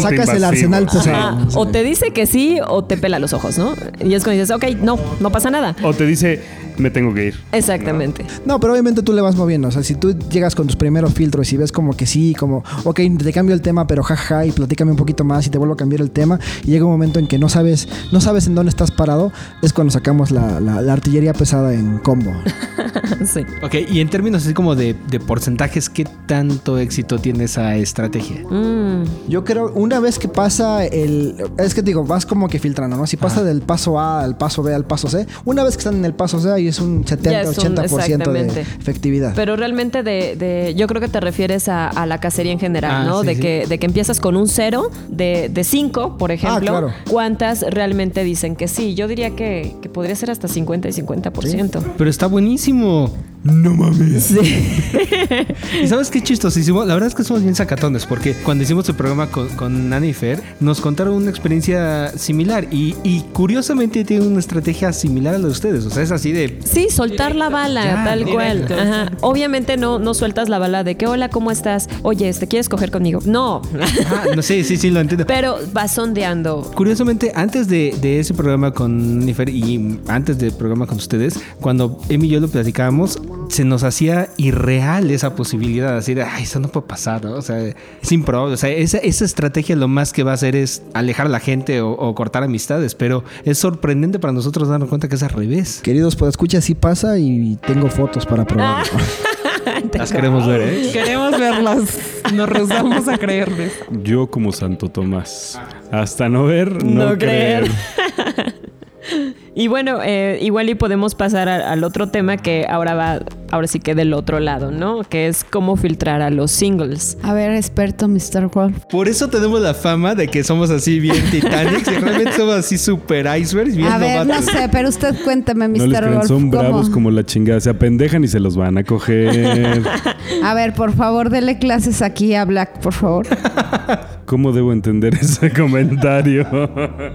sacas 0.00 0.28
el 0.30 0.44
arsenal. 0.44 0.86
Ajá. 0.88 1.38
O 1.54 1.68
te 1.68 1.82
dice 1.84 2.12
que 2.12 2.26
sí 2.26 2.58
o 2.66 2.84
te 2.84 2.96
pela 2.96 3.18
los 3.18 3.34
ojos, 3.34 3.58
¿no? 3.58 3.74
Y 4.00 4.14
es 4.14 4.24
cuando 4.24 4.40
dices, 4.40 4.50
ok, 4.50 4.64
no, 4.82 4.98
no 5.20 5.30
pasa 5.30 5.50
nada. 5.50 5.76
O 5.82 5.92
te 5.92 6.06
dice, 6.06 6.40
me 6.78 6.90
tengo 6.90 7.12
que 7.14 7.26
ir. 7.28 7.40
Exactamente. 7.52 8.24
No, 8.46 8.58
pero 8.60 8.72
obviamente 8.72 9.02
tú 9.02 9.12
le 9.12 9.20
vas 9.22 9.36
moviendo. 9.36 9.68
O 9.68 9.70
sea, 9.70 9.82
si 9.82 9.94
tú 9.94 10.14
llegas 10.30 10.54
con 10.54 10.66
tus 10.66 10.76
primeros 10.76 11.12
filtros 11.14 11.52
y 11.52 11.56
ves 11.56 11.72
como 11.72 11.96
que 11.96 12.06
sí, 12.06 12.34
como, 12.38 12.64
ok, 12.84 13.00
te 13.18 13.32
cambio 13.32 13.54
el 13.54 13.62
tema, 13.62 13.86
pero 13.86 14.02
jaja, 14.02 14.46
y 14.46 14.52
platícame 14.52 14.90
un 14.92 14.96
poquito 14.96 15.24
más 15.24 15.46
y 15.46 15.50
te 15.50 15.58
vuelvo 15.58 15.74
a 15.74 15.76
cambiar 15.76 16.00
el 16.02 16.10
tema. 16.10 16.38
Y 16.64 16.70
llega 16.72 16.84
un 16.84 16.90
momento 16.92 17.18
en 17.18 17.26
que 17.26 17.38
no 17.38 17.48
sabes, 17.48 17.88
no 18.12 18.20
sabes 18.20 18.46
en 18.46 18.54
dónde 18.54 18.70
estás 18.70 18.90
parado, 18.90 19.32
es 19.62 19.72
cuando 19.72 19.90
sacamos 19.90 20.30
la, 20.30 20.60
la- 20.60 20.80
la 20.82 20.92
artillería 20.92 21.32
pesada 21.32 21.72
en 21.74 21.98
combo. 21.98 22.32
sí. 23.24 23.40
Ok, 23.62 23.74
y 23.90 24.00
en 24.00 24.08
términos 24.08 24.44
así 24.44 24.54
como 24.54 24.74
de, 24.74 24.94
de 25.10 25.20
porcentajes, 25.20 25.88
¿qué 25.88 26.06
tanto 26.26 26.78
éxito 26.78 27.18
tiene 27.18 27.44
esa 27.44 27.76
estrategia? 27.76 28.42
Mm. 28.48 29.04
Yo 29.28 29.44
creo, 29.44 29.72
una 29.74 30.00
vez 30.00 30.18
que 30.18 30.28
pasa 30.28 30.84
el. 30.86 31.36
Es 31.58 31.74
que 31.74 31.82
digo, 31.82 32.04
vas 32.04 32.26
como 32.26 32.48
que 32.48 32.58
filtrando, 32.58 32.96
¿no? 32.96 33.06
Si 33.06 33.16
pasa 33.16 33.42
del 33.44 33.62
paso 33.62 33.98
A 34.00 34.22
al 34.22 34.36
paso 34.36 34.62
B 34.62 34.74
al 34.74 34.84
paso 34.84 35.08
C, 35.08 35.26
una 35.44 35.62
vez 35.64 35.74
que 35.76 35.78
están 35.80 35.96
en 35.96 36.04
el 36.04 36.14
paso 36.14 36.40
C, 36.40 36.61
ahí 36.62 36.68
es 36.68 36.80
un 36.80 37.04
Ya 37.04 37.16
70-80% 37.16 37.84
es 37.84 37.92
un- 38.26 38.32
de 38.54 38.60
efectividad. 38.62 39.32
Pero 39.34 39.56
realmente 39.56 40.02
de, 40.02 40.36
de- 40.36 40.74
yo 40.76 40.86
creo 40.86 41.00
que 41.00 41.08
te 41.08 41.20
refieres 41.20 41.68
a, 41.68 41.88
a 41.88 42.06
la 42.06 42.18
cacería 42.18 42.52
en 42.52 42.58
general, 42.60 42.92
Ah, 42.92 43.04
¿no? 43.04 43.20
sí, 43.20 43.26
de, 43.26 43.34
sí. 43.34 43.40
Que, 43.40 43.66
de 43.68 43.78
que 43.78 43.86
empiezas 43.86 44.20
con 44.20 44.36
un 44.36 44.48
cero, 44.48 44.90
de, 45.08 45.48
de 45.52 45.64
cinco, 45.64 46.16
por 46.18 46.30
ejemplo. 46.30 46.60
claro. 46.70 46.92
¿Cuántas 47.10 47.62
realmente 47.62 48.24
dicen 48.24 48.56
que 48.56 48.68
sí? 48.68 48.94
Yo 48.94 49.08
diría 49.08 49.30
que, 49.30 49.74
que 49.82 49.88
podría 49.88 50.14
ser 50.16 50.30
hasta 50.30 50.48
50 50.48 50.88
y 50.88 50.92
50%. 50.92 51.82
Pero 51.98 52.10
está 52.10 52.26
buenísimo. 52.26 53.10
No 53.44 53.74
mames. 53.74 54.24
Sí. 54.24 54.38
¿Y 55.82 55.88
sabes 55.88 56.10
qué 56.10 56.22
chistosísimo? 56.22 56.84
La 56.84 56.94
verdad 56.94 57.08
es 57.08 57.14
que 57.14 57.24
somos 57.24 57.42
bien 57.42 57.56
sacatones 57.56 58.06
porque 58.06 58.34
cuando 58.34 58.62
hicimos 58.62 58.88
el 58.88 58.94
programa 58.94 59.26
con, 59.28 59.48
con 59.48 59.88
Nani 59.88 60.08
y 60.08 60.12
Fer, 60.12 60.40
nos 60.60 60.80
contaron 60.80 61.14
una 61.14 61.30
experiencia 61.30 62.12
similar 62.16 62.68
y, 62.70 62.94
y 63.02 63.22
curiosamente 63.32 64.04
tienen 64.04 64.28
una 64.28 64.38
estrategia 64.38 64.92
similar 64.92 65.34
a 65.34 65.38
la 65.38 65.46
de 65.46 65.50
ustedes. 65.50 65.84
O 65.86 65.90
sea, 65.90 66.04
es 66.04 66.12
así 66.12 66.30
de... 66.30 66.60
Sí, 66.64 66.88
soltar 66.88 67.34
la 67.34 67.48
bala, 67.48 67.84
Ya, 67.84 68.04
tal 68.04 68.24
directo, 68.24 68.74
cual. 68.74 68.78
Ajá. 68.78 69.12
Obviamente 69.22 69.76
no, 69.76 69.98
no 69.98 70.14
sueltas 70.14 70.48
la 70.48 70.60
bala 70.60 70.84
de 70.84 70.96
que 70.96 71.08
hola, 71.08 71.28
¿cómo 71.28 71.50
estás? 71.50 71.88
Oye, 72.02 72.32
¿te 72.32 72.46
quieres 72.46 72.68
coger 72.68 72.92
conmigo? 72.92 73.20
No. 73.24 73.62
Ah, 74.06 74.26
no 74.36 74.42
sé, 74.42 74.62
sí, 74.62 74.76
sí, 74.76 74.90
lo 74.90 75.00
entiendo. 75.00 75.26
Pero 75.26 75.58
vas 75.72 75.94
sondeando. 75.94 76.70
Curiosamente, 76.74 77.32
antes 77.34 77.66
de, 77.66 77.96
de 78.00 78.20
ese 78.20 78.34
programa 78.34 78.72
con 78.72 79.18
Nifer 79.20 79.48
y 79.48 79.98
antes 80.06 80.38
del 80.38 80.52
programa 80.52 80.86
con 80.86 80.98
ustedes, 80.98 81.40
cuando 81.60 81.98
Emi 82.08 82.28
y 82.28 82.30
yo 82.30 82.40
lo 82.40 82.48
platicábamos, 82.48 83.18
se 83.52 83.64
nos 83.64 83.84
hacía 83.84 84.28
irreal 84.38 85.10
esa 85.10 85.36
posibilidad. 85.36 85.96
Así 85.96 86.14
de, 86.14 86.22
ay, 86.22 86.44
eso 86.44 86.58
no 86.58 86.68
puede 86.68 86.86
pasar, 86.86 87.24
¿no? 87.24 87.32
O 87.34 87.42
sea, 87.42 87.60
es 87.60 88.12
improbable. 88.12 88.54
O 88.54 88.56
sea, 88.56 88.70
esa, 88.70 88.98
esa 88.98 89.24
estrategia 89.24 89.76
lo 89.76 89.88
más 89.88 90.12
que 90.12 90.22
va 90.22 90.30
a 90.30 90.34
hacer 90.34 90.56
es 90.56 90.82
alejar 90.94 91.26
a 91.26 91.28
la 91.28 91.40
gente 91.40 91.80
o, 91.82 91.90
o 91.90 92.14
cortar 92.14 92.42
amistades. 92.42 92.94
Pero 92.94 93.24
es 93.44 93.58
sorprendente 93.58 94.18
para 94.18 94.32
nosotros 94.32 94.68
darnos 94.68 94.88
cuenta 94.88 95.08
que 95.08 95.16
es 95.16 95.22
al 95.22 95.30
revés. 95.30 95.80
Queridos, 95.82 96.16
pues 96.16 96.30
escucha, 96.30 96.60
sí 96.60 96.74
pasa 96.74 97.18
y 97.18 97.56
tengo 97.66 97.88
fotos 97.88 98.24
para 98.26 98.46
probar. 98.46 98.86
Las 99.94 100.10
queremos 100.12 100.46
ver, 100.46 100.60
¿eh? 100.62 100.90
Queremos 100.92 101.38
verlas. 101.38 101.98
Nos 102.32 102.48
rehusamos 102.48 103.06
a 103.08 103.18
creerles. 103.18 103.72
Yo 104.02 104.28
como 104.28 104.50
Santo 104.52 104.88
Tomás. 104.88 105.60
Hasta 105.90 106.28
no 106.28 106.44
ver, 106.46 106.82
no, 106.84 107.10
No 107.10 107.18
creer. 107.18 107.70
creer. 107.70 109.34
Y 109.54 109.68
bueno, 109.68 109.98
eh, 110.02 110.38
igual 110.40 110.70
y 110.70 110.74
podemos 110.74 111.14
pasar 111.14 111.46
a- 111.50 111.70
al 111.72 111.84
otro 111.84 112.08
tema 112.08 112.38
que 112.38 112.64
ahora 112.66 112.94
va, 112.94 113.20
ahora 113.50 113.66
sí 113.66 113.80
que 113.80 113.94
del 113.94 114.14
otro 114.14 114.40
lado, 114.40 114.70
¿no? 114.70 115.02
Que 115.02 115.26
es 115.28 115.44
cómo 115.44 115.76
filtrar 115.76 116.22
a 116.22 116.30
los 116.30 116.50
singles. 116.50 117.18
A 117.22 117.34
ver, 117.34 117.50
experto, 117.52 118.08
Mr. 118.08 118.48
Wolf. 118.50 118.78
Por 118.90 119.08
eso 119.08 119.28
tenemos 119.28 119.60
la 119.60 119.74
fama 119.74 120.14
de 120.14 120.28
que 120.28 120.42
somos 120.42 120.70
así 120.70 121.00
bien 121.00 121.22
Titanic 121.30 121.86
y 121.86 121.96
realmente 121.98 122.32
somos 122.32 122.54
así 122.54 122.78
super 122.78 123.26
icebergs, 123.38 123.76
bien 123.76 123.88
A 123.92 123.98
ver, 123.98 124.26
no 124.26 124.40
sé, 124.40 124.70
pero 124.72 124.88
usted 124.88 125.14
cuénteme, 125.22 125.68
Mr. 125.68 125.78
No 125.78 125.86
les 125.86 125.98
crean, 126.00 126.14
Wolf. 126.14 126.26
son 126.28 126.50
¿cómo? 126.50 126.62
bravos 126.62 126.88
como 126.88 127.10
la 127.10 127.22
chingada. 127.24 127.60
Se 127.60 127.68
apendejan 127.68 128.24
y 128.24 128.28
se 128.28 128.40
los 128.40 128.56
van 128.56 128.78
a 128.78 128.84
coger. 128.84 129.82
A 130.44 130.54
ver, 130.54 130.72
por 130.72 130.94
favor, 130.94 131.28
dele 131.28 131.58
clases 131.58 132.00
aquí 132.00 132.34
a 132.34 132.46
Black, 132.46 132.78
por 132.80 132.94
favor. 132.94 133.26
¿Cómo 134.32 134.50
debo 134.52 134.72
entender 134.72 135.14
ese 135.20 135.52
comentario? 135.52 136.46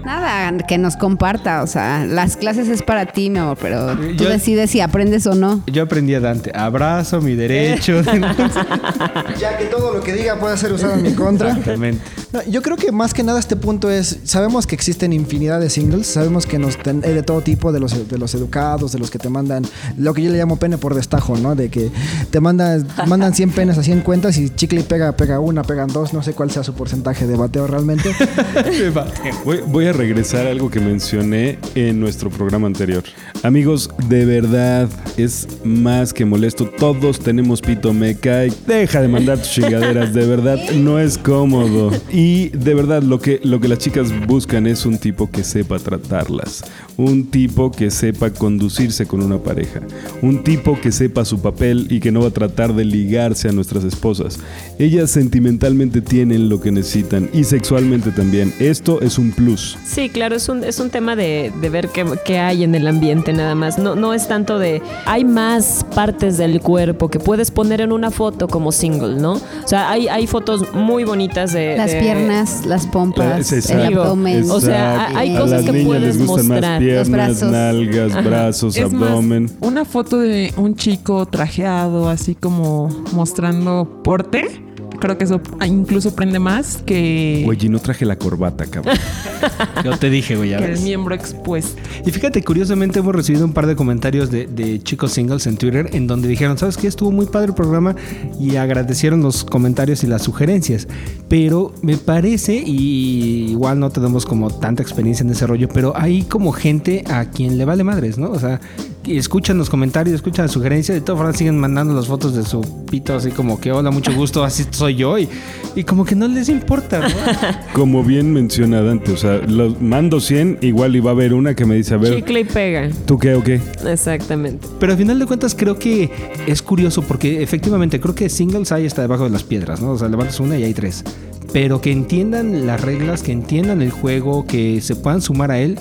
Nada, 0.04 0.56
que 0.68 0.78
nos 0.78 0.96
comparta. 0.96 1.64
O 1.64 1.66
sea, 1.66 2.06
las 2.06 2.36
clases 2.36 2.68
es 2.68 2.80
para 2.82 3.06
ti, 3.06 3.28
mi 3.28 3.40
amor, 3.40 3.58
pero 3.60 3.96
tú 3.96 4.22
Yo- 4.22 4.28
decides 4.28 4.70
si 4.70 4.80
aprendes 4.80 5.26
o 5.26 5.34
no. 5.34 5.64
Yo 5.66 5.82
aprendí 5.82 6.14
a 6.14 6.20
Dante, 6.20 6.52
abrazo 6.54 7.20
mi 7.20 7.34
derecho. 7.34 8.02
ya 9.40 9.58
que 9.58 9.64
todo 9.64 9.92
lo 9.94 10.00
que 10.00 10.12
diga 10.12 10.36
puede 10.38 10.56
ser 10.56 10.72
usado 10.72 10.94
en 10.94 11.02
mi 11.02 11.12
contra. 11.14 11.48
Exactamente. 11.48 12.00
No, 12.32 12.40
yo 12.44 12.62
creo 12.62 12.76
que 12.76 12.92
más 12.92 13.12
que 13.14 13.24
nada 13.24 13.40
este 13.40 13.56
punto 13.56 13.90
es, 13.90 14.20
sabemos 14.22 14.68
que 14.68 14.76
existen 14.76 15.12
infinidad 15.12 15.58
de 15.58 15.70
singles, 15.70 16.06
sabemos 16.06 16.46
que 16.46 16.60
nos 16.60 16.76
ten- 16.78 17.02
hay 17.04 17.14
de 17.14 17.24
todo 17.24 17.40
tipo, 17.40 17.72
de 17.72 17.80
los, 17.80 18.08
de 18.08 18.16
los 18.18 18.32
educados, 18.36 18.92
de 18.92 19.00
los 19.00 19.10
que 19.10 19.18
te 19.18 19.28
mandan, 19.28 19.64
lo 19.96 20.14
que 20.14 20.22
yo 20.22 20.30
le 20.30 20.38
llamo 20.38 20.56
pene 20.58 20.78
por 20.78 20.94
destajo, 20.94 21.36
¿no? 21.36 21.56
De 21.56 21.68
que 21.68 21.90
te 22.30 22.38
mandan, 22.38 22.86
mandan 23.08 23.34
100 23.34 23.50
penes 23.50 23.76
a 23.76 23.82
100 23.82 24.02
cuentas 24.02 24.38
y 24.38 24.50
chicle 24.50 24.80
y 24.80 24.82
pega, 24.84 25.10
pega 25.16 25.40
una, 25.40 25.64
pegan 25.64 25.88
dos, 25.88 26.14
no 26.14 26.22
sé 26.22 26.34
cuál 26.34 26.52
sea 26.52 26.62
su 26.62 26.74
porcentaje 26.74 27.07
de 27.08 27.36
bateo 27.36 27.66
realmente. 27.66 28.10
Voy, 29.44 29.60
voy 29.66 29.86
a 29.86 29.92
regresar 29.92 30.46
a 30.46 30.50
algo 30.50 30.70
que 30.70 30.80
mencioné 30.80 31.58
en 31.74 32.00
nuestro 32.00 32.30
programa 32.30 32.66
anterior. 32.66 33.02
Amigos, 33.42 33.90
de 34.08 34.24
verdad 34.24 34.88
es 35.16 35.48
más 35.64 36.12
que 36.12 36.24
molesto. 36.24 36.66
Todos 36.66 37.18
tenemos 37.18 37.60
pito 37.60 37.92
meca 37.92 38.46
y 38.46 38.52
deja 38.66 39.00
de 39.00 39.08
mandar 39.08 39.38
tus 39.38 39.50
chingaderas. 39.50 40.12
De 40.12 40.26
verdad 40.26 40.58
no 40.74 40.98
es 40.98 41.16
cómodo. 41.18 41.90
Y 42.10 42.50
de 42.50 42.74
verdad 42.74 43.02
lo 43.02 43.18
que, 43.18 43.40
lo 43.42 43.60
que 43.60 43.68
las 43.68 43.78
chicas 43.78 44.08
buscan 44.26 44.66
es 44.66 44.84
un 44.84 44.98
tipo 44.98 45.30
que 45.30 45.42
sepa 45.42 45.78
tratarlas. 45.78 46.64
Un 46.98 47.26
tipo 47.30 47.70
que 47.70 47.92
sepa 47.92 48.30
conducirse 48.30 49.06
con 49.06 49.22
una 49.22 49.38
pareja. 49.38 49.80
Un 50.20 50.42
tipo 50.42 50.80
que 50.80 50.90
sepa 50.90 51.24
su 51.24 51.40
papel 51.40 51.86
y 51.90 52.00
que 52.00 52.10
no 52.10 52.22
va 52.22 52.26
a 52.26 52.30
tratar 52.32 52.74
de 52.74 52.84
ligarse 52.84 53.48
a 53.48 53.52
nuestras 53.52 53.84
esposas. 53.84 54.40
Ellas 54.80 55.08
sentimentalmente 55.12 56.00
tienen 56.00 56.48
lo 56.48 56.60
que 56.60 56.72
necesitan 56.72 57.30
y 57.32 57.44
sexualmente 57.44 58.10
también. 58.10 58.52
Esto 58.58 59.00
es 59.00 59.16
un 59.16 59.30
plus. 59.30 59.78
Sí, 59.86 60.08
claro, 60.08 60.34
es 60.34 60.48
un, 60.48 60.64
es 60.64 60.80
un 60.80 60.90
tema 60.90 61.14
de, 61.14 61.52
de 61.60 61.70
ver 61.70 61.88
qué, 61.90 62.04
qué 62.24 62.40
hay 62.40 62.64
en 62.64 62.74
el 62.74 62.88
ambiente 62.88 63.32
nada 63.32 63.54
más. 63.54 63.78
No, 63.78 63.94
no 63.94 64.12
es 64.12 64.26
tanto 64.26 64.58
de... 64.58 64.82
Hay 65.06 65.24
más 65.24 65.86
partes 65.94 66.36
del 66.36 66.60
cuerpo 66.60 67.08
que 67.10 67.20
puedes 67.20 67.52
poner 67.52 67.80
en 67.80 67.92
una 67.92 68.10
foto 68.10 68.48
como 68.48 68.72
single, 68.72 69.14
¿no? 69.20 69.34
O 69.34 69.68
sea, 69.68 69.88
hay, 69.88 70.08
hay 70.08 70.26
fotos 70.26 70.74
muy 70.74 71.04
bonitas 71.04 71.52
de... 71.52 71.76
Las 71.76 71.92
de- 71.92 72.00
piernas, 72.00 72.66
las 72.66 72.86
pompas, 72.88 73.38
Es 73.40 73.52
el 73.70 73.76
exacto, 73.76 74.02
abdomen. 74.02 74.50
O 74.50 74.60
sea, 74.60 75.16
hay 75.16 75.36
cosas 75.36 75.62
que 75.64 75.84
puedes 75.84 76.16
mostrar. 76.16 76.87
Más 76.96 77.08
piernas, 77.08 77.40
brazos. 77.40 77.50
nalgas, 77.52 78.12
Ajá. 78.12 78.20
brazos, 78.28 78.76
Es 78.76 78.92
más, 78.92 79.10
abdomen. 79.10 79.50
una 79.60 79.84
foto 79.84 80.18
de 80.18 80.52
un 80.56 80.74
chico 80.76 81.26
trajeado, 81.26 82.08
así 82.08 82.34
como 82.34 82.88
mostrando 83.12 84.00
porte. 84.04 84.64
Creo 85.00 85.16
que 85.16 85.24
eso 85.24 85.40
incluso 85.66 86.14
prende 86.14 86.38
más 86.38 86.78
que, 86.78 87.44
Oye, 87.46 87.68
no 87.68 87.78
traje 87.78 88.04
la 88.04 88.16
corbata, 88.16 88.66
cabrón. 88.66 88.96
Yo 89.84 89.96
te 89.96 90.10
dije, 90.10 90.36
güey, 90.36 90.50
ya 90.50 90.58
que 90.58 90.72
el 90.72 90.80
miembro 90.80 91.14
expuesto. 91.14 91.80
Y 92.04 92.10
fíjate, 92.10 92.42
curiosamente 92.42 92.98
hemos 92.98 93.14
recibido 93.14 93.44
un 93.44 93.52
par 93.52 93.66
de 93.66 93.76
comentarios 93.76 94.30
de, 94.30 94.46
de 94.46 94.82
chicos 94.82 95.12
singles 95.12 95.46
en 95.46 95.56
Twitter 95.56 95.90
en 95.92 96.06
donde 96.06 96.28
dijeron, 96.28 96.58
¿sabes 96.58 96.76
qué? 96.76 96.88
Estuvo 96.88 97.12
muy 97.12 97.26
padre 97.26 97.48
el 97.48 97.54
programa 97.54 97.94
y 98.40 98.56
agradecieron 98.56 99.22
los 99.22 99.44
comentarios 99.44 100.02
y 100.04 100.06
las 100.06 100.22
sugerencias. 100.22 100.88
Pero 101.28 101.72
me 101.82 101.96
parece, 101.96 102.56
y 102.64 103.50
igual 103.50 103.78
no 103.78 103.90
tenemos 103.90 104.26
como 104.26 104.50
tanta 104.50 104.82
experiencia 104.82 105.24
en 105.24 105.30
ese 105.30 105.46
rollo, 105.46 105.68
pero 105.68 105.92
hay 105.96 106.22
como 106.22 106.52
gente 106.52 107.04
a 107.08 107.26
quien 107.26 107.58
le 107.58 107.64
vale 107.64 107.84
madres, 107.84 108.18
¿no? 108.18 108.30
O 108.30 108.38
sea, 108.38 108.60
que 109.08 109.18
escuchan 109.18 109.58
los 109.58 109.70
comentarios, 109.70 110.14
escuchan 110.14 110.44
las 110.44 110.52
sugerencias 110.52 110.96
y 110.96 111.00
de 111.00 111.04
todas 111.04 111.18
formas 111.18 111.36
siguen 111.36 111.58
mandando 111.58 111.94
las 111.94 112.06
fotos 112.06 112.34
de 112.34 112.44
su 112.44 112.60
pito 112.90 113.14
así 113.14 113.30
como 113.30 113.60
que 113.60 113.72
hola, 113.72 113.90
mucho 113.90 114.12
gusto, 114.14 114.44
así 114.44 114.64
soy 114.70 114.96
yo. 114.96 115.18
Y, 115.18 115.28
y 115.74 115.84
como 115.84 116.04
que 116.04 116.14
no 116.14 116.28
les 116.28 116.48
importa, 116.48 117.00
¿no? 117.00 117.08
Como 117.72 118.02
bien 118.02 118.32
menciona 118.32 118.82
Dante, 118.82 119.12
o 119.12 119.16
sea, 119.16 119.38
los 119.46 119.80
mando 119.80 120.20
100, 120.20 120.58
igual 120.62 120.96
y 120.96 121.00
va 121.00 121.10
a 121.10 121.14
haber 121.14 121.34
una 121.34 121.54
que 121.54 121.64
me 121.64 121.76
dice, 121.76 121.94
a 121.94 121.96
ver, 121.96 122.16
Chicle 122.16 122.40
y 122.40 122.44
pega. 122.44 122.90
¿tú 123.06 123.18
qué 123.18 123.34
o 123.34 123.42
qué? 123.42 123.60
Exactamente. 123.86 124.66
Pero 124.80 124.92
al 124.92 124.98
final 124.98 125.18
de 125.18 125.26
cuentas 125.26 125.54
creo 125.54 125.78
que 125.78 126.10
es 126.46 126.62
curioso 126.62 127.02
porque 127.02 127.42
efectivamente 127.42 128.00
creo 128.00 128.14
que 128.14 128.28
singles 128.28 128.72
hay 128.72 128.86
hasta 128.86 129.02
debajo 129.02 129.24
de 129.24 129.30
las 129.30 129.44
piedras, 129.44 129.80
¿no? 129.80 129.92
O 129.92 129.98
sea, 129.98 130.08
levantas 130.08 130.40
una 130.40 130.58
y 130.58 130.64
hay 130.64 130.74
tres. 130.74 131.04
Pero 131.52 131.80
que 131.80 131.92
entiendan 131.92 132.66
las 132.66 132.80
reglas, 132.80 133.22
que 133.22 133.32
entiendan 133.32 133.80
el 133.80 133.90
juego, 133.90 134.46
que 134.46 134.80
se 134.80 134.96
puedan 134.96 135.22
sumar 135.22 135.50
a 135.50 135.58
él, 135.58 135.78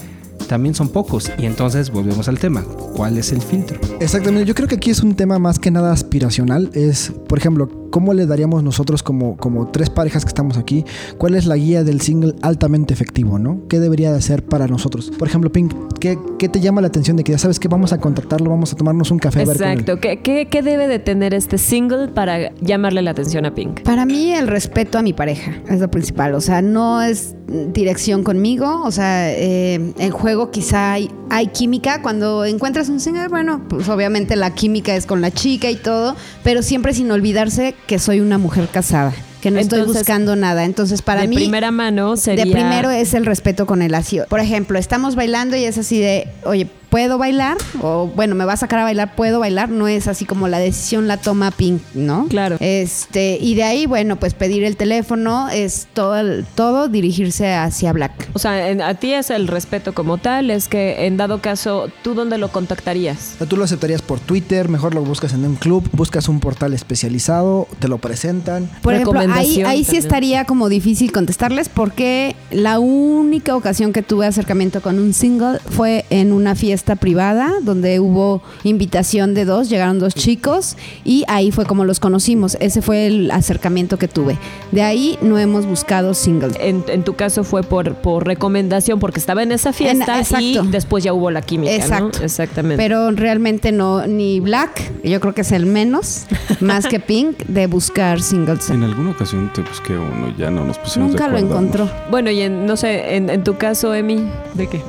también 0.48 0.74
son 0.74 0.90
pocos. 0.90 1.32
Y 1.38 1.46
entonces 1.46 1.92
volvemos 1.92 2.28
al 2.28 2.40
tema. 2.40 2.64
¿Cuál 2.96 3.18
es 3.18 3.32
el 3.32 3.42
filtro? 3.42 3.80
Exactamente, 4.00 4.46
yo 4.46 4.56
creo 4.56 4.68
que 4.68 4.76
aquí 4.76 4.90
es 4.90 5.04
un 5.04 5.16
tema 5.16 5.40
más 5.40 5.60
que 5.60 5.72
nada 5.72 5.92
aspiracional. 5.92 6.70
Es, 6.74 7.12
por 7.28 7.38
ejemplo, 7.38 7.87
¿cómo 7.90 8.14
le 8.14 8.26
daríamos 8.26 8.64
nosotros 8.64 9.04
como, 9.04 9.38
como 9.38 9.68
tres 9.68 9.90
parejas 9.90 10.26
que 10.26 10.30
estamos 10.30 10.58
aquí? 10.58 10.86
¿Cuál 11.18 11.36
es 11.36 11.46
la 11.46 11.56
guía 11.56 11.84
del 11.84 12.02
single 12.02 12.36
altamente 12.42 12.94
efectivo, 12.94 13.40
no? 13.40 13.62
¿Qué 13.70 13.80
debería 13.80 14.12
de 14.12 14.18
hacer 14.18 14.44
para 14.44 14.68
nosotros? 14.68 15.12
Por 15.18 15.28
ejemplo, 15.28 15.52
Pink, 15.52 15.74
¿qué, 16.00 16.18
qué 16.40 16.50
te 16.50 16.60
llama 16.60 16.82
la 16.82 16.88
atención 16.88 17.18
de 17.18 17.24
que 17.24 17.32
ya 17.32 17.38
sabes 17.38 17.60
que 17.60 17.68
vamos 17.68 17.94
a 17.94 18.00
contactarlo, 18.00 18.50
vamos 18.50 18.74
a 18.74 18.76
tomarnos 18.76 19.12
un 19.12 19.20
café? 19.20 19.42
a? 19.42 19.44
Exacto. 19.44 20.00
¿Qué, 20.00 20.22
qué, 20.22 20.48
qué 20.50 20.62
debe 20.62 20.88
de 20.88 21.00
tener 21.00 21.34
este 21.34 21.58
single 21.58 22.08
para 22.10 22.54
llamarle 22.56 23.02
la 23.02 23.12
atención 23.12 23.46
a 23.46 23.54
Pink? 23.54 23.82
Para 23.82 24.06
mí 24.06 24.32
el 24.34 24.48
respeto 24.48 24.98
a 24.98 25.02
mi 25.02 25.14
pareja 25.14 25.54
es 25.70 25.80
lo 25.80 25.90
principal, 25.90 26.36
o 26.36 26.42
sea, 26.42 26.62
no 26.62 27.02
es 27.02 27.36
dirección 27.48 28.24
conmigo, 28.24 28.82
o 28.84 28.92
sea, 28.92 29.32
eh, 29.32 29.94
en 29.98 30.12
juego 30.12 30.52
quizá 30.52 30.94
hay, 30.94 31.10
hay 31.30 31.48
química, 31.48 32.02
cuando 32.02 32.46
encuentras 32.46 32.90
un 32.90 33.00
single, 33.00 33.30
bueno, 33.30 33.62
pues 33.70 33.88
obviamente 33.88 34.36
la 34.36 34.54
química 34.54 34.96
es 34.96 35.06
con 35.06 35.22
la 35.22 35.32
chica 35.32 35.70
y 35.70 35.76
todo, 35.76 36.16
pero 36.44 36.62
siempre 36.62 36.94
sin 36.94 37.10
olvidarse 37.12 37.76
que 37.86 38.00
soy 38.00 38.20
una 38.20 38.38
mujer 38.38 38.68
casada, 38.68 39.14
que 39.42 39.52
no 39.52 39.60
estoy 39.60 39.84
buscando 39.84 40.36
nada, 40.36 40.66
entonces 40.66 41.02
para 41.02 41.22
de 41.22 41.28
mí... 41.28 41.36
primera 41.36 41.72
mano 41.72 42.18
sería... 42.18 42.46
De 42.46 42.52
primero 42.52 42.90
es 42.90 43.14
el 43.14 43.26
respeto 43.26 43.66
con 43.66 43.82
el 43.82 43.94
así. 43.94 44.20
Por 44.28 44.40
ejemplo, 44.40 44.80
estamos 44.80 45.16
bailando 45.16 45.56
y 45.56 45.64
es 45.64 45.78
así 45.78 46.00
de, 46.00 46.28
oye, 46.44 46.68
¿puedo 46.98 47.20
bailar? 47.20 47.58
O 47.84 48.08
bueno, 48.08 48.34
me 48.34 48.44
va 48.44 48.54
a 48.54 48.58
sacar 48.58 48.80
a 48.80 48.84
bailar, 48.84 49.14
¿puedo 49.14 49.40
bailar? 49.40 49.70
No 49.70 49.88
es 49.88 50.08
así 50.08 50.26
como 50.26 50.48
la 50.48 50.58
decisión 50.58 51.08
la 51.08 51.18
toma 51.18 51.52
Pink, 51.52 51.80
¿no? 51.94 52.26
Claro. 52.28 52.58
Este, 52.60 53.38
y 53.40 53.54
de 53.54 53.62
ahí, 53.62 53.86
bueno, 53.86 54.16
pues 54.16 54.34
pedir 54.34 54.64
el 54.64 54.78
teléfono 54.78 55.48
es 55.50 55.86
todo, 55.94 56.44
todo 56.56 56.88
dirigirse 56.88 57.54
hacia 57.54 57.94
Black. 57.94 58.30
O 58.34 58.40
sea, 58.40 58.70
en- 58.72 58.82
a 58.82 58.96
ti 58.96 59.14
es 59.14 59.30
el 59.30 59.48
respeto 59.48 59.94
como 59.94 60.18
tal, 60.18 60.50
es 60.50 60.68
que 60.68 61.06
en 61.06 61.18
dado 61.18 61.40
caso, 61.40 61.88
¿tú 62.02 62.16
dónde 62.16 62.40
lo 62.40 62.48
contactarías? 62.52 63.34
O 63.36 63.38
sea, 63.38 63.48
Tú 63.48 63.58
lo 63.58 63.66
aceptarías 63.66 64.02
por 64.02 64.20
Twitter, 64.20 64.68
mejor 64.68 64.96
lo 64.96 65.04
buscas 65.04 65.34
en 65.34 65.46
un 65.46 65.54
club, 65.56 65.88
buscas 65.94 66.28
un 66.28 66.40
portal 66.40 66.74
especializado, 66.74 67.68
te 67.78 67.88
lo 67.88 68.00
presentan. 68.00 68.68
Por 68.82 68.96
ejemplo, 68.96 69.20
ahí, 69.20 69.62
ahí 69.62 69.84
sí 69.84 69.98
estaría 69.98 70.46
como 70.46 70.68
difícil 70.68 71.12
contestarles 71.12 71.70
porque 71.70 72.36
la 72.50 72.80
única 72.80 73.56
ocasión 73.56 73.94
que 73.94 74.02
tuve 74.02 74.26
acercamiento 74.26 74.82
con 74.82 74.98
un 74.98 75.14
single 75.14 75.60
fue 75.60 76.06
en 76.10 76.34
una 76.34 76.56
fiesta 76.56 76.87
privada 76.96 77.54
donde 77.62 78.00
hubo 78.00 78.42
invitación 78.64 79.34
de 79.34 79.46
dos, 79.46 79.70
llegaron 79.70 80.00
dos 80.00 80.16
chicos 80.16 80.78
y 81.04 81.24
ahí 81.28 81.52
fue 81.52 81.66
como 81.66 81.86
los 81.86 82.00
conocimos. 82.00 82.58
Ese 82.60 82.82
fue 82.82 83.08
el 83.08 83.32
acercamiento 83.32 83.98
que 83.98 84.08
tuve. 84.08 84.38
De 84.72 84.82
ahí 84.82 85.18
no 85.22 85.38
hemos 85.38 85.66
buscado 85.66 86.14
singles. 86.14 86.56
En, 86.60 86.84
en 86.88 87.04
tu 87.04 87.16
caso 87.16 87.44
fue 87.44 87.64
por, 87.64 87.96
por 87.96 88.26
recomendación, 88.26 89.00
porque 89.00 89.20
estaba 89.20 89.44
en 89.44 89.52
esa 89.52 89.74
fiesta 89.74 90.18
y 90.18 90.54
exacto. 90.54 90.72
después 90.72 91.04
ya 91.04 91.14
hubo 91.14 91.32
la 91.32 91.42
química, 91.42 91.72
¿no? 91.72 91.78
Exacto. 91.78 92.24
Exactamente. 92.24 92.78
Pero 92.82 93.12
realmente 93.12 93.72
no, 93.72 94.06
ni 94.08 94.40
Black, 94.40 94.92
yo 95.04 95.20
creo 95.20 95.34
que 95.34 95.42
es 95.42 95.52
el 95.52 95.66
menos, 95.66 96.26
más 96.60 96.88
que 96.88 97.00
Pink, 97.08 97.38
de 97.48 97.68
buscar 97.68 98.22
singles. 98.22 98.70
En 98.70 98.84
alguna 98.84 99.12
ocasión 99.12 99.52
te 99.54 99.62
busqué 99.62 99.94
uno, 99.94 100.34
ya 100.38 100.50
no 100.52 100.66
nos 100.66 100.78
pusimos 100.78 101.10
de 101.10 101.14
Nunca 101.14 101.28
lo 101.28 101.38
acuerdo, 101.38 101.56
encontró. 101.56 101.90
bueno, 102.10 102.32
y 102.32 102.42
en, 102.42 102.66
no 102.66 102.78
sé, 102.78 103.16
en, 103.16 103.30
en 103.30 103.44
tu 103.44 103.58
caso, 103.58 103.94
Emi, 103.94 104.28
¿De 104.54 104.68
qué? 104.68 104.82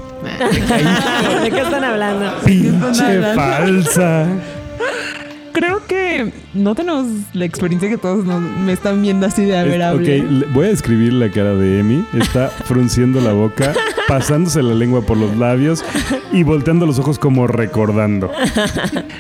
¿De 1.43 1.51
qué 1.51 1.61
están 1.61 1.85
hablando? 1.85 2.33
Pinche 2.45 3.23
falsa. 3.35 4.27
Creo 5.53 5.85
que 5.89 6.31
no 6.55 6.75
tenemos 6.77 7.07
la 7.33 7.45
experiencia 7.45 7.89
que 7.89 7.99
todos 7.99 8.25
nos- 8.25 8.41
me 8.41 8.73
están 8.73 9.03
viendo 9.03 9.27
así 9.27 9.45
de 9.45 9.57
a 9.59 9.65
ver, 9.65 9.81
Es- 9.81 9.87
hable. 9.87 10.21
ok, 10.23 10.53
voy 10.53 10.67
a 10.67 10.69
describir 10.69 11.13
la 11.15 11.31
cara 11.31 11.55
de 11.55 11.81
Emi. 11.81 12.05
Está 12.17 12.49
frunciendo 12.49 13.21
la 13.21 13.33
boca, 13.33 13.73
pasándose 14.09 14.63
la 14.63 14.75
lengua 14.75 15.01
por 15.03 15.17
los 15.17 15.37
labios 15.37 15.85
y 16.33 16.45
volteando 16.45 16.87
los 16.87 17.01
ojos 17.01 17.19
como 17.19 17.49
recordando. 17.49 18.31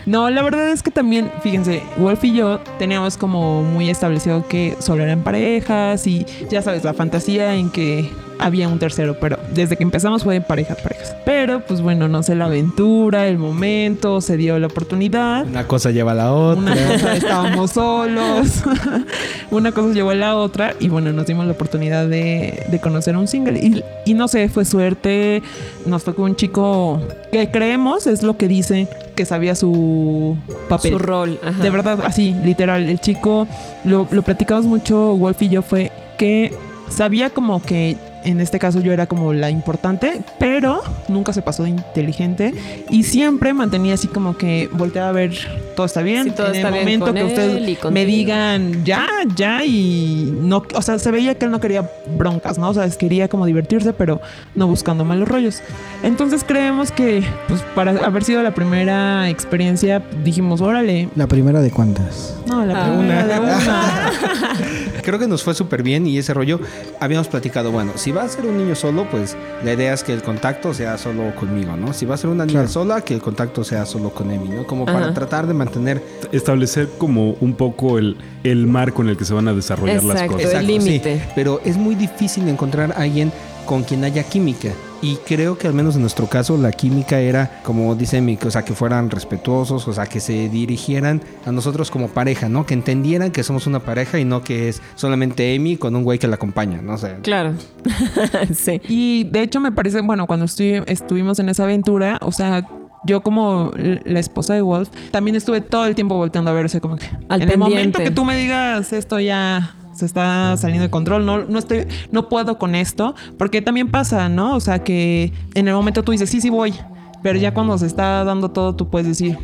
No, 0.06 0.30
la 0.30 0.42
verdad 0.42 0.68
es 0.70 0.84
que 0.84 0.92
también, 0.92 1.28
fíjense, 1.42 1.82
Wolf 1.96 2.22
y 2.24 2.34
yo 2.34 2.60
teníamos 2.78 3.16
como 3.16 3.64
muy 3.64 3.90
establecido 3.90 4.46
que 4.46 4.76
solo 4.78 5.02
eran 5.02 5.22
parejas 5.22 6.06
y 6.06 6.24
ya 6.50 6.62
sabes, 6.62 6.84
la 6.84 6.94
fantasía 6.94 7.56
en 7.56 7.70
que 7.70 8.08
había 8.38 8.68
un 8.68 8.78
tercero, 8.78 9.16
pero 9.20 9.38
desde 9.54 9.76
que 9.76 9.82
empezamos 9.82 10.24
fue 10.24 10.34
de 10.34 10.40
parejas, 10.40 10.78
parejas. 10.80 11.16
Pero 11.24 11.60
pues 11.60 11.80
bueno, 11.80 12.08
no 12.08 12.22
sé, 12.22 12.34
la 12.34 12.46
aventura, 12.46 13.26
el 13.26 13.38
momento, 13.38 14.20
se 14.20 14.36
dio 14.36 14.58
la 14.58 14.66
oportunidad. 14.66 15.46
Una 15.46 15.66
cosa 15.66 15.90
lleva 15.90 16.12
a 16.12 16.14
la 16.14 16.32
otra. 16.32 16.72
Una 16.72 16.92
cosa 16.92 17.16
estábamos 17.16 17.70
solos, 17.72 18.62
una 19.50 19.72
cosa 19.72 19.92
llevó 19.92 20.10
a 20.10 20.14
la 20.14 20.36
otra 20.36 20.74
y 20.80 20.88
bueno, 20.88 21.12
nos 21.12 21.26
dimos 21.26 21.46
la 21.46 21.52
oportunidad 21.52 22.06
de, 22.08 22.64
de 22.70 22.80
conocer 22.80 23.16
un 23.16 23.28
single 23.28 23.58
y, 23.58 23.82
y 24.04 24.14
no 24.14 24.28
sé, 24.28 24.48
fue 24.48 24.64
suerte, 24.64 25.42
nos 25.86 26.04
tocó 26.04 26.22
un 26.22 26.36
chico 26.36 27.00
que 27.32 27.50
creemos 27.50 28.06
es 28.06 28.22
lo 28.22 28.36
que 28.36 28.48
dice 28.48 28.88
que 29.14 29.24
sabía 29.24 29.54
su 29.54 30.36
papel. 30.68 30.92
Su 30.92 30.98
rol. 30.98 31.40
ajá. 31.42 31.62
De 31.62 31.70
verdad, 31.70 31.98
así, 32.04 32.34
literal, 32.44 32.88
el 32.88 33.00
chico, 33.00 33.48
lo, 33.84 34.06
lo 34.10 34.22
platicamos 34.22 34.64
mucho, 34.64 35.16
Wolf 35.16 35.42
y 35.42 35.48
yo, 35.48 35.62
fue 35.62 35.90
que 36.18 36.52
sabía 36.88 37.30
como 37.30 37.62
que 37.62 37.96
en 38.24 38.40
este 38.40 38.58
caso 38.58 38.80
yo 38.80 38.92
era 38.92 39.06
como 39.06 39.32
la 39.32 39.50
importante, 39.50 40.20
pero 40.38 40.80
nunca 41.08 41.32
se 41.32 41.42
pasó 41.42 41.62
de 41.64 41.70
inteligente 41.70 42.54
y 42.90 43.04
siempre 43.04 43.52
mantenía 43.54 43.94
así 43.94 44.08
como 44.08 44.36
que 44.36 44.68
volteaba 44.72 45.08
a 45.10 45.12
ver, 45.12 45.32
todo 45.76 45.86
está 45.86 46.02
bien, 46.02 46.24
Sí, 46.24 46.30
todo 46.30 46.48
en 46.48 46.56
está 46.56 46.68
el 46.68 46.74
bien 46.84 46.98
momento 47.00 47.14
que 47.14 47.24
ustedes 47.24 47.90
me 47.92 48.04
digan 48.04 48.84
ya, 48.84 49.06
ya 49.36 49.64
y 49.64 50.32
no, 50.42 50.62
o 50.74 50.82
sea, 50.82 50.98
se 50.98 51.10
veía 51.10 51.36
que 51.36 51.44
él 51.44 51.50
no 51.50 51.60
quería 51.60 51.88
broncas, 52.16 52.58
¿no? 52.58 52.70
O 52.70 52.74
sea, 52.74 52.88
quería 52.90 53.28
como 53.28 53.46
divertirse, 53.46 53.92
pero 53.92 54.20
no 54.54 54.66
buscando 54.66 55.04
malos 55.04 55.28
rollos. 55.28 55.60
Entonces 56.02 56.44
creemos 56.46 56.90
que, 56.90 57.22
pues, 57.48 57.60
para 57.74 57.92
haber 58.04 58.24
sido 58.24 58.42
la 58.42 58.52
primera 58.54 59.28
experiencia, 59.30 60.02
dijimos, 60.24 60.60
órale, 60.60 61.08
La 61.14 61.26
primera 61.26 61.60
de 61.60 61.70
cuántas. 61.70 62.34
no, 62.46 62.64
la 62.66 62.84
Ah, 62.86 62.88
primera 62.96 63.26
de 63.26 63.38
una. 63.40 64.12
Creo 65.08 65.18
que 65.18 65.26
nos 65.26 65.42
fue 65.42 65.54
súper 65.54 65.82
bien 65.82 66.06
y 66.06 66.18
ese 66.18 66.34
rollo 66.34 66.60
habíamos 67.00 67.28
platicado, 67.28 67.72
bueno, 67.72 67.92
si 67.96 68.12
va 68.12 68.24
a 68.24 68.28
ser 68.28 68.44
un 68.44 68.58
niño 68.58 68.74
solo, 68.74 69.08
pues 69.10 69.38
la 69.64 69.72
idea 69.72 69.94
es 69.94 70.04
que 70.04 70.12
el 70.12 70.20
contacto 70.22 70.74
sea 70.74 70.98
solo 70.98 71.34
conmigo, 71.34 71.78
¿no? 71.78 71.94
Si 71.94 72.04
va 72.04 72.14
a 72.14 72.18
ser 72.18 72.28
una 72.28 72.44
niña 72.44 72.58
Claro. 72.58 72.68
sola, 72.68 73.00
que 73.00 73.14
el 73.14 73.22
contacto 73.22 73.64
sea 73.64 73.86
solo 73.86 74.10
con 74.10 74.30
Emi, 74.30 74.50
¿no? 74.50 74.66
Como 74.66 74.84
para 74.84 75.14
tratar 75.14 75.46
de 75.46 75.54
mantener 75.54 76.02
Establecer 76.30 76.90
como 76.98 77.30
un 77.40 77.54
poco 77.54 77.96
el, 77.96 78.18
el 78.44 78.66
marco 78.66 79.00
en 79.00 79.08
el 79.08 79.16
que 79.16 79.24
se 79.24 79.32
van 79.32 79.48
a 79.48 79.54
desarrollar 79.54 80.02
las 80.04 80.16
Exacto. 80.20 80.36
cosas. 80.36 80.52
el 80.52 80.66
límite. 80.66 81.22
Pero 81.34 81.62
es 81.64 81.78
muy 81.78 81.94
difícil 81.94 82.46
encontrar 82.46 82.92
a 82.92 82.96
alguien 82.96 83.32
con 83.64 83.84
quien 83.84 84.04
haya 84.04 84.22
química. 84.24 84.68
Y 85.00 85.14
creo 85.26 85.56
que 85.56 85.68
al 85.68 85.74
menos 85.74 85.94
en 85.94 86.00
nuestro 86.00 86.26
caso 86.26 86.56
la 86.58 86.72
química 86.72 87.20
era, 87.20 87.60
como 87.62 87.94
dice 87.94 88.20
mi, 88.20 88.36
o 88.44 88.50
sea, 88.50 88.64
que 88.64 88.72
fueran 88.74 89.10
respetuosos, 89.10 89.86
o 89.86 89.92
sea, 89.92 90.06
que 90.06 90.18
se 90.18 90.48
dirigieran 90.48 91.22
a 91.46 91.52
nosotros 91.52 91.90
como 91.90 92.08
pareja, 92.08 92.48
¿no? 92.48 92.66
Que 92.66 92.74
entendieran 92.74 93.30
que 93.30 93.44
somos 93.44 93.66
una 93.68 93.78
pareja 93.80 94.18
y 94.18 94.24
no 94.24 94.42
que 94.42 94.68
es 94.68 94.82
solamente 94.96 95.54
Emi 95.54 95.76
con 95.76 95.94
un 95.94 96.02
güey 96.02 96.18
que 96.18 96.26
la 96.26 96.34
acompaña, 96.34 96.82
¿no? 96.82 96.94
O 96.94 96.98
sea, 96.98 97.16
Claro. 97.22 97.54
sí. 98.54 98.80
Y 98.88 99.24
de 99.24 99.42
hecho 99.42 99.60
me 99.60 99.72
parece, 99.72 100.00
bueno, 100.00 100.26
cuando 100.26 100.46
estu- 100.46 100.82
estuvimos 100.86 101.38
en 101.38 101.48
esa 101.48 101.64
aventura, 101.64 102.18
o 102.22 102.32
sea, 102.32 102.66
yo 103.04 103.20
como 103.22 103.70
la 103.76 104.18
esposa 104.18 104.54
de 104.54 104.62
Wolf, 104.62 104.88
también 105.12 105.36
estuve 105.36 105.60
todo 105.60 105.86
el 105.86 105.94
tiempo 105.94 106.16
volteando 106.16 106.50
a 106.50 106.54
verse 106.54 106.80
como 106.80 106.96
que 106.96 107.06
Al 107.28 107.42
en 107.42 107.50
el 107.50 107.58
momento 107.58 108.00
que 108.00 108.10
tú 108.10 108.24
me 108.24 108.36
digas 108.36 108.92
esto 108.92 109.20
ya 109.20 109.74
se 109.98 110.06
está 110.06 110.56
saliendo 110.56 110.84
de 110.84 110.90
control, 110.90 111.26
no, 111.26 111.44
no 111.44 111.58
estoy, 111.58 111.88
no 112.12 112.28
puedo 112.28 112.56
con 112.56 112.76
esto, 112.76 113.16
porque 113.36 113.62
también 113.62 113.90
pasa, 113.90 114.28
¿no? 114.28 114.54
O 114.54 114.60
sea 114.60 114.84
que 114.84 115.32
en 115.54 115.66
el 115.66 115.74
momento 115.74 116.04
tú 116.04 116.12
dices, 116.12 116.30
sí, 116.30 116.40
sí 116.40 116.50
voy, 116.50 116.72
pero 117.20 117.36
ya 117.36 117.52
cuando 117.52 117.76
se 117.78 117.86
está 117.86 118.22
dando 118.22 118.52
todo, 118.52 118.76
tú 118.76 118.88
puedes 118.88 119.08
decir, 119.08 119.36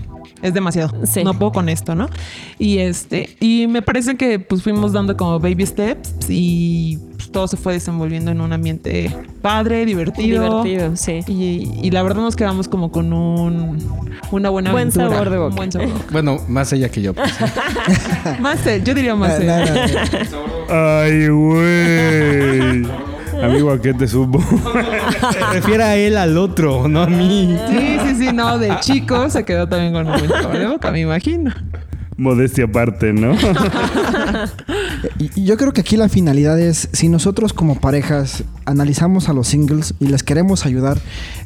es 0.43 0.53
demasiado, 0.55 0.93
Sí. 1.07 1.25
no 1.25 1.35
puedo 1.39 1.53
con 1.53 1.69
esto, 1.69 1.95
¿no? 1.95 2.09
Y 2.59 2.79
este, 2.79 3.37
y 3.41 3.67
me 3.67 3.83
parece 3.83 4.17
que 4.17 4.39
pues 4.39 4.63
fuimos 4.63 4.93
dando 4.93 5.17
como 5.17 5.39
baby 5.41 5.65
steps 5.67 6.15
y 6.29 6.99
pues, 7.17 7.31
todo 7.33 7.49
se 7.49 7.57
fue 7.57 7.73
desenvolviendo 7.75 8.31
en 8.31 8.41
un 8.41 8.53
ambiente 8.53 9.15
padre, 9.41 9.85
divertido. 9.87 10.63
Divertido, 10.63 10.97
sí. 10.97 11.21
Y, 11.27 11.71
y 11.83 11.91
la 11.91 12.03
verdad 12.03 12.21
nos 12.23 12.37
quedamos 12.37 12.69
como 12.69 12.91
con 12.93 13.13
un 13.13 13.79
una 14.31 14.51
buena 14.51 14.71
Buen 14.73 14.89
aventura. 14.89 15.09
sabor 15.11 15.31
de 15.31 15.37
boca. 15.39 15.51
Un 15.51 15.57
buen 15.57 15.73
sabor 15.73 15.87
de 15.89 15.93
boca. 15.95 16.07
bueno, 16.13 16.37
más 16.49 16.73
ella 16.73 16.89
que 16.91 17.01
yo. 17.03 17.15
pues. 17.15 17.33
más 18.41 18.67
él, 18.67 18.85
yo 18.85 18.95
diría 18.95 19.15
más 19.15 19.39
él. 19.41 19.47
no, 19.47 19.59
no, 19.59 19.65
no. 19.65 19.81
Ay, 21.01 21.29
güey. 21.29 23.14
Amigo, 23.45 23.71
¿a 23.71 23.81
qué 23.81 23.93
te 23.93 24.09
supo? 24.09 24.43
Se 25.33 25.41
refiere 25.53 25.83
a 25.83 25.97
él 25.97 26.17
al 26.17 26.39
otro, 26.39 26.89
no 26.89 27.03
a 27.03 27.07
mí. 27.07 27.57
Sí, 27.69 27.99
sí, 28.07 28.15
sí, 28.17 28.33
no, 28.33 28.59
de 28.59 28.79
chico 28.81 29.29
se 29.29 29.45
quedó 29.45 29.69
también 29.69 29.93
con 29.93 30.07
un 30.09 30.59
de 30.59 30.67
boca, 30.67 30.91
me 30.91 31.01
imagino. 31.01 31.53
Modestia 32.17 32.65
aparte, 32.65 33.13
¿no? 33.13 33.37
Y 35.19 35.45
yo 35.45 35.57
creo 35.59 35.73
que 35.73 35.83
aquí 35.83 35.97
la 35.97 36.09
finalidad 36.09 36.59
es, 36.59 36.89
si 36.93 37.09
nosotros 37.09 37.53
como 37.53 37.79
parejas 37.79 38.45
analizamos 38.65 39.29
a 39.29 39.35
los 39.35 39.49
singles 39.49 39.95
y 40.01 40.07
les 40.07 40.23
queremos 40.23 40.65
ayudar, 40.65 40.99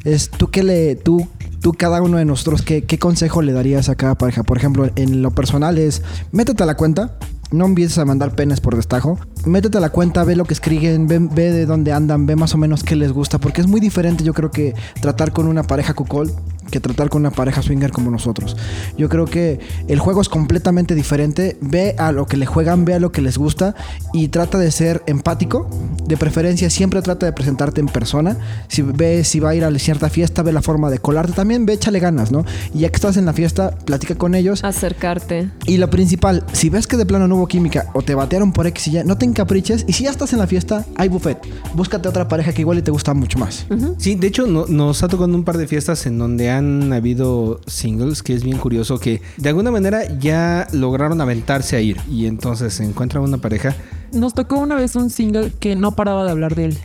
es 0.05 0.29
tú 0.29 0.49
que 0.49 0.63
le, 0.63 0.95
tú, 0.95 1.27
tú 1.61 1.73
cada 1.73 2.01
uno 2.01 2.17
de 2.17 2.25
nosotros, 2.25 2.61
¿qué, 2.61 2.83
qué 2.83 2.97
consejo 2.97 3.41
le 3.41 3.51
darías 3.51 3.89
a 3.89 3.95
cada 3.95 4.15
pareja? 4.15 4.43
Por 4.43 4.57
ejemplo, 4.57 4.89
en 4.95 5.21
lo 5.21 5.31
personal 5.31 5.77
es, 5.77 6.01
métete 6.31 6.63
a 6.63 6.65
la 6.65 6.75
cuenta, 6.75 7.17
no 7.51 7.65
empieces 7.65 7.97
a 7.97 8.05
mandar 8.05 8.35
penes 8.35 8.61
por 8.61 8.75
destajo, 8.75 9.19
métete 9.45 9.77
a 9.77 9.81
la 9.81 9.89
cuenta, 9.89 10.23
ve 10.23 10.35
lo 10.35 10.45
que 10.45 10.53
escriben, 10.53 11.07
ve, 11.07 11.19
ve 11.19 11.51
de 11.51 11.65
dónde 11.65 11.91
andan, 11.91 12.25
ve 12.25 12.35
más 12.35 12.53
o 12.53 12.57
menos 12.57 12.83
qué 12.83 12.95
les 12.95 13.11
gusta, 13.11 13.39
porque 13.39 13.61
es 13.61 13.67
muy 13.67 13.79
diferente 13.79 14.23
yo 14.23 14.33
creo 14.33 14.51
que 14.51 14.75
tratar 15.01 15.31
con 15.31 15.47
una 15.47 15.63
pareja 15.63 15.93
cuckold 15.93 16.31
que 16.69 16.79
tratar 16.79 17.09
con 17.09 17.21
una 17.21 17.31
pareja 17.31 17.61
swinger 17.61 17.91
como 17.91 18.11
nosotros. 18.11 18.55
Yo 18.97 19.09
creo 19.09 19.25
que 19.25 19.59
el 19.87 19.99
juego 19.99 20.21
es 20.21 20.29
completamente 20.29 20.95
diferente. 20.95 21.57
Ve 21.61 21.95
a 21.97 22.11
lo 22.11 22.25
que 22.25 22.37
le 22.37 22.45
juegan, 22.45 22.85
ve 22.85 22.93
a 22.93 22.99
lo 22.99 23.11
que 23.11 23.21
les 23.21 23.37
gusta 23.37 23.75
y 24.13 24.27
trata 24.29 24.57
de 24.57 24.71
ser 24.71 25.03
empático. 25.07 25.69
De 26.07 26.17
preferencia, 26.17 26.69
siempre 26.69 27.01
trata 27.01 27.25
de 27.25 27.33
presentarte 27.33 27.81
en 27.81 27.87
persona. 27.87 28.37
Si 28.67 28.81
ve 28.81 29.23
si 29.23 29.39
va 29.39 29.49
a 29.51 29.55
ir 29.55 29.63
a 29.65 29.79
cierta 29.79 30.09
fiesta, 30.09 30.41
ve 30.43 30.51
la 30.51 30.61
forma 30.61 30.89
de 30.89 30.99
colarte 30.99 31.33
también, 31.33 31.65
ve, 31.65 31.73
échale 31.73 31.99
ganas, 31.99 32.31
¿no? 32.31 32.43
Y 32.73 32.79
ya 32.79 32.89
que 32.89 32.95
estás 32.95 33.15
en 33.17 33.25
la 33.25 33.33
fiesta, 33.33 33.71
platica 33.85 34.15
con 34.15 34.35
ellos. 34.35 34.63
Acercarte. 34.63 35.49
Y 35.65 35.77
lo 35.77 35.89
principal, 35.89 36.43
si 36.53 36.69
ves 36.69 36.87
que 36.87 36.97
de 36.97 37.05
plano 37.05 37.27
no 37.27 37.35
hubo 37.35 37.47
química 37.47 37.87
o 37.93 38.01
te 38.01 38.15
batearon 38.15 38.51
por 38.51 38.67
X 38.67 38.87
y 38.87 38.91
ya, 38.91 39.03
no 39.03 39.17
te 39.17 39.25
encapriches. 39.25 39.85
Y 39.87 39.93
si 39.93 40.03
ya 40.05 40.09
estás 40.11 40.33
en 40.33 40.39
la 40.39 40.47
fiesta, 40.47 40.85
hay 40.97 41.07
buffet. 41.09 41.37
Búscate 41.75 42.09
otra 42.09 42.27
pareja 42.27 42.51
que 42.53 42.61
igual 42.61 42.77
y 42.79 42.81
te 42.81 42.91
gusta 42.91 43.13
mucho 43.13 43.39
más. 43.39 43.65
Sí, 43.97 44.15
de 44.15 44.27
hecho 44.27 44.47
no- 44.47 44.65
nos 44.67 45.03
ha 45.03 45.07
tocado 45.07 45.33
un 45.33 45.43
par 45.43 45.57
de 45.57 45.67
fiestas 45.67 46.05
en 46.05 46.17
donde 46.17 46.49
han 46.49 46.58
habido 46.59 47.61
singles, 47.67 48.23
que 48.23 48.33
es 48.33 48.43
bien 48.43 48.57
curioso, 48.57 48.99
que 48.99 49.21
de 49.37 49.49
alguna 49.49 49.71
manera 49.71 50.17
ya 50.19 50.67
lograron 50.71 51.21
aventarse 51.21 51.75
a 51.75 51.81
ir 51.81 51.97
y 52.09 52.25
entonces 52.25 52.73
se 52.73 52.83
encuentra 52.83 53.21
una 53.21 53.37
pareja. 53.37 53.75
Nos 54.11 54.33
tocó 54.33 54.57
una 54.57 54.75
vez 54.75 54.95
un 54.95 55.09
single 55.09 55.51
que 55.59 55.75
no 55.75 55.95
paraba 55.95 56.23
de 56.25 56.31
hablar 56.31 56.55
de 56.55 56.65
él. 56.65 56.77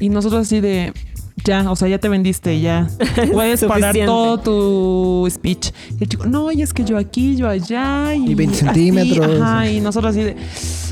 Y 0.00 0.08
nosotros 0.08 0.46
así 0.46 0.60
de, 0.60 0.92
ya, 1.44 1.70
o 1.70 1.76
sea, 1.76 1.88
ya 1.88 1.98
te 1.98 2.08
vendiste, 2.08 2.60
ya. 2.60 2.88
Puedes 3.32 3.64
parar 3.64 3.94
todo 4.04 4.38
tu 4.38 5.30
speech. 5.30 5.70
Y 5.98 6.04
el 6.04 6.08
chico, 6.08 6.26
no, 6.26 6.52
y 6.52 6.62
es 6.62 6.72
que 6.72 6.84
yo 6.84 6.98
aquí, 6.98 7.36
yo 7.36 7.48
allá. 7.48 8.14
Y, 8.14 8.30
Y 8.30 8.34
20 8.34 8.54
así, 8.54 8.64
centímetros. 8.64 9.40
Ajá, 9.40 9.68
y 9.68 9.80
nosotros 9.80 10.10
así 10.10 10.22
de, 10.24 10.36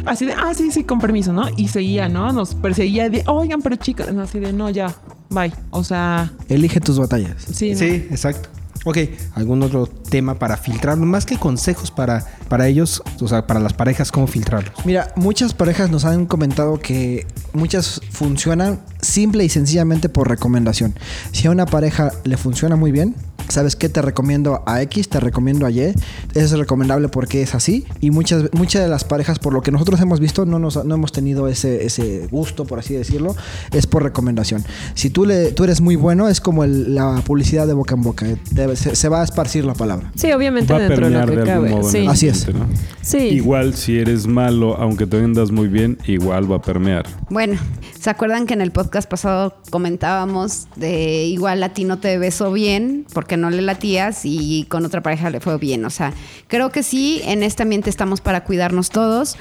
así 0.07 0.27
de, 0.27 0.33
ah, 0.33 0.53
sí, 0.55 0.71
sí, 0.71 0.85
con 0.85 1.01
permiso, 1.01 1.33
¿no? 1.33 1.49
Y 1.57 1.69
seguía, 1.69 2.09
¿no? 2.09 2.33
Nos 2.33 2.55
perseguía 2.55 3.09
de, 3.09 3.23
oigan, 3.27 3.63
pero 3.63 3.77
chicas, 3.77 4.13
no, 4.13 4.23
así 4.23 4.39
de, 4.39 4.53
no, 4.53 4.71
ya, 4.71 4.95
bye. 5.31 5.53
O 5.71 5.83
sea, 5.85 6.31
Elige 6.49 6.81
tus 6.81 6.99
batallas. 6.99 7.37
sí, 7.53 7.73
¿no? 7.73 7.79
Sí, 7.79 8.07
exacto. 8.11 8.49
Ok, 8.87 8.97
¿algún 9.35 9.63
otro 9.63 9.87
tema 9.87 10.39
para 10.39 10.57
filtrarlo? 10.57 11.05
Más 11.05 11.27
que 11.27 11.37
consejos 11.37 11.91
para, 11.91 12.25
para 12.49 12.67
ellos, 12.67 13.03
o 13.21 13.29
sea, 13.29 13.47
para 13.47 13.61
las 13.61 13.75
parejas, 13.75 14.11
¿cómo 14.11 14.27
filtrarlos? 14.27 14.73
Mira, 14.87 15.13
muchas 15.17 15.53
parejas 15.53 15.91
nos 15.91 16.07
han 16.07 16.25
comentado 16.25 16.79
que 16.81 17.27
muchas 17.53 18.01
funcionan 18.11 18.81
simple 19.03 19.45
y 19.45 19.51
sencillamente 19.51 20.09
por 20.09 20.31
recomendación. 20.31 20.95
Si 21.33 21.47
a 21.47 21.51
una 21.51 21.67
pareja 21.67 22.11
le 22.25 22.39
funciona 22.39 22.75
muy 22.75 22.91
bien, 22.91 23.15
¿sabes 23.49 23.77
qué? 23.77 23.89
Te 23.89 24.03
recomiendo 24.03 24.63
a 24.67 24.83
X, 24.83 25.09
te 25.09 25.21
recomiendo 25.21 25.67
a 25.67 25.71
Y. 25.71 25.95
Es 26.35 26.53
recomendable 26.53 27.09
porque 27.09 27.43
es 27.43 27.55
así. 27.55 27.87
Y 28.01 28.11
muchas, 28.11 28.45
muchas 28.53 28.83
de 28.83 28.89
las 28.89 29.05
parejas, 29.05 29.39
por 29.39 29.53
lo 29.53 29.63
que 29.63 29.71
nosotros 29.73 30.01
hemos 30.01 30.21
visto, 30.21 30.47
no, 30.47 30.59
nos, 30.59 30.85
no 30.85 30.95
hemos 30.95 31.13
tenido 31.13 31.49
ese, 31.49 31.85
ese 31.85 32.27
gusto, 32.31 32.65
por 32.65 32.79
así 32.79 32.95
decirlo. 32.95 33.35
Es 33.73 33.87
por 33.87 34.03
recomendación. 34.03 34.65
Si 34.95 35.11
tú, 35.11 35.25
le, 35.27 35.53
tú 35.53 35.65
eres 35.65 35.81
muy 35.81 35.97
bueno, 35.97 36.29
es 36.29 36.41
como 36.41 36.65
el- 36.65 36.95
la 36.95 37.23
publicidad 37.27 37.67
de 37.67 37.73
boca 37.73 37.95
en 37.95 38.03
boca. 38.03 38.27
Debe- 38.51 38.77
se, 38.77 38.95
se 38.97 39.09
va 39.09 39.21
a 39.21 39.25
esparcir 39.25 39.65
la 39.65 39.75
palabra. 39.75 40.13
Sí, 40.15 40.31
obviamente 40.33 40.73
Va 40.73 40.79
a 40.79 40.83
dentro 40.83 41.07
de 41.09 41.13
lo 41.13 41.21
permear 41.27 41.31
que 41.31 41.45
de 41.47 41.53
algún 41.53 41.69
cabe. 41.69 41.81
modo. 41.81 41.91
Sí. 41.91 42.07
Así 42.07 42.29
es. 42.29 42.47
ambiente, 42.49 42.75
¿no? 42.75 42.81
Sí. 43.03 43.19
Igual 43.19 43.75
si 43.75 43.99
eres 43.99 44.27
malo, 44.27 44.77
aunque 44.77 45.07
te 45.07 45.21
vendas 45.21 45.51
muy 45.51 45.69
bien, 45.69 45.99
igual 46.07 46.51
va 46.51 46.57
a 46.57 46.63
permear. 46.63 47.07
Bueno, 47.31 47.59
¿se 47.99 48.11
acuerdan 48.11 48.47
que 48.47 48.55
en 48.55 48.61
el 48.61 48.71
podcast 48.73 49.09
pasado 49.09 49.55
comentábamos 49.71 50.69
de 50.77 51.25
igual 51.25 51.63
a 51.63 51.71
ti 51.75 51.85
no 51.85 51.99
te 51.99 52.17
besó 52.19 52.53
bien 52.53 53.07
porque 53.13 53.30
no 53.37 53.51
le 53.51 53.63
latías 53.63 54.21
y 54.25 54.65
con 54.69 54.85
otra 54.85 55.03
pareja 55.03 55.31
le 55.31 55.41
fue 55.41 55.59
bien? 55.59 55.85
O 55.85 55.91
sea, 55.91 56.13
creo 56.47 56.71
que 56.71 56.83
sí, 56.83 57.21
en 57.25 57.43
este 57.43 57.63
ambiente 57.63 57.91
estamos 57.91 58.21
para 58.21 58.45
cuidarnos 58.45 58.91
todos. 58.91 59.37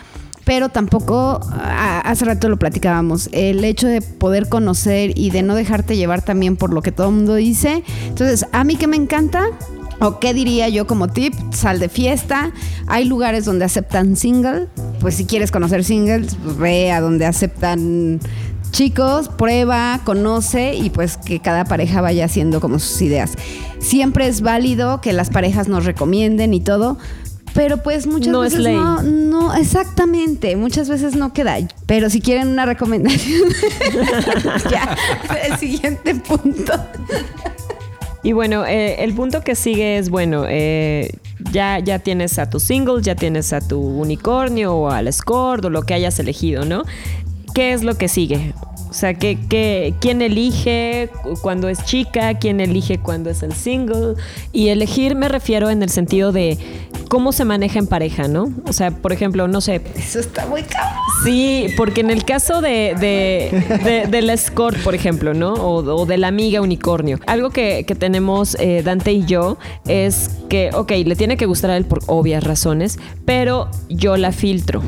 Pero 0.46 0.70
tampoco, 0.70 1.40
hace 1.52 2.26
rato 2.26 2.50
lo 2.50 2.58
platicábamos, 2.58 3.30
el 3.34 3.64
hecho 3.64 3.88
de 3.88 4.02
poder 4.02 4.50
conocer 4.50 5.12
y 5.16 5.30
de 5.30 5.44
no 5.44 5.54
dejarte 5.54 5.96
llevar 5.96 6.24
también 6.24 6.58
por 6.58 6.74
lo 6.74 6.82
que 6.82 6.92
todo 6.92 7.10
el 7.10 7.16
mundo 7.16 7.36
dice. 7.36 7.84
Entonces, 8.08 8.48
a 8.52 8.64
mí 8.64 8.76
que 8.76 8.88
me 8.88 8.96
encanta, 8.96 9.44
o 10.00 10.20
qué 10.20 10.34
diría 10.34 10.70
yo 10.70 10.88
como 10.88 11.08
tip, 11.08 11.34
sal 11.52 11.80
de 11.80 11.90
fiesta. 11.90 12.52
Hay 12.88 13.06
lugares 13.06 13.46
donde 13.46 13.66
aceptan 13.66 14.16
single. 14.16 14.68
Pues 15.02 15.16
si 15.16 15.26
quieres 15.26 15.52
conocer 15.52 15.84
singles, 15.84 16.36
pues 16.44 16.58
ve 16.58 16.92
a 16.92 17.02
donde 17.02 17.26
aceptan 17.26 18.20
chicos, 18.72 19.30
prueba, 19.30 20.02
conoce 20.04 20.76
y 20.76 20.90
pues 20.90 21.18
que 21.18 21.40
cada 21.40 21.66
pareja 21.66 22.02
vaya 22.02 22.26
haciendo 22.26 22.60
como 22.62 22.80
sus 22.80 23.02
ideas. 23.02 23.34
Siempre 23.80 24.28
es 24.28 24.42
válido 24.42 25.02
que 25.02 25.14
las 25.14 25.30
parejas 25.30 25.68
nos 25.68 25.86
recomienden 25.86 26.54
y 26.54 26.60
todo. 26.62 26.98
Pero 27.56 27.78
pues 27.82 28.06
muchas 28.06 28.32
No 28.32 28.44
es 28.44 28.52
veces 28.54 28.64
ley. 28.66 28.76
no, 28.76 29.02
no, 29.02 29.56
exactamente, 29.56 30.56
muchas 30.56 30.88
veces 30.88 31.16
no 31.16 31.34
queda. 31.34 31.58
Pero 31.88 32.10
si 32.12 32.22
quieren 32.22 32.48
una 32.50 32.66
recomendación, 32.68 33.50
ya, 34.72 34.96
el 35.48 35.58
siguiente 35.58 36.14
punto. 36.14 36.74
Y 38.22 38.34
bueno, 38.34 38.66
eh, 38.68 39.04
el 39.04 39.14
punto 39.16 39.42
que 39.42 39.56
sigue 39.56 39.98
es, 39.98 40.10
bueno, 40.10 40.44
eh, 40.48 41.10
ya, 41.52 41.80
ya 41.80 42.00
tienes 42.00 42.38
a 42.38 42.50
tu 42.50 42.60
single, 42.60 43.02
ya 43.02 43.16
tienes 43.16 43.52
a 43.52 43.62
tu 43.62 43.80
unicornio 43.80 44.76
o 44.76 44.90
al 44.92 45.08
escort 45.08 45.66
o 45.66 45.70
lo 45.70 45.82
que 45.84 45.94
hayas 45.96 46.20
elegido, 46.20 46.66
¿no? 46.66 46.84
¿Qué 47.54 47.74
es 47.74 47.84
lo 47.84 47.96
que 47.98 48.08
sigue? 48.08 48.54
O 48.90 48.94
sea, 48.94 49.14
¿qué, 49.14 49.38
qué, 49.50 49.94
quién 50.02 50.22
elige 50.24 51.10
cuando 51.42 51.70
es 51.70 51.84
chica? 51.86 52.34
¿Quién 52.40 52.60
elige 52.60 52.98
cuando 52.98 53.30
es 53.30 53.44
el 53.44 53.54
single? 53.54 54.16
Y 54.52 54.70
elegir 54.70 55.14
me 55.16 55.28
refiero 55.30 55.70
en 55.70 55.84
el 55.84 55.90
sentido 55.90 56.32
de 56.32 56.58
cómo 57.08 57.32
se 57.32 57.46
maneja 57.46 57.78
en 57.78 57.86
pareja, 57.86 58.28
¿no? 58.28 58.52
O 58.68 58.74
sea, 58.74 58.90
por 58.90 59.14
ejemplo, 59.14 59.48
no 59.48 59.62
sé, 59.62 59.82
Eso 59.96 60.20
está 60.20 60.48
muy 60.48 60.64
cabrón. 60.64 60.98
Sí, 61.24 61.68
porque 61.78 62.02
en 62.02 62.10
el 62.10 62.24
caso 62.26 62.62
de, 62.62 62.96
de, 63.00 63.80
de- 63.84 64.08
del 64.08 64.30
escort, 64.32 64.78
por 64.80 64.96
ejemplo, 64.96 65.34
¿no? 65.36 65.54
O, 65.54 65.84
o 65.84 66.06
de 66.08 66.18
la 66.18 66.28
amiga 66.30 66.60
unicornio. 66.62 67.20
Algo 67.28 67.52
que, 67.52 67.84
que 67.86 67.94
tenemos 67.94 68.56
eh, 68.60 68.82
Dante 68.84 69.12
y 69.12 69.24
yo 69.26 69.58
es 69.86 70.32
que, 70.50 70.72
ok, 70.74 70.92
le 71.06 71.16
tiene 71.16 71.38
que 71.38 71.46
gustar 71.46 71.70
a 71.72 71.78
él 71.78 71.86
por 71.86 72.00
obvias 72.08 72.44
razones, 72.44 72.98
pero 73.26 73.70
yo 73.88 74.18
la 74.18 74.32
filtro. 74.32 74.82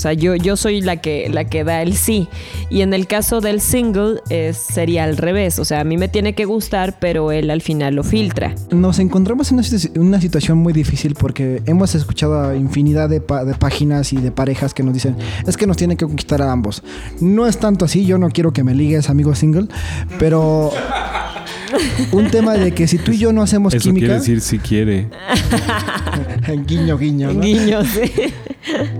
O 0.00 0.02
sea, 0.02 0.14
yo, 0.14 0.34
yo 0.34 0.56
soy 0.56 0.80
la 0.80 0.96
que, 0.96 1.28
la 1.28 1.44
que 1.44 1.62
da 1.62 1.82
el 1.82 1.94
sí. 1.94 2.26
Y 2.70 2.80
en 2.80 2.94
el 2.94 3.06
caso 3.06 3.42
del 3.42 3.60
single 3.60 4.20
es- 4.30 4.56
sería 4.56 5.04
al 5.04 5.18
revés. 5.18 5.58
O 5.58 5.66
sea, 5.66 5.80
a 5.80 5.84
mí 5.84 5.98
me 5.98 6.08
tiene 6.08 6.32
que 6.32 6.46
gustar, 6.46 6.96
pero 6.98 7.32
él 7.32 7.50
al 7.50 7.60
final 7.60 7.96
lo 7.96 8.02
filtra. 8.02 8.54
Nos 8.70 8.98
encontramos 8.98 9.50
en 9.50 9.58
una, 9.58 9.62
situ- 9.62 10.00
una 10.00 10.18
situación 10.18 10.56
muy 10.56 10.72
difícil 10.72 11.14
porque 11.14 11.60
hemos 11.66 11.94
escuchado 11.94 12.40
a 12.48 12.56
infinidad 12.56 13.10
de, 13.10 13.20
páginas 13.20 14.14
y 14.14 14.16
de 14.16 14.32
parejas 14.32 14.72
que 14.72 14.82
nos 14.82 14.94
dicen 14.94 15.16
es 15.46 15.58
que 15.58 15.66
nos 15.66 15.76
tiene 15.76 15.96
que 15.98 16.06
conquistar 16.06 16.40
a 16.40 16.50
ambos. 16.50 16.82
No 17.20 17.46
es 17.46 17.58
tanto 17.58 17.84
así, 17.84 18.06
yo 18.06 18.16
no 18.16 18.30
quiero 18.30 18.54
que 18.54 18.64
me 18.64 18.74
ligues, 18.74 19.10
amigo 19.10 19.34
single, 19.34 19.66
pero 20.18 20.70
un 22.12 22.30
tema 22.30 22.54
de 22.54 22.72
que 22.72 22.88
si 22.88 22.96
tú 22.96 23.12
y 23.12 23.18
yo 23.18 23.34
no 23.34 23.42
hacemos 23.42 23.74
Eso 23.74 23.82
química, 23.82 24.06
quiere 24.06 24.20
decir 24.20 24.40
si 24.40 24.58
quiere. 24.58 25.08
guiño, 26.66 26.96
guiño, 26.98 27.32
¿no? 27.32 27.40
Guiño, 27.40 27.84
sí. 27.84 28.10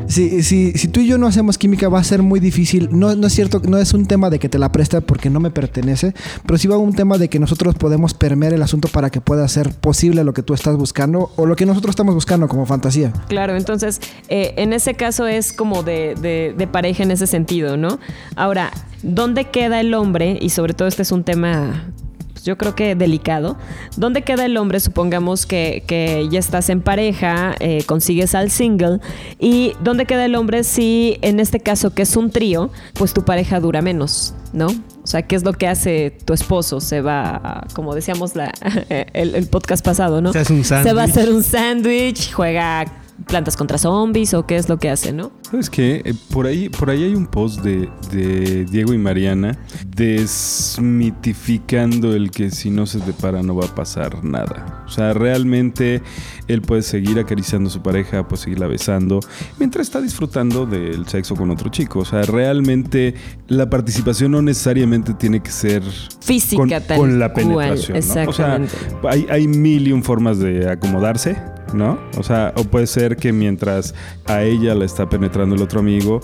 Si, 0.07 0.43
si, 0.43 0.73
si 0.73 0.89
tú 0.89 1.01
y 1.01 1.07
yo 1.07 1.19
no 1.19 1.27
hacemos 1.27 1.59
química 1.59 1.89
va 1.91 2.01
a 2.01 2.05
ser 2.05 2.23
muy 2.23 2.41
difícil. 2.41 2.89
No, 2.91 3.15
no 3.15 3.27
es 3.27 3.35
cierto, 3.35 3.61
no 3.69 3.77
es 3.77 3.93
un 3.93 4.07
tema 4.07 4.31
de 4.31 4.39
que 4.39 4.49
te 4.49 4.59
la 4.59 4.73
presta 4.73 5.03
porque 5.03 5.29
no 5.29 5.39
me 5.39 5.51
pertenece, 5.51 6.15
pero 6.47 6.59
sí 6.59 6.67
va 6.67 6.79
un 6.79 6.95
tema 6.95 7.19
de 7.19 7.29
que 7.29 7.39
nosotros 7.39 7.75
podemos 7.75 8.15
permear 8.15 8.55
el 8.55 8.63
asunto 8.63 8.89
para 8.89 9.11
que 9.11 9.21
pueda 9.21 9.47
ser 9.49 9.71
posible 9.75 10.25
lo 10.25 10.33
que 10.33 10.43
tú 10.43 10.55
estás 10.55 10.77
buscando 10.77 11.31
o 11.37 11.45
lo 11.47 11.55
que 11.57 11.67
nosotros 11.67 11.93
estamos 11.93 12.15
buscando 12.15 12.49
como 12.49 12.65
fantasía. 12.67 13.13
Claro, 13.29 13.55
entonces 13.55 14.01
eh, 14.29 14.55
en 14.57 14.73
ese 14.73 14.95
caso 14.95 15.27
es 15.27 15.53
como 15.53 15.83
de, 15.83 16.15
de- 16.21 16.55
de 16.57 16.67
pareja 16.67 17.03
en 17.03 17.11
ese 17.11 17.27
sentido, 17.27 17.77
¿no? 17.77 18.01
Ahora, 18.37 18.71
¿dónde 19.03 19.45
queda 19.51 19.81
el 19.81 19.93
hombre? 19.95 20.39
Y 20.41 20.51
sobre 20.51 20.73
todo 20.73 20.89
este 20.89 21.03
es 21.03 21.13
un 21.13 21.23
tema, 21.23 21.85
pues, 22.41 22.47
yo 22.47 22.57
creo 22.57 22.75
que 22.75 22.95
delicado. 22.95 23.57
¿Dónde 23.97 24.23
queda 24.23 24.47
el 24.47 24.57
hombre? 24.57 24.81
Supongamos 24.81 25.47
que, 25.47 25.85
que 25.87 26.27
ya 26.31 26.39
estás 26.39 26.71
en 26.71 26.81
pareja, 26.81 27.55
eh, 27.61 27.85
consigues 27.87 28.35
al 28.35 28.51
single. 28.51 29.01
¿Y 29.39 29.75
dónde 29.83 30.07
queda 30.07 30.25
el 30.25 30.35
hombre 30.35 30.65
si 30.65 31.19
en 31.23 31.41
este 31.41 31.61
caso 31.61 31.93
que 31.95 32.03
es 32.03 32.17
un 32.17 32.31
trío, 32.31 32.71
pues 32.95 33.13
tu 33.13 33.25
pareja 33.25 33.61
dura 33.61 33.83
menos, 33.83 34.35
¿no? 34.53 34.69
O 35.03 35.07
sea, 35.07 35.23
¿qué 35.23 35.37
es 35.37 35.45
lo 35.45 35.53
que 35.53 35.67
hace 35.67 36.17
tu 36.25 36.33
esposo? 36.33 36.81
Se 36.81 37.01
va, 37.01 37.67
como 37.75 37.95
decíamos 37.95 38.37
la, 38.37 38.53
el, 38.89 39.35
el 39.35 39.47
podcast 39.47 39.85
pasado, 39.85 40.21
¿no? 40.21 40.33
Se 40.33 40.39
hace 40.39 40.53
un 40.53 40.65
Se 40.65 40.93
va 40.93 41.03
a 41.03 41.05
hacer 41.05 41.31
un 41.31 41.43
sándwich, 41.43 42.33
juega 42.33 42.87
plantas 43.27 43.57
contra 43.57 43.79
zombies 43.79 44.35
o 44.35 44.47
qué 44.47 44.57
es 44.57 44.69
lo 44.69 44.79
que 44.79 44.91
hace, 44.91 45.13
¿no? 45.13 45.33
¿Sabes 45.51 45.71
qué? 45.71 46.03
Eh, 46.05 46.15
por, 46.33 46.47
ahí, 46.47 46.69
por 46.69 46.91
ahí 46.91 47.05
hay 47.05 47.15
un 47.15 47.27
post 47.27 47.63
de, 47.63 47.89
de 48.13 48.65
Diego 48.65 48.93
y 48.95 48.99
Mariana 48.99 49.59
desmitificando 49.87 52.15
el 52.15 52.31
que 52.31 52.51
si 52.51 52.71
no 52.71 52.87
se 52.87 52.99
depara 53.01 53.43
no 53.43 53.57
va 53.57 53.67
a 53.67 53.75
pasar 53.75 54.25
nada. 54.25 54.85
O 54.87 54.91
sea, 54.91 55.13
realmente 55.13 56.01
él 56.49 56.63
puede 56.63 56.81
seguir 56.83 57.19
acariciando 57.19 57.69
a 57.69 57.73
su 57.73 57.83
pareja, 57.83 58.27
puede 58.27 58.43
seguirla 58.43 58.67
besando, 58.67 59.21
mientras 59.59 59.87
está 59.87 60.01
disfrutando 60.01 60.65
del 60.67 61.07
sexo 61.07 61.37
con 61.37 61.51
otro 61.51 61.71
chico. 61.71 62.01
O 62.01 62.05
sea, 62.05 62.23
realmente 62.23 63.15
la 63.49 63.71
participación 63.71 64.33
no 64.33 64.43
necesariamente 64.43 65.15
tiene 65.15 65.41
que 65.41 65.51
ser 65.51 65.83
Física 66.21 66.57
con, 66.57 66.69
tal 66.69 66.99
con 66.99 67.19
la 67.19 67.33
cual, 67.33 67.47
penetración. 67.47 67.93
¿no? 67.93 67.99
O 67.99 68.03
sea, 68.03 68.25
exactamente. 68.25 68.75
hay, 69.09 69.27
hay 69.31 69.49
mil 69.49 69.89
y 69.89 69.93
un 69.93 70.03
formas 70.03 70.39
de 70.39 70.71
acomodarse. 70.71 71.37
¿No? 71.75 71.99
O 72.19 72.23
sea, 72.23 72.53
o 72.57 72.65
puede 72.65 72.87
ser 72.87 73.17
que 73.17 73.33
mientras 73.33 73.95
a 74.27 74.43
ella 74.43 74.75
la 74.75 74.85
está 74.85 75.09
penetrando 75.09 75.55
el 75.55 75.63
otro 75.63 75.81
amigo, 75.81 76.21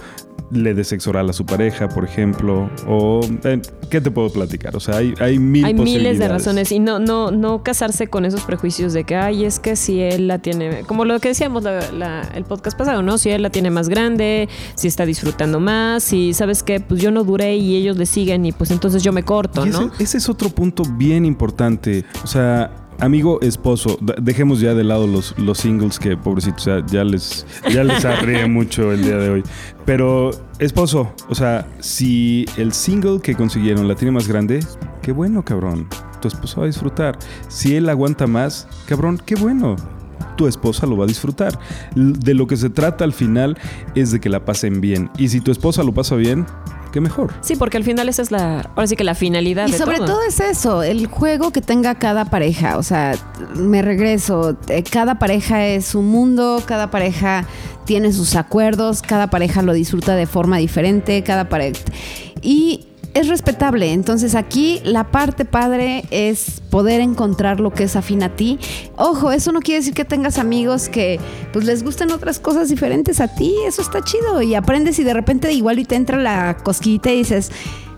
le 0.52 0.74
dé 0.74 0.84
sexo 0.84 1.10
oral 1.10 1.28
a 1.28 1.32
su 1.32 1.44
pareja, 1.44 1.88
por 1.88 2.04
ejemplo, 2.04 2.70
o 2.86 3.20
eh, 3.42 3.60
¿qué 3.90 4.00
te 4.00 4.12
puedo 4.12 4.30
platicar? 4.30 4.76
O 4.76 4.80
sea, 4.80 4.98
hay, 4.98 5.12
hay 5.18 5.40
mil 5.40 5.64
Hay 5.64 5.74
miles 5.74 6.20
de 6.20 6.28
razones 6.28 6.70
y 6.70 6.78
no, 6.78 7.00
no, 7.00 7.32
no 7.32 7.64
casarse 7.64 8.06
con 8.06 8.24
esos 8.24 8.42
prejuicios 8.42 8.92
de 8.92 9.02
que, 9.02 9.16
ay, 9.16 9.44
es 9.44 9.58
que 9.58 9.74
si 9.74 10.00
él 10.00 10.28
la 10.28 10.38
tiene, 10.38 10.82
como 10.86 11.04
lo 11.04 11.18
que 11.18 11.30
decíamos 11.30 11.64
la- 11.64 11.90
la- 11.90 12.22
el 12.36 12.44
podcast 12.44 12.78
pasado, 12.78 13.02
¿no? 13.02 13.18
Si 13.18 13.30
él 13.30 13.42
la 13.42 13.50
tiene 13.50 13.70
más 13.70 13.88
grande, 13.88 14.48
si 14.76 14.86
está 14.86 15.04
disfrutando 15.04 15.58
más, 15.58 16.04
si 16.04 16.32
sabes 16.32 16.62
que 16.62 16.78
pues 16.78 17.00
yo 17.02 17.10
no 17.10 17.24
duré 17.24 17.56
y 17.56 17.74
ellos 17.74 17.96
le 17.96 18.06
siguen 18.06 18.46
y 18.46 18.52
pues 18.52 18.70
entonces 18.70 19.02
yo 19.02 19.12
me 19.12 19.24
corto, 19.24 19.66
Y 19.66 19.70
ese, 19.70 19.80
¿no? 19.80 19.90
ese 19.98 20.18
es 20.18 20.28
otro 20.28 20.48
punto 20.50 20.84
bien 20.96 21.24
importante. 21.24 22.04
O 22.22 22.26
sea, 22.28 22.70
amigo, 23.00 23.40
esposo, 23.40 23.98
dejemos 24.20 24.60
ya 24.60 24.74
de 24.74 24.84
lado 24.84 25.06
los, 25.06 25.38
los 25.38 25.58
singles 25.58 25.98
que, 25.98 26.16
pobrecitos, 26.16 26.62
o 26.62 26.64
sea, 26.64 26.86
ya 26.86 27.04
les, 27.04 27.46
ya 27.70 27.84
les 27.84 28.04
arreé 28.04 28.46
mucho 28.48 28.92
el 28.92 29.02
día 29.02 29.16
de 29.16 29.30
hoy. 29.30 29.42
Pero, 29.84 30.30
esposo, 30.58 31.12
o 31.28 31.34
sea, 31.34 31.66
si 31.80 32.46
el 32.56 32.72
single 32.72 33.20
que 33.20 33.34
consiguieron 33.34 33.86
la 33.88 33.94
tiene 33.94 34.12
más 34.12 34.28
grande, 34.28 34.60
qué 35.02 35.12
bueno, 35.12 35.44
cabrón. 35.44 35.88
Tu 36.20 36.28
esposa 36.28 36.58
va 36.58 36.64
a 36.64 36.66
disfrutar. 36.66 37.18
Si 37.48 37.76
él 37.76 37.88
aguanta 37.88 38.26
más, 38.26 38.66
cabrón, 38.86 39.20
qué 39.24 39.34
bueno. 39.34 39.76
Tu 40.36 40.46
esposa 40.46 40.86
lo 40.86 40.96
va 40.96 41.04
a 41.04 41.06
disfrutar. 41.06 41.58
De 41.94 42.34
lo 42.34 42.46
que 42.46 42.56
se 42.56 42.70
trata 42.70 43.04
al 43.04 43.12
final 43.12 43.56
es 43.94 44.10
de 44.10 44.20
que 44.20 44.28
la 44.28 44.44
pasen 44.44 44.80
bien. 44.80 45.10
Y 45.18 45.28
si 45.28 45.40
tu 45.40 45.50
esposa 45.50 45.82
lo 45.82 45.94
pasa 45.94 46.16
bien, 46.16 46.46
qué 46.96 47.00
mejor. 47.02 47.34
Sí, 47.42 47.56
porque 47.56 47.76
al 47.76 47.84
final 47.84 48.08
esa 48.08 48.22
es 48.22 48.30
la, 48.30 48.60
ahora 48.74 48.86
sí 48.86 48.96
que 48.96 49.04
la 49.04 49.14
finalidad 49.14 49.68
Y 49.68 49.72
de 49.72 49.76
sobre 49.78 49.98
todo. 49.98 50.06
todo 50.06 50.22
es 50.22 50.40
eso, 50.40 50.82
el 50.82 51.08
juego 51.08 51.50
que 51.50 51.60
tenga 51.60 51.96
cada 51.96 52.24
pareja. 52.24 52.78
O 52.78 52.82
sea, 52.82 53.14
me 53.54 53.82
regreso, 53.82 54.56
eh, 54.68 54.82
cada 54.82 55.18
pareja 55.18 55.66
es 55.66 55.94
un 55.94 56.06
mundo, 56.08 56.62
cada 56.64 56.90
pareja 56.90 57.44
tiene 57.84 58.14
sus 58.14 58.34
acuerdos, 58.34 59.02
cada 59.02 59.28
pareja 59.28 59.60
lo 59.60 59.74
disfruta 59.74 60.16
de 60.16 60.26
forma 60.26 60.56
diferente, 60.56 61.22
cada 61.22 61.50
pareja... 61.50 61.80
Y 62.40 62.86
es 63.16 63.28
respetable. 63.28 63.92
Entonces 63.92 64.34
aquí 64.34 64.80
la 64.84 65.10
parte 65.10 65.46
padre 65.46 66.04
es 66.10 66.60
poder 66.70 67.00
encontrar 67.00 67.60
lo 67.60 67.72
que 67.72 67.84
es 67.84 67.96
afín 67.96 68.22
a 68.22 68.36
ti. 68.36 68.58
Ojo, 68.96 69.32
eso 69.32 69.52
no 69.52 69.60
quiere 69.60 69.80
decir 69.80 69.94
que 69.94 70.04
tengas 70.04 70.38
amigos 70.38 70.90
que 70.90 71.18
pues 71.52 71.64
les 71.64 71.82
gusten 71.82 72.12
otras 72.12 72.38
cosas 72.38 72.68
diferentes 72.68 73.20
a 73.20 73.34
ti. 73.34 73.54
Eso 73.66 73.80
está 73.80 74.04
chido. 74.04 74.42
Y 74.42 74.54
aprendes 74.54 74.98
y 74.98 75.04
de 75.04 75.14
repente 75.14 75.50
igual 75.52 75.78
y 75.78 75.86
te 75.86 75.96
entra 75.96 76.18
la 76.18 76.58
cosquillita 76.62 77.10
y 77.10 77.18
dices, 77.18 77.50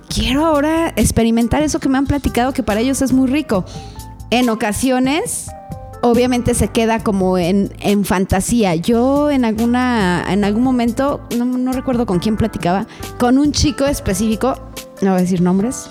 quiero 0.08 0.46
ahora 0.46 0.92
experimentar 0.94 1.62
eso 1.62 1.80
que 1.80 1.88
me 1.88 1.98
han 1.98 2.06
platicado 2.06 2.52
que 2.52 2.62
para 2.62 2.78
ellos 2.78 3.02
es 3.02 3.12
muy 3.12 3.28
rico. 3.28 3.64
En 4.30 4.48
ocasiones, 4.50 5.48
obviamente 6.00 6.54
se 6.54 6.68
queda 6.68 7.02
como 7.02 7.38
en, 7.38 7.72
en 7.80 8.04
fantasía. 8.04 8.76
Yo 8.76 9.32
en 9.32 9.44
alguna, 9.44 10.24
en 10.28 10.44
algún 10.44 10.62
momento, 10.62 11.20
no, 11.36 11.44
no 11.44 11.72
recuerdo 11.72 12.06
con 12.06 12.20
quién 12.20 12.36
platicaba, 12.36 12.86
con 13.18 13.36
un 13.36 13.50
chico 13.50 13.84
específico, 13.84 14.54
no 15.02 15.10
voy 15.12 15.18
a 15.18 15.22
decir 15.22 15.40
nombres. 15.40 15.88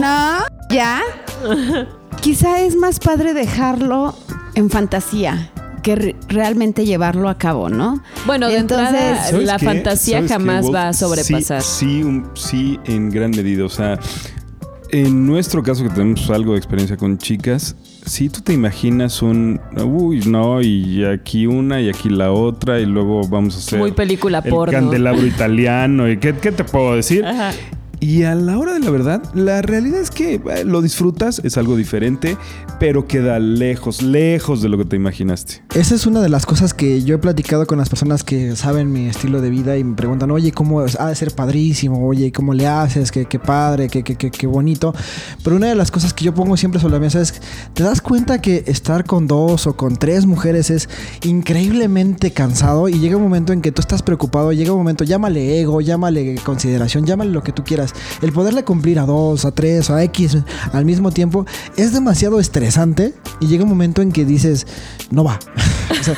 No, 0.00 0.44
ya. 0.70 1.00
Quizá 2.20 2.60
es 2.60 2.76
más 2.76 2.98
padre 3.00 3.34
dejarlo 3.34 4.16
en 4.54 4.70
fantasía 4.70 5.50
que 5.82 5.96
re- 5.96 6.16
realmente 6.28 6.86
llevarlo 6.86 7.28
a 7.28 7.36
cabo, 7.36 7.68
¿no? 7.68 8.02
Bueno, 8.24 8.48
de 8.48 8.56
entrada, 8.56 9.22
¿Sabes 9.26 9.46
la 9.46 9.58
qué? 9.58 9.66
fantasía 9.66 10.16
¿Sabes 10.18 10.30
qué, 10.30 10.34
jamás 10.34 10.64
va 10.72 10.88
a 10.88 10.92
sobrepasar. 10.94 11.60
Sí, 11.62 11.98
sí, 11.98 12.02
un- 12.02 12.30
sí, 12.34 12.80
en 12.86 13.10
gran 13.10 13.30
medida. 13.32 13.64
O 13.66 13.68
sea, 13.68 13.98
en 14.90 15.26
nuestro 15.26 15.62
caso 15.62 15.82
que 15.82 15.90
tenemos 15.90 16.30
algo 16.30 16.52
de 16.52 16.58
experiencia 16.58 16.96
con 16.96 17.18
chicas, 17.18 17.76
si 18.06 18.28
tú 18.28 18.40
te 18.40 18.52
imaginas 18.52 19.22
un, 19.22 19.60
uy, 19.82 20.20
no, 20.26 20.60
y 20.60 21.04
aquí 21.04 21.46
una 21.46 21.80
y 21.80 21.88
aquí 21.88 22.08
la 22.10 22.32
otra 22.32 22.78
y 22.80 22.86
luego 22.86 23.26
vamos 23.26 23.56
a 23.56 23.58
hacer 23.58 23.78
Muy 23.78 23.92
película 23.92 24.42
el 24.44 24.50
porno. 24.50 24.72
candelabro 24.72 25.26
italiano 25.26 26.10
y 26.10 26.18
qué, 26.18 26.34
qué 26.34 26.52
te 26.52 26.64
puedo 26.64 26.94
decir. 26.96 27.24
Ajá. 27.24 27.52
Y 28.04 28.24
a 28.24 28.34
la 28.34 28.58
hora 28.58 28.74
de 28.74 28.80
la 28.80 28.90
verdad, 28.90 29.22
la 29.32 29.62
realidad 29.62 29.98
es 29.98 30.10
que 30.10 30.34
eh, 30.34 30.64
lo 30.66 30.82
disfrutas, 30.82 31.40
es 31.42 31.56
algo 31.56 31.74
diferente, 31.74 32.36
pero 32.78 33.06
queda 33.06 33.38
lejos, 33.38 34.02
lejos 34.02 34.60
de 34.60 34.68
lo 34.68 34.76
que 34.76 34.84
te 34.84 34.94
imaginaste. 34.94 35.62
Esa 35.74 35.94
es 35.94 36.06
una 36.06 36.20
de 36.20 36.28
las 36.28 36.44
cosas 36.44 36.74
que 36.74 37.02
yo 37.02 37.14
he 37.14 37.18
platicado 37.18 37.66
con 37.66 37.78
las 37.78 37.88
personas 37.88 38.22
que 38.22 38.56
saben 38.56 38.92
mi 38.92 39.06
estilo 39.06 39.40
de 39.40 39.48
vida 39.48 39.78
y 39.78 39.84
me 39.84 39.96
preguntan, 39.96 40.30
oye, 40.32 40.52
¿cómo 40.52 40.80
ha 40.80 41.06
de 41.08 41.14
ser 41.14 41.34
padrísimo? 41.34 42.06
Oye, 42.06 42.30
¿cómo 42.30 42.52
le 42.52 42.66
haces? 42.66 43.10
Qué, 43.10 43.24
qué 43.24 43.38
padre, 43.38 43.88
qué, 43.88 44.02
qué, 44.02 44.16
qué, 44.16 44.30
qué 44.30 44.46
bonito. 44.46 44.94
Pero 45.42 45.56
una 45.56 45.68
de 45.68 45.74
las 45.74 45.90
cosas 45.90 46.12
que 46.12 46.26
yo 46.26 46.34
pongo 46.34 46.58
siempre 46.58 46.82
sobre 46.82 46.92
la 46.92 47.00
mesa 47.00 47.22
es, 47.22 47.40
¿te 47.72 47.84
das 47.84 48.02
cuenta 48.02 48.42
que 48.42 48.64
estar 48.66 49.06
con 49.06 49.26
dos 49.26 49.66
o 49.66 49.78
con 49.78 49.96
tres 49.96 50.26
mujeres 50.26 50.68
es 50.68 50.90
increíblemente 51.22 52.32
cansado? 52.32 52.90
Y 52.90 52.98
llega 52.98 53.16
un 53.16 53.22
momento 53.22 53.54
en 53.54 53.62
que 53.62 53.72
tú 53.72 53.80
estás 53.80 54.02
preocupado, 54.02 54.52
llega 54.52 54.72
un 54.72 54.78
momento, 54.78 55.04
llámale 55.04 55.58
ego, 55.58 55.80
llámale 55.80 56.34
consideración, 56.44 57.06
llámale 57.06 57.30
lo 57.30 57.42
que 57.42 57.52
tú 57.52 57.64
quieras. 57.64 57.93
El 58.22 58.32
poderle 58.32 58.64
cumplir 58.64 58.98
a 58.98 59.06
dos, 59.06 59.44
a 59.44 59.52
tres, 59.52 59.90
a 59.90 60.02
X 60.04 60.38
al 60.72 60.84
mismo 60.84 61.10
tiempo 61.10 61.46
es 61.76 61.92
demasiado 61.92 62.40
estresante 62.40 63.14
y 63.40 63.46
llega 63.46 63.64
un 63.64 63.70
momento 63.70 64.02
en 64.02 64.12
que 64.12 64.24
dices, 64.24 64.66
no 65.10 65.24
va. 65.24 65.38
O 65.94 66.02
sea, 66.04 66.14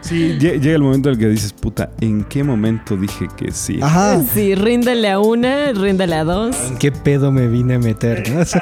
Sí, 0.00 0.38
lle- 0.40 0.58
llega 0.60 0.74
el 0.76 0.82
momento 0.82 1.08
en 1.08 1.14
el 1.14 1.20
que 1.20 1.28
dices, 1.28 1.52
puta, 1.52 1.90
¿en 2.00 2.24
qué 2.24 2.42
momento 2.42 2.96
dije 2.96 3.28
que 3.36 3.52
sí? 3.52 3.78
Ajá. 3.82 4.20
Sí, 4.32 4.54
ríndele 4.54 5.10
a 5.10 5.20
una, 5.20 5.72
ríndele 5.72 6.14
a 6.16 6.24
dos. 6.24 6.56
¿En 6.68 6.78
qué 6.78 6.90
pedo 6.90 7.30
me 7.30 7.46
vine 7.48 7.74
a 7.74 7.78
meter? 7.78 8.28
no? 8.30 8.44
Sí, 8.44 8.58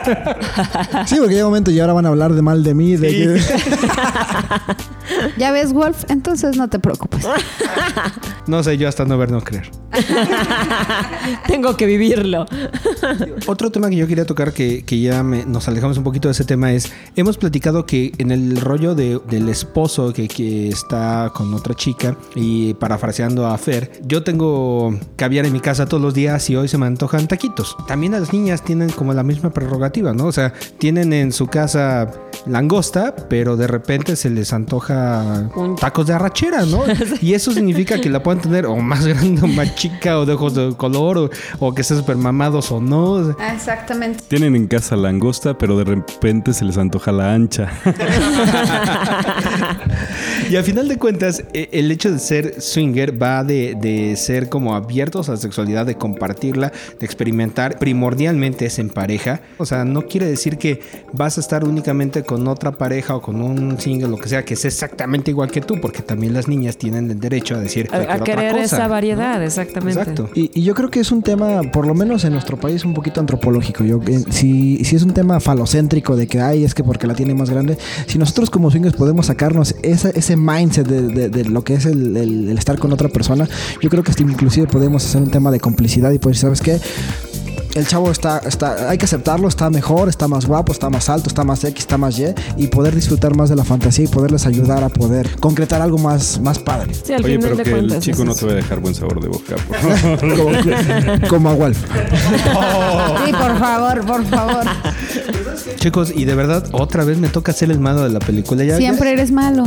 porque 1.19 1.35
llega 1.35 1.45
un 1.47 1.51
momento 1.53 1.71
y 1.71 1.81
ahora 1.81 1.93
van 1.95 2.07
a 2.07 2.09
hablar 2.11 2.35
de 2.35 2.43
mal 2.43 2.65
de 2.65 2.75
mí. 2.75 2.97
De 2.97 3.09
que- 3.09 3.41
¿Ya 5.39 5.53
ves, 5.53 5.73
Wolf? 5.73 6.05
Entonces 6.09 6.57
no 6.57 6.69
te 6.69 6.79
preocupes. 6.79 7.27
No 8.47 8.63
sé, 8.63 8.79
yo 8.79 8.89
hasta 8.89 9.05
no 9.05 9.19
ver, 9.19 9.29
no 9.33 9.41
creer. 9.41 9.69
Tengo 11.49 11.77
que 11.77 11.85
Otro 13.47 13.71
tema 13.71 13.89
que 13.91 13.97
yo 13.97 14.07
quería 14.07 14.25
tocar, 14.27 14.53
que, 14.53 14.85
que 14.85 15.01
ya 15.01 15.23
me- 15.23 15.45
nos 15.45 15.69
alejamos 15.69 15.99
un 15.99 16.05
poquito 16.05 16.29
de 16.29 16.33
ese 16.33 16.45
tema, 16.45 16.73
es, 16.73 16.93
hemos 17.17 17.37
platicado 17.39 17.87
que 17.87 18.13
en 18.19 18.31
el 18.31 18.57
rollo 18.61 18.95
de- 18.95 19.21
del 19.29 19.49
esposo 19.49 20.13
que, 20.13 20.29
que 20.29 20.69
está 20.69 21.31
con 21.35 21.53
otra 21.55 21.75
chica, 21.75 22.17
y 22.35 22.75
parafraseando 22.75 23.47
a 23.47 23.57
Fer, 23.59 24.01
yo 24.05 24.23
tengo 24.23 24.99
caviar 25.17 25.47
en 25.47 25.53
mi 25.53 25.61
casa 25.61 25.87
todos 25.87 26.03
los 26.03 26.15
días 26.15 26.49
y 26.51 26.57
hoy 26.57 26.69
se 26.69 26.79
me 26.79 26.87
antojan 26.87 27.29
taquitos. 27.29 27.77
También 27.87 28.13
las 28.13 28.33
niñas 28.33 28.63
tienen 28.65 28.91
como 28.91 29.13
la 29.15 29.23
misma 29.23 29.51
prerrogativa, 29.51 30.13
¿no? 30.13 30.27
O 30.27 30.33
sea, 30.33 30.53
tienen 30.79 31.13
en 31.13 31.33
su 31.33 31.47
casa 31.47 32.11
langosta, 32.47 33.15
pero 33.29 33.57
de 33.57 33.67
repente 33.67 34.17
se 34.17 34.31
les 34.31 34.53
antoja 34.53 35.51
tacos 35.81 36.07
de 36.07 36.15
arrachera, 36.15 36.65
¿no? 36.67 36.83
Y 37.21 37.35
eso 37.35 37.53
significa 37.53 38.01
que 38.01 38.09
la 38.11 38.23
pueden 38.23 38.41
tener 38.41 38.67
o 38.67 38.77
más 38.77 39.07
grande 39.07 39.43
o 39.43 39.47
más 39.47 39.75
chica 39.75 40.19
o 40.19 40.27
de 40.27 40.33
ojos 40.35 40.55
de 40.55 40.75
color 40.77 41.19
o, 41.19 41.31
o 41.61 41.75
que 41.75 41.83
estén 41.97 42.05
súper 42.05 42.17
mamados 42.17 42.71
o 42.73 42.81
no. 42.81 43.35
Ah, 43.39 43.53
Exactamente. 43.55 44.25
Tienen 44.29 44.55
en 44.57 44.67
casa 44.67 44.97
langosta, 44.97 45.57
pero 45.59 45.77
de 45.79 45.85
repente 45.85 46.53
se 46.53 46.65
les 46.65 46.79
antoja 46.79 47.13
la 47.13 47.33
ancha. 47.35 47.71
Y 50.51 50.57
al 50.57 50.65
final 50.65 50.89
de 50.89 50.97
cuentas, 50.99 51.43
e- 51.53 51.69
el 51.73 51.91
hecho 51.91 52.11
de 52.13 52.19
ser 52.19 52.61
swinger 52.61 53.21
va 53.21 53.45
de, 53.45 53.77
de 53.81 54.17
ser 54.17 54.49
como 54.49 54.75
abiertos 54.75 55.29
a 55.29 55.33
la 55.33 55.39
sexualidad, 55.39 55.87
de 55.87 55.97
compartirla, 55.97 56.73
de 56.99 57.07
experimentar. 57.07 57.79
Primordialmente 57.79 58.67
es 58.67 58.79
en 58.79 58.91
pareja. 58.91 59.41
O 59.59 59.67
sea, 59.67 59.85
no 59.85 60.03
quiere 60.03 60.27
decir 60.27 60.59
que 60.59 60.81
vas 61.13 61.39
a 61.39 61.41
estar 61.41 61.65
únicamente 61.65 62.23
con 62.23 62.47
otra 62.49 62.73
pareja 62.73 63.17
o 63.17 63.23
con 63.23 63.41
un 63.43 63.81
single, 63.81 64.09
lo 64.09 64.19
que 64.19 64.29
sea, 64.29 64.45
que 64.45 64.57
sea 64.57 64.69
exactamente 64.69 65.31
igual 65.31 65.51
que 65.51 65.61
tú, 65.61 65.81
porque 65.81 66.03
también 66.03 66.33
las 66.35 66.49
niñas 66.49 66.77
tienen 66.77 67.11
el 67.11 67.19
derecho 67.21 67.55
a 67.57 67.59
decir 67.61 67.89
A, 67.93 67.97
a 67.97 68.01
otra 68.03 68.19
querer 68.21 68.53
cosa, 68.53 68.65
esa 68.65 68.83
¿no? 68.85 68.89
variedad, 68.91 69.43
exactamente. 69.43 70.01
Exacto. 70.01 70.31
Y, 70.35 70.51
y 70.55 70.63
yo 70.63 70.75
creo 70.75 70.91
que 70.91 71.01
es 71.01 71.11
un 71.11 71.23
tema, 71.23 71.63
por 71.73 71.87
lo 71.87 71.95
menos 71.95 72.25
en 72.25 72.33
nuestro 72.33 72.57
país, 72.59 72.85
un 72.85 72.95
poquito 72.95 73.21
antropológico. 73.21 73.85
Yo, 73.85 74.01
eh, 74.07 74.25
si, 74.31 74.85
si 74.85 74.97
es 74.97 75.03
un 75.03 75.13
tema 75.13 75.41
falocéntrico 75.41 76.17
de 76.17 76.27
que, 76.27 76.41
ay, 76.41 76.65
es 76.65 76.75
que 76.75 76.85
porque 76.85 77.07
la 77.07 77.15
tiene 77.15 77.35
más 77.35 77.51
grande, 77.51 77.77
si 78.07 78.19
nosotros 78.19 78.51
como 78.51 78.71
swingers 78.71 78.97
podemos 78.97 79.27
sacarnos 79.27 79.75
esa- 79.83 80.11
ese 80.11 80.36
mindset 80.37 80.87
de, 80.87 81.29
de- 81.29 81.45
lo 81.47 81.63
que 81.63 81.75
es 81.75 81.87
el 81.87 82.49
estar 82.59 82.79
con 82.79 82.93
otra 82.93 83.09
persona, 83.09 83.49
yo 83.81 83.89
creo 83.91 84.03
que 84.03 84.11
hasta 84.11 84.23
inclusive 84.23 84.67
podemos 84.67 85.05
hacer 85.05 85.23
un 85.23 85.31
tema 85.31 85.51
de 85.51 85.61
complicidad 85.61 86.11
y 86.13 86.19
pues, 86.19 86.39
¿sabes 86.39 86.61
qué? 86.61 86.81
El 87.77 87.87
chavo 87.87 88.11
está, 88.11 88.39
está, 88.39 88.89
hay 88.89 88.97
que 88.97 89.05
aceptarlo, 89.05 89.49
está 89.49 89.69
mejor, 89.69 90.09
está 90.09 90.27
más 90.29 90.47
guapo, 90.47 90.73
está 90.73 90.89
más 90.89 91.11
alto, 91.11 91.29
está 91.29 91.45
más 91.45 91.63
X, 91.63 91.81
está 91.81 91.99
más 91.99 92.19
Y, 92.19 92.25
y 92.57 92.69
poder 92.69 92.95
disfrutar 92.95 93.37
más 93.37 93.51
de 93.51 93.57
la 93.57 93.65
fantasía 93.65 94.07
y 94.07 94.09
poderles 94.09 94.47
ayudar 94.47 94.83
a 94.83 94.89
poder 94.89 95.37
concretar 95.41 95.83
algo 95.83 95.99
más, 95.99 96.41
más 96.41 96.59
padre. 96.59 96.95
Sí, 96.95 97.13
al 97.13 97.23
Oye, 97.23 97.39
pero 97.39 97.57
que 97.59 97.71
el 97.71 97.99
chico 98.01 98.23
es 98.23 98.25
no 98.29 98.35
te 98.35 98.47
va 98.47 98.53
a 98.53 98.55
dejar 98.55 98.81
buen 98.81 98.95
sabor 98.95 99.21
de 99.21 99.29
boca. 99.29 99.57
por 99.57 99.77
favor. 100.37 100.37
como, 100.37 101.29
como 101.29 101.51
a 101.51 101.55
Wolf. 101.55 101.79
Sí, 103.27 103.33
por 103.33 103.59
favor, 103.59 104.07
por 104.07 104.25
favor. 104.25 104.65
Chicos, 105.77 106.13
y 106.15 106.25
de 106.25 106.35
verdad, 106.35 106.65
otra 106.73 107.05
vez 107.05 107.19
me 107.19 107.29
toca 107.29 107.53
ser 107.53 107.71
el 107.71 107.79
malo 107.81 108.03
de 108.03 108.11
la 108.11 108.21
película. 108.21 108.65
Ya, 108.65 108.77
Siempre 108.79 109.13
eres 109.13 109.31
malo. 109.33 109.65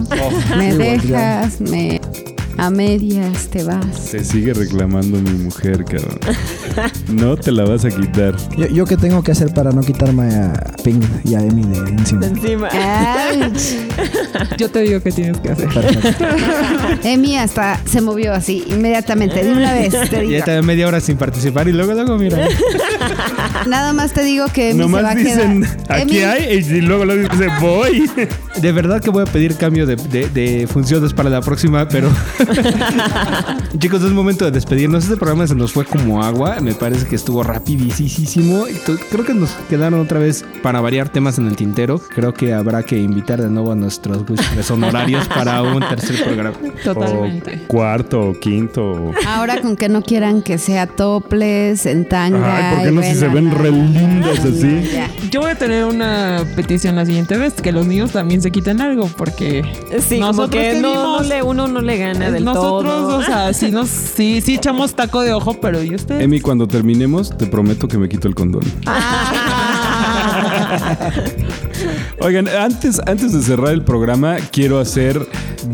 me 0.57 0.73
Wolf, 0.75 1.05
ya. 1.05 1.41
dejas, 1.41 1.61
me... 1.61 2.01
A 2.59 2.69
medias 2.69 3.47
te 3.47 3.63
vas. 3.63 3.85
Se 3.97 4.23
sigue 4.23 4.53
reclamando 4.53 5.17
mi 5.19 5.31
mujer, 5.31 5.85
cabrón. 5.85 6.19
No 7.07 7.37
te 7.37 7.51
la 7.51 7.63
vas 7.63 7.85
a 7.85 7.89
quitar. 7.89 8.35
Yo, 8.57 8.67
yo 8.67 8.85
qué 8.85 8.97
tengo 8.97 9.23
que 9.23 9.31
hacer 9.31 9.53
para 9.53 9.71
no 9.71 9.81
quitarme 9.81 10.23
a 10.35 10.53
Pink 10.83 11.03
y 11.23 11.35
a 11.35 11.39
Emi 11.41 11.63
de 11.63 11.77
encima. 11.89 12.25
Encima. 12.25 12.67
Ouch. 12.67 14.57
Yo 14.57 14.69
te 14.69 14.81
digo 14.81 14.99
qué 15.01 15.11
tienes 15.11 15.37
que 15.39 15.49
hacer. 15.51 15.69
Emi 17.03 17.37
hasta 17.37 17.79
se 17.85 18.01
movió 18.01 18.33
así, 18.33 18.65
inmediatamente, 18.67 19.43
de 19.43 19.51
una 19.53 19.73
vez. 19.73 19.93
Te 20.09 20.19
digo. 20.21 20.31
Ya 20.31 20.43
te 20.43 20.61
media 20.61 20.87
hora 20.87 20.99
sin 20.99 21.17
participar 21.17 21.67
y 21.67 21.71
luego, 21.71 21.93
luego, 21.93 22.17
mira. 22.17 22.37
Nada 23.67 23.93
más 23.93 24.11
te 24.13 24.23
digo 24.23 24.45
que 24.53 24.71
Emi 24.71 24.83
se 24.83 24.89
va 24.91 24.99
Nomás 25.01 25.11
a 25.11 25.15
dicen, 25.15 25.61
quedar. 25.63 26.01
aquí 26.01 26.17
Emi, 26.17 26.23
hay, 26.23 26.53
y 26.57 26.81
luego 26.81 27.05
luego 27.05 27.29
dice, 27.29 27.47
voy. 27.61 28.09
De 28.61 28.71
verdad 28.71 29.01
que 29.01 29.09
voy 29.09 29.23
a 29.23 29.25
pedir 29.25 29.55
cambio 29.55 29.85
de, 29.85 29.95
de- 29.95 30.27
de 30.29 30.67
funciones 30.67 31.13
para 31.13 31.29
la 31.29 31.41
próxima, 31.41 31.87
pero. 31.87 32.09
Chicos, 33.79 34.03
es 34.03 34.11
momento 34.11 34.45
de 34.45 34.51
despedirnos. 34.51 35.03
Este 35.03 35.17
programa 35.17 35.47
se 35.47 35.55
nos 35.55 35.73
fue 35.73 35.85
como 35.85 36.23
agua. 36.23 36.59
Me 36.61 36.73
parece 36.73 37.07
que 37.07 37.15
estuvo 37.15 37.43
rapidísimo. 37.43 38.65
Creo 39.11 39.25
que 39.25 39.33
nos 39.33 39.51
quedaron 39.69 39.99
otra 39.99 40.19
vez 40.19 40.45
para 40.61 40.81
variar 40.81 41.09
temas 41.09 41.37
en 41.37 41.47
el 41.47 41.55
tintero. 41.55 41.99
Creo 41.99 42.33
que 42.33 42.53
habrá 42.53 42.83
que 42.83 42.97
invitar 42.97 43.41
de 43.41 43.49
nuevo 43.49 43.71
a 43.71 43.75
nuestros 43.75 44.25
güeyes 44.25 44.69
honorarios 44.71 45.27
para 45.27 45.61
un 45.61 45.79
tercer 45.87 46.23
programa. 46.23 46.57
Totalmente. 46.83 47.61
O 47.65 47.67
cuarto 47.67 48.29
o 48.29 48.39
quinto. 48.39 49.11
Ahora 49.27 49.61
con 49.61 49.75
que 49.75 49.89
no 49.89 50.01
quieran 50.01 50.41
que 50.41 50.57
sea 50.57 50.87
toples, 50.87 51.85
en 51.85 52.07
tanga. 52.07 52.57
Ay, 52.57 52.75
¿por 52.75 52.85
qué 52.85 52.91
no 52.91 53.03
si 53.03 53.15
se 53.15 53.27
ven 53.27 53.51
re 53.51 53.71
lindas 53.71 54.39
así? 54.39 54.89
Yo 55.31 55.41
voy 55.41 55.51
a 55.51 55.55
tener 55.55 55.85
una 55.85 56.43
petición 56.55 56.95
la 56.95 57.05
siguiente 57.05 57.37
vez, 57.37 57.53
que 57.53 57.71
los 57.71 57.85
niños 57.85 58.11
también 58.11 58.41
se 58.41 58.51
quiten 58.51 58.81
algo, 58.81 59.09
porque 59.17 59.63
Sí, 59.99 60.15
como 60.15 60.27
nosotros 60.27 60.49
que 60.49 60.71
que 60.73 60.81
no, 60.81 61.21
no 61.21 61.23
le, 61.23 61.43
uno 61.43 61.67
no 61.67 61.81
le 61.81 61.97
gana 61.97 62.31
del 62.45 62.53
nosotros, 62.53 62.93
todo. 62.93 63.17
o 63.17 63.23
sea, 63.23 63.53
sí, 63.53 63.71
nos, 63.71 63.89
sí, 63.89 64.41
sí 64.41 64.55
echamos 64.55 64.93
taco 64.93 65.21
de 65.21 65.33
ojo, 65.33 65.53
pero 65.55 65.83
¿y 65.83 65.95
ustedes? 65.95 66.21
Emi, 66.21 66.39
cuando 66.41 66.67
terminemos, 66.67 67.37
te 67.37 67.45
prometo 67.45 67.87
que 67.87 67.97
me 67.97 68.09
quito 68.09 68.27
el 68.27 68.35
condón. 68.35 68.63
Oigan, 72.21 72.49
antes, 72.49 72.99
antes 73.05 73.31
de 73.31 73.41
cerrar 73.41 73.71
el 73.71 73.81
programa, 73.81 74.37
quiero 74.51 74.79
hacer 74.79 75.25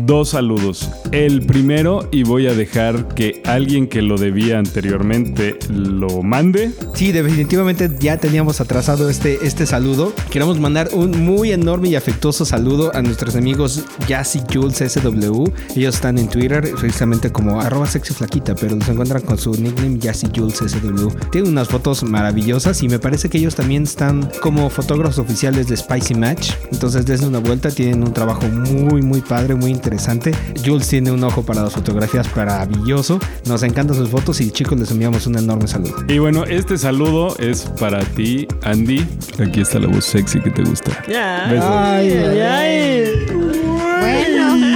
dos 0.04 0.30
saludos. 0.30 0.88
El 1.10 1.44
primero, 1.44 2.08
y 2.12 2.22
voy 2.22 2.46
a 2.46 2.54
dejar 2.54 3.08
que 3.14 3.42
alguien 3.44 3.88
que 3.88 4.00
lo 4.00 4.16
debía 4.16 4.58
anteriormente 4.58 5.58
lo 5.68 6.22
mande. 6.22 6.70
Sí, 6.94 7.10
definitivamente 7.10 7.90
ya 7.98 8.18
teníamos 8.18 8.60
atrasado 8.60 9.10
este, 9.10 9.44
este 9.44 9.66
saludo. 9.66 10.12
Queremos 10.30 10.60
mandar 10.60 10.90
un 10.92 11.24
muy 11.24 11.50
enorme 11.50 11.88
y 11.88 11.96
afectuoso 11.96 12.44
saludo 12.44 12.94
a 12.94 13.02
nuestros 13.02 13.34
amigos 13.34 13.84
Jassy 14.08 14.40
Jules 14.52 14.76
SW. 14.76 15.44
Ellos 15.74 15.96
están 15.96 16.16
en 16.16 16.28
Twitter 16.28 16.72
precisamente 16.78 17.32
como 17.32 17.60
arroba 17.60 17.86
sexy 17.86 18.14
flaquita, 18.14 18.54
pero 18.54 18.80
se 18.82 18.92
encuentran 18.92 19.22
con 19.22 19.36
su 19.36 19.50
nickname 19.50 19.98
Jassy 20.00 20.28
Jules 20.34 20.58
SW. 20.58 21.08
Tienen 21.32 21.50
unas 21.50 21.68
fotos 21.68 22.04
maravillosas 22.04 22.82
y 22.84 22.88
me 22.88 23.00
parece 23.00 23.28
que 23.28 23.38
ellos 23.38 23.56
también 23.56 23.82
están 23.82 24.30
como 24.40 24.70
fotógrafos 24.70 25.18
oficiales 25.18 25.68
de 25.68 25.76
Spicy 25.76 26.14
Match. 26.36 26.52
Entonces 26.72 27.06
dense 27.06 27.26
una 27.26 27.38
vuelta, 27.38 27.70
tienen 27.70 28.02
un 28.02 28.12
trabajo 28.12 28.46
muy 28.48 29.02
muy 29.02 29.20
padre, 29.20 29.54
muy 29.54 29.70
interesante. 29.70 30.32
Jules 30.64 30.88
tiene 30.88 31.10
un 31.10 31.22
ojo 31.24 31.42
para 31.42 31.62
las 31.62 31.72
fotografías 31.72 32.26
maravilloso. 32.36 33.18
Nos 33.46 33.62
encantan 33.62 33.96
sus 33.96 34.08
fotos 34.08 34.40
y 34.40 34.50
chicos 34.50 34.78
les 34.78 34.90
enviamos 34.90 35.26
un 35.26 35.38
enorme 35.38 35.66
saludo. 35.66 35.96
Y 36.08 36.18
bueno, 36.18 36.44
este 36.44 36.76
saludo 36.78 37.36
es 37.38 37.62
para 37.80 38.00
ti, 38.00 38.46
Andy. 38.62 39.06
Aquí 39.40 39.60
está 39.60 39.78
la 39.78 39.88
voz 39.88 40.04
sexy 40.04 40.40
que 40.40 40.50
te 40.50 40.62
gusta. 40.62 40.90
Ya. 41.08 41.46
Besos. 41.50 41.70
Ay, 41.70 42.12
ay. 42.40 43.26
Bueno. 44.00 44.75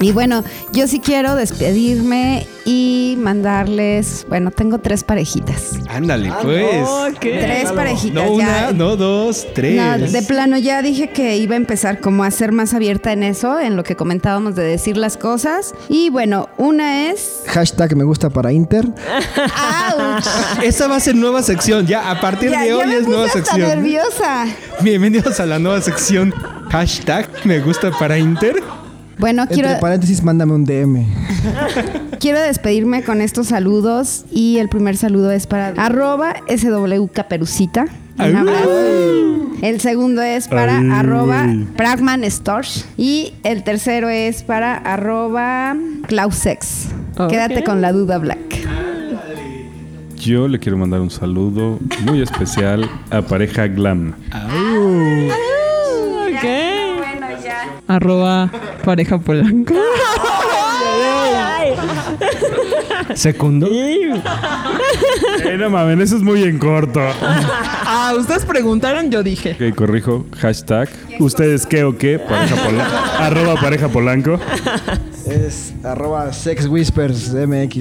Y 0.00 0.12
bueno, 0.12 0.44
yo 0.72 0.86
sí 0.86 1.00
quiero 1.00 1.34
despedirme 1.36 2.46
y 2.66 3.16
mandarles, 3.18 4.24
bueno, 4.28 4.50
tengo 4.50 4.78
tres 4.78 5.04
parejitas. 5.04 5.72
Ándale, 5.88 6.32
pues. 6.42 6.86
Oh, 6.88 7.06
¿qué? 7.20 7.38
Tres 7.40 7.72
parejitas. 7.72 8.14
No 8.14 8.38
ya. 8.38 8.68
una, 8.68 8.72
no 8.72 8.96
dos, 8.96 9.46
tres. 9.54 9.76
No, 9.76 9.98
de 9.98 10.22
plano 10.22 10.56
ya 10.58 10.80
dije 10.82 11.10
que 11.10 11.36
iba 11.36 11.54
a 11.54 11.56
empezar 11.56 12.00
como 12.00 12.24
a 12.24 12.30
ser 12.30 12.52
más 12.52 12.72
abierta 12.74 13.12
en 13.12 13.22
eso, 13.22 13.58
en 13.60 13.76
lo 13.76 13.82
que 13.84 13.96
comentábamos 13.96 14.54
de 14.54 14.62
decir 14.64 14.96
las 14.96 15.16
cosas. 15.16 15.74
Y 15.88 16.10
bueno, 16.10 16.48
una 16.56 17.10
es... 17.10 17.42
Hashtag 17.46 17.96
me 17.96 18.04
gusta 18.04 18.30
para 18.30 18.52
Inter. 18.52 18.86
¡Auch! 18.86 20.24
Esa 20.62 20.88
va 20.88 20.96
a 20.96 21.00
ser 21.00 21.14
nueva 21.16 21.42
sección. 21.42 21.86
Ya, 21.86 22.10
a 22.10 22.20
partir 22.20 22.50
Ya, 22.50 22.62
de 22.62 22.68
ya 22.68 22.76
hoy 22.76 22.86
me 22.86 22.96
es 22.96 23.06
nueva 23.06 23.26
hasta 23.26 23.38
sección. 23.44 23.68
nerviosa. 23.68 24.46
Bienvenidos 24.80 25.38
a 25.40 25.46
la 25.46 25.58
nueva 25.58 25.80
sección. 25.80 26.32
Hashtag 26.70 27.28
me 27.44 27.60
gusta 27.60 27.90
para 27.90 28.18
Inter. 28.18 28.62
Bueno, 29.18 29.46
quiero, 29.46 29.68
Entre 29.68 29.80
paréntesis, 29.80 30.22
mándame 30.22 30.52
un 30.54 30.64
DM. 30.64 31.06
quiero 32.20 32.40
despedirme 32.40 33.02
con 33.02 33.20
estos 33.20 33.48
saludos 33.48 34.24
y 34.30 34.58
el 34.58 34.68
primer 34.68 34.96
saludo 34.96 35.30
es 35.30 35.46
para 35.46 35.68
arroba 35.68 36.34
SW 36.48 37.06
Caperucita. 37.12 37.86
Un 38.18 38.36
abrazo. 38.36 38.70
El 39.62 39.80
segundo 39.80 40.22
es 40.22 40.48
para 40.48 40.78
Ay. 40.78 40.90
arroba 40.92 41.46
Pragman 41.76 42.22
y 42.96 43.34
el 43.44 43.62
tercero 43.64 44.08
es 44.08 44.42
para 44.42 44.74
arroba 44.76 45.76
Clausex. 46.06 46.88
Quédate 47.28 47.64
con 47.64 47.80
la 47.80 47.92
duda 47.92 48.18
black. 48.18 48.38
Yo 50.16 50.48
le 50.48 50.58
quiero 50.58 50.78
mandar 50.78 51.00
un 51.00 51.10
saludo 51.10 51.78
muy 52.04 52.22
especial 52.22 52.88
a 53.10 53.22
pareja 53.22 53.66
Glam. 53.66 54.14
Ok. 54.28 55.43
Arroba 57.86 58.50
pareja 58.84 59.18
polanco. 59.18 59.74
Segundo. 63.14 63.68
Eh, 63.70 65.56
no 65.58 65.70
mames, 65.70 65.98
eso 66.00 66.16
es 66.16 66.22
muy 66.22 66.42
en 66.42 66.58
corto. 66.58 67.00
Ah, 67.86 68.14
ustedes 68.18 68.44
preguntaron, 68.44 69.10
yo 69.10 69.22
dije. 69.22 69.56
Ok, 69.60 69.74
corrijo. 69.76 70.26
Hashtag. 70.38 70.88
¿Ustedes 71.20 71.66
qué 71.66 71.84
o 71.84 71.96
qué? 71.96 72.18
Pareja 72.18 72.56
Polanco. 72.56 72.96
Arroba 73.18 73.54
pareja 73.60 73.88
Polanco. 73.88 74.40
Es 75.26 75.72
arroba 75.84 76.32
Sex 76.32 76.66
Whispers 76.66 77.32
MX. 77.34 77.76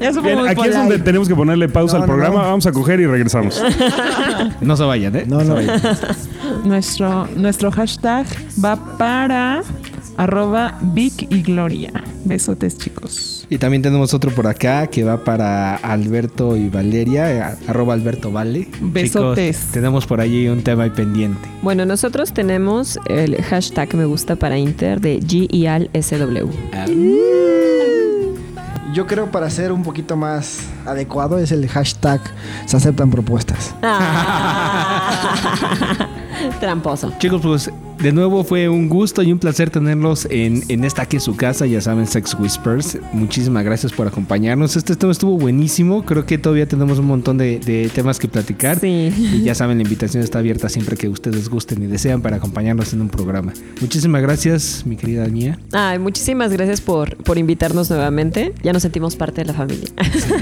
Eso 0.00 0.20
fue 0.20 0.22
Bien, 0.22 0.38
muy 0.38 0.48
aquí 0.48 0.60
es 0.60 0.66
polite. 0.66 0.76
donde 0.78 0.98
tenemos 1.00 1.28
que 1.28 1.34
ponerle 1.34 1.68
pausa 1.68 1.96
No, 1.98 2.02
al 2.04 2.08
no, 2.08 2.14
programa. 2.14 2.42
no. 2.42 2.48
Vamos 2.48 2.66
a 2.66 2.72
coger 2.72 3.00
y 3.00 3.06
regresamos. 3.06 3.62
No 4.60 4.76
se 4.76 4.84
vayan, 4.84 5.16
¿eh? 5.16 5.24
No, 5.26 5.42
no. 5.42 5.56
Nuestro, 6.66 7.28
nuestro 7.36 7.70
hashtag 7.70 8.26
va 8.62 8.74
para 8.98 9.62
arroba 10.16 10.76
Vic 10.82 11.28
y 11.30 11.42
Gloria. 11.42 11.92
Besotes, 12.24 12.76
chicos. 12.76 13.46
Y 13.48 13.58
también 13.58 13.82
tenemos 13.82 14.12
otro 14.14 14.32
por 14.32 14.48
acá 14.48 14.88
que 14.88 15.04
va 15.04 15.22
para 15.22 15.76
Alberto 15.76 16.56
y 16.56 16.68
Valeria, 16.68 17.32
eh, 17.32 17.56
arroba 17.68 17.94
Alberto 17.94 18.32
Vale. 18.32 18.66
Besotes. 18.80 19.58
Chicos, 19.58 19.72
tenemos 19.72 20.06
por 20.06 20.20
allí 20.20 20.48
un 20.48 20.64
tema 20.64 20.82
ahí 20.82 20.90
pendiente. 20.90 21.48
Bueno, 21.62 21.86
nosotros 21.86 22.32
tenemos 22.32 22.98
el 23.06 23.40
hashtag 23.44 23.94
me 23.94 24.04
gusta 24.04 24.34
para 24.34 24.58
Inter 24.58 25.00
de 25.00 25.20
G 25.20 25.46
y 25.48 25.66
al 25.66 25.88
SW. 25.94 26.50
Yo 28.92 29.06
creo 29.06 29.30
para 29.30 29.48
ser 29.50 29.70
un 29.72 29.82
poquito 29.84 30.16
más 30.16 30.62
adecuado 30.86 31.38
es 31.38 31.52
el 31.52 31.68
hashtag 31.68 32.20
se 32.64 32.76
aceptan 32.76 33.10
propuestas. 33.10 33.74
Tramposo. 36.60 37.12
Chicos, 37.18 37.40
pues 37.42 37.70
de 37.98 38.12
nuevo 38.12 38.44
fue 38.44 38.68
un 38.68 38.88
gusto 38.88 39.22
y 39.22 39.32
un 39.32 39.38
placer 39.38 39.70
tenerlos 39.70 40.26
en, 40.30 40.62
en 40.68 40.84
esta 40.84 41.06
que 41.06 41.16
es 41.16 41.22
su 41.22 41.34
casa, 41.34 41.64
ya 41.66 41.80
saben, 41.80 42.06
Sex 42.06 42.36
Whispers. 42.38 42.98
Muchísimas 43.12 43.64
gracias 43.64 43.92
por 43.92 44.06
acompañarnos. 44.06 44.76
Este 44.76 44.96
tema 44.96 45.12
estuvo 45.12 45.38
buenísimo. 45.38 46.04
Creo 46.04 46.26
que 46.26 46.36
todavía 46.38 46.66
tenemos 46.66 46.98
un 46.98 47.06
montón 47.06 47.38
de, 47.38 47.58
de 47.58 47.88
temas 47.94 48.18
que 48.18 48.28
platicar. 48.28 48.78
Sí. 48.80 49.12
Y 49.32 49.42
ya 49.42 49.54
saben, 49.54 49.78
la 49.78 49.84
invitación 49.84 50.22
está 50.22 50.40
abierta 50.40 50.68
siempre 50.68 50.96
que 50.96 51.08
ustedes 51.08 51.48
gusten 51.48 51.82
y 51.82 51.86
desean 51.86 52.20
para 52.20 52.36
acompañarnos 52.36 52.92
en 52.92 53.00
un 53.00 53.08
programa. 53.08 53.52
Muchísimas 53.80 54.20
gracias, 54.22 54.82
mi 54.84 54.96
querida 54.96 55.26
mía. 55.28 55.58
Ay, 55.72 55.98
muchísimas 55.98 56.52
gracias 56.52 56.80
por, 56.80 57.16
por 57.18 57.38
invitarnos 57.38 57.88
nuevamente. 57.90 58.52
Ya 58.62 58.72
nos 58.72 58.82
sentimos 58.82 59.16
parte 59.16 59.40
de 59.40 59.46
la 59.46 59.54
familia. 59.54 59.88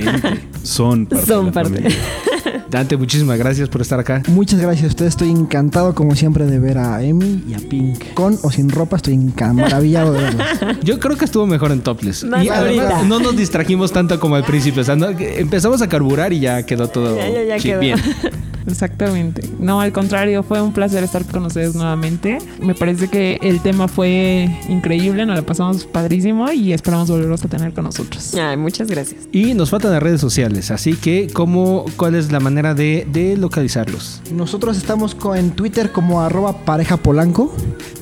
Son 0.63 1.07
parte. 1.07 1.21
de 1.25 1.27
Son 1.33 1.47
la 1.47 1.53
parte. 1.53 1.71
familia. 1.83 1.99
Dante, 2.75 2.97
muchísimas 2.97 3.39
gracias 3.39 3.69
por 3.69 3.81
estar 3.83 4.01
acá. 4.01 4.21
Muchas 4.27 4.59
gracias 4.61 4.85
a 4.85 4.89
ustedes. 4.89 5.11
Estoy 5.11 5.31
encantado, 5.31 5.95
como 5.95 6.17
siempre, 6.17 6.45
de 6.45 6.59
ver 6.59 6.79
a 6.79 7.01
Emi 7.05 7.45
y 7.49 7.55
a 7.55 7.59
Pink. 7.59 8.15
Con 8.15 8.37
o 8.43 8.51
sin 8.51 8.69
ropa, 8.69 8.97
estoy 8.97 9.17
maravillado 9.53 10.13
de 10.13 10.21
verlos. 10.23 10.47
Yo 10.83 10.99
creo 10.99 11.17
que 11.17 11.25
estuvo 11.25 11.47
mejor 11.47 11.71
en 11.71 11.83
topless. 11.83 12.25
Más 12.25 12.45
y 12.45 12.49
además 12.49 12.91
ahorita. 12.91 13.09
no 13.09 13.21
nos 13.21 13.37
distrajimos 13.37 13.93
tanto 13.93 14.19
como 14.19 14.35
al 14.35 14.43
principio. 14.45 14.83
O 14.83 14.85
sea, 14.85 14.97
no- 14.97 15.09
empezamos 15.11 15.83
a 15.83 15.89
carburar 15.89 16.33
y 16.33 16.41
ya 16.41 16.65
quedó 16.67 16.89
todo 16.89 17.17
Ya, 17.17 17.29
ya, 17.29 17.45
ya 17.45 17.57
chi- 17.59 17.69
quedó. 17.69 17.81
bien. 17.81 17.97
Exactamente. 18.67 19.43
No, 19.59 19.81
al 19.81 19.93
contrario, 19.93 20.43
fue 20.43 20.61
un 20.63 20.73
placer 20.73 21.05
estar 21.05 21.25
con 21.25 21.45
ustedes 21.45 21.75
nuevamente. 21.75 22.39
Me 22.61 22.75
parece 22.75 23.09
que 23.09 23.39
el 23.43 23.61
tema 23.61 23.89
fue 23.89 24.49
increíble, 24.69 25.27
nos 25.27 25.37
la 25.37 25.43
pasamos 25.43 25.85
padrísimo 25.85 26.51
y 26.53 26.73
esperamos 26.73 27.11
volverlos 27.11 27.45
a 27.45 27.49
tener 27.49 27.73
con 27.73 27.85
nosotros. 27.85 28.35
Ay, 28.35 28.57
muchas 28.57 28.89
gracias. 28.89 29.29
Y 29.33 29.55
nos 29.55 29.71
faltan 29.71 29.93
las 29.93 30.03
redes 30.03 30.21
sociales, 30.21 30.71
así 30.71 30.95
que 30.95 31.29
¿cómo, 31.33 31.85
¿cuál 31.97 32.15
es 32.15 32.33
la 32.33 32.41
manera 32.41 32.75
de, 32.75 33.07
de 33.11 33.37
localizarlos? 33.37 34.23
Nosotros 34.33 34.77
estamos 34.77 35.17
en 35.37 35.51
Twitter 35.51 35.93
como 35.93 36.21
arroba 36.21 36.65
pareja 36.65 36.97
polanco, 36.97 37.55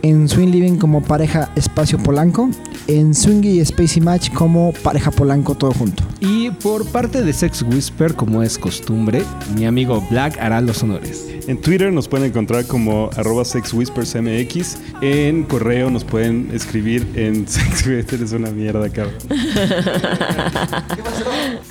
en 0.02 0.28
Swing 0.28 0.48
Living 0.48 0.76
como 0.76 1.02
pareja 1.02 1.50
espacio 1.56 1.98
polanco, 1.98 2.50
en 2.86 3.14
Swing 3.14 3.42
y 3.44 3.64
Spacey 3.64 4.02
Match 4.02 4.30
como 4.32 4.72
pareja 4.82 5.10
polanco 5.10 5.54
todo 5.54 5.72
junto. 5.72 6.02
Y 6.20 6.50
por 6.50 6.86
parte 6.86 7.22
de 7.22 7.32
Sex 7.32 7.62
Whisper, 7.62 8.14
como 8.14 8.42
es 8.42 8.58
costumbre, 8.58 9.22
mi 9.56 9.66
amigo 9.66 10.04
Black 10.10 10.38
hará 10.52 10.60
los 10.60 10.82
honores. 10.82 11.26
En 11.46 11.60
Twitter 11.60 11.92
nos 11.92 12.08
pueden 12.08 12.28
encontrar 12.28 12.66
como 12.66 13.10
arroba 13.16 13.44
sexwhispersmx. 13.44 14.78
En 15.00 15.44
correo 15.44 15.90
nos 15.90 16.04
pueden 16.04 16.50
escribir 16.52 17.06
en 17.14 17.46
sexwhisper. 17.48 18.22
Es 18.22 18.32
una 18.32 18.50
mierda, 18.50 18.88
cabrón. 18.90 19.14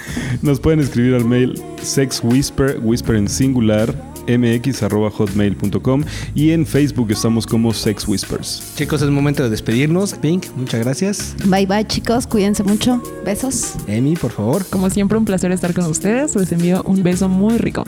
Nos 0.42 0.60
pueden 0.60 0.80
escribir 0.80 1.14
al 1.14 1.26
mail 1.26 1.62
sexwhisper, 1.84 2.80
whisper 2.82 3.16
en 3.16 3.28
singular, 3.28 3.94
mx 4.38 4.84
arroba 4.84 5.10
hotmail.com 5.12 6.04
y 6.36 6.52
en 6.52 6.66
Facebook 6.66 7.12
estamos 7.12 7.46
como 7.46 7.74
Sex 7.74 8.08
Whispers. 8.08 8.74
Chicos, 8.76 9.02
es 9.02 9.10
momento 9.10 9.44
de 9.44 9.50
despedirnos. 9.50 10.14
Pink, 10.14 10.46
muchas 10.56 10.82
gracias. 10.82 11.36
Bye 11.46 11.66
bye 11.66 11.86
chicos, 11.86 12.28
cuídense 12.28 12.64
mucho. 12.64 13.02
Besos. 13.26 13.74
Emi, 13.88 14.16
por 14.16 14.32
favor. 14.32 14.66
Como 14.70 14.90
siempre, 14.90 15.18
un 15.18 15.26
placer 15.26 15.52
estar 15.52 15.74
con 15.74 15.86
ustedes. 15.86 16.36
Les 16.36 16.52
envío 16.52 16.82
un 16.84 17.04
beso 17.04 17.30
muy 17.30 17.58
rico. 17.58 17.84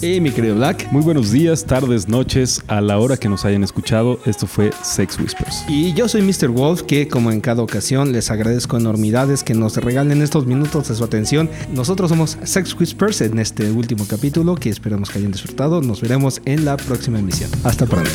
Y 0.00 0.20
mi 0.20 0.30
querido 0.30 0.54
Black. 0.56 0.90
Muy 0.92 1.02
buenos 1.02 1.30
días, 1.30 1.64
tardes, 1.64 2.08
noches, 2.08 2.62
a 2.68 2.80
la 2.80 2.98
hora 2.98 3.16
que 3.16 3.28
nos 3.28 3.44
hayan 3.44 3.64
escuchado. 3.64 4.20
Esto 4.26 4.46
fue 4.46 4.70
Sex 4.82 5.18
Whispers. 5.18 5.64
Y 5.68 5.92
yo 5.94 6.08
soy 6.08 6.22
Mr. 6.22 6.48
Wolf, 6.48 6.82
que 6.82 7.08
como 7.08 7.30
en 7.32 7.40
cada 7.40 7.62
ocasión 7.62 8.12
les 8.12 8.30
agradezco 8.30 8.76
enormidades 8.76 9.42
que 9.42 9.54
nos 9.54 9.76
regalen 9.76 10.22
estos 10.22 10.46
minutos 10.46 10.88
de 10.88 10.94
su 10.94 11.04
atención. 11.04 11.50
Nosotros 11.72 12.10
somos 12.10 12.38
Sex 12.44 12.74
Whispers 12.78 13.20
en 13.20 13.38
este 13.38 13.70
último 13.70 14.06
capítulo, 14.08 14.54
que 14.54 14.70
esperamos 14.70 15.10
que 15.10 15.18
hayan 15.18 15.32
disfrutado. 15.32 15.80
Nos 15.88 16.02
veremos 16.02 16.42
en 16.44 16.66
la 16.66 16.76
próxima 16.76 17.18
emisión. 17.18 17.50
Hasta 17.64 17.86
pronto. 17.86 18.10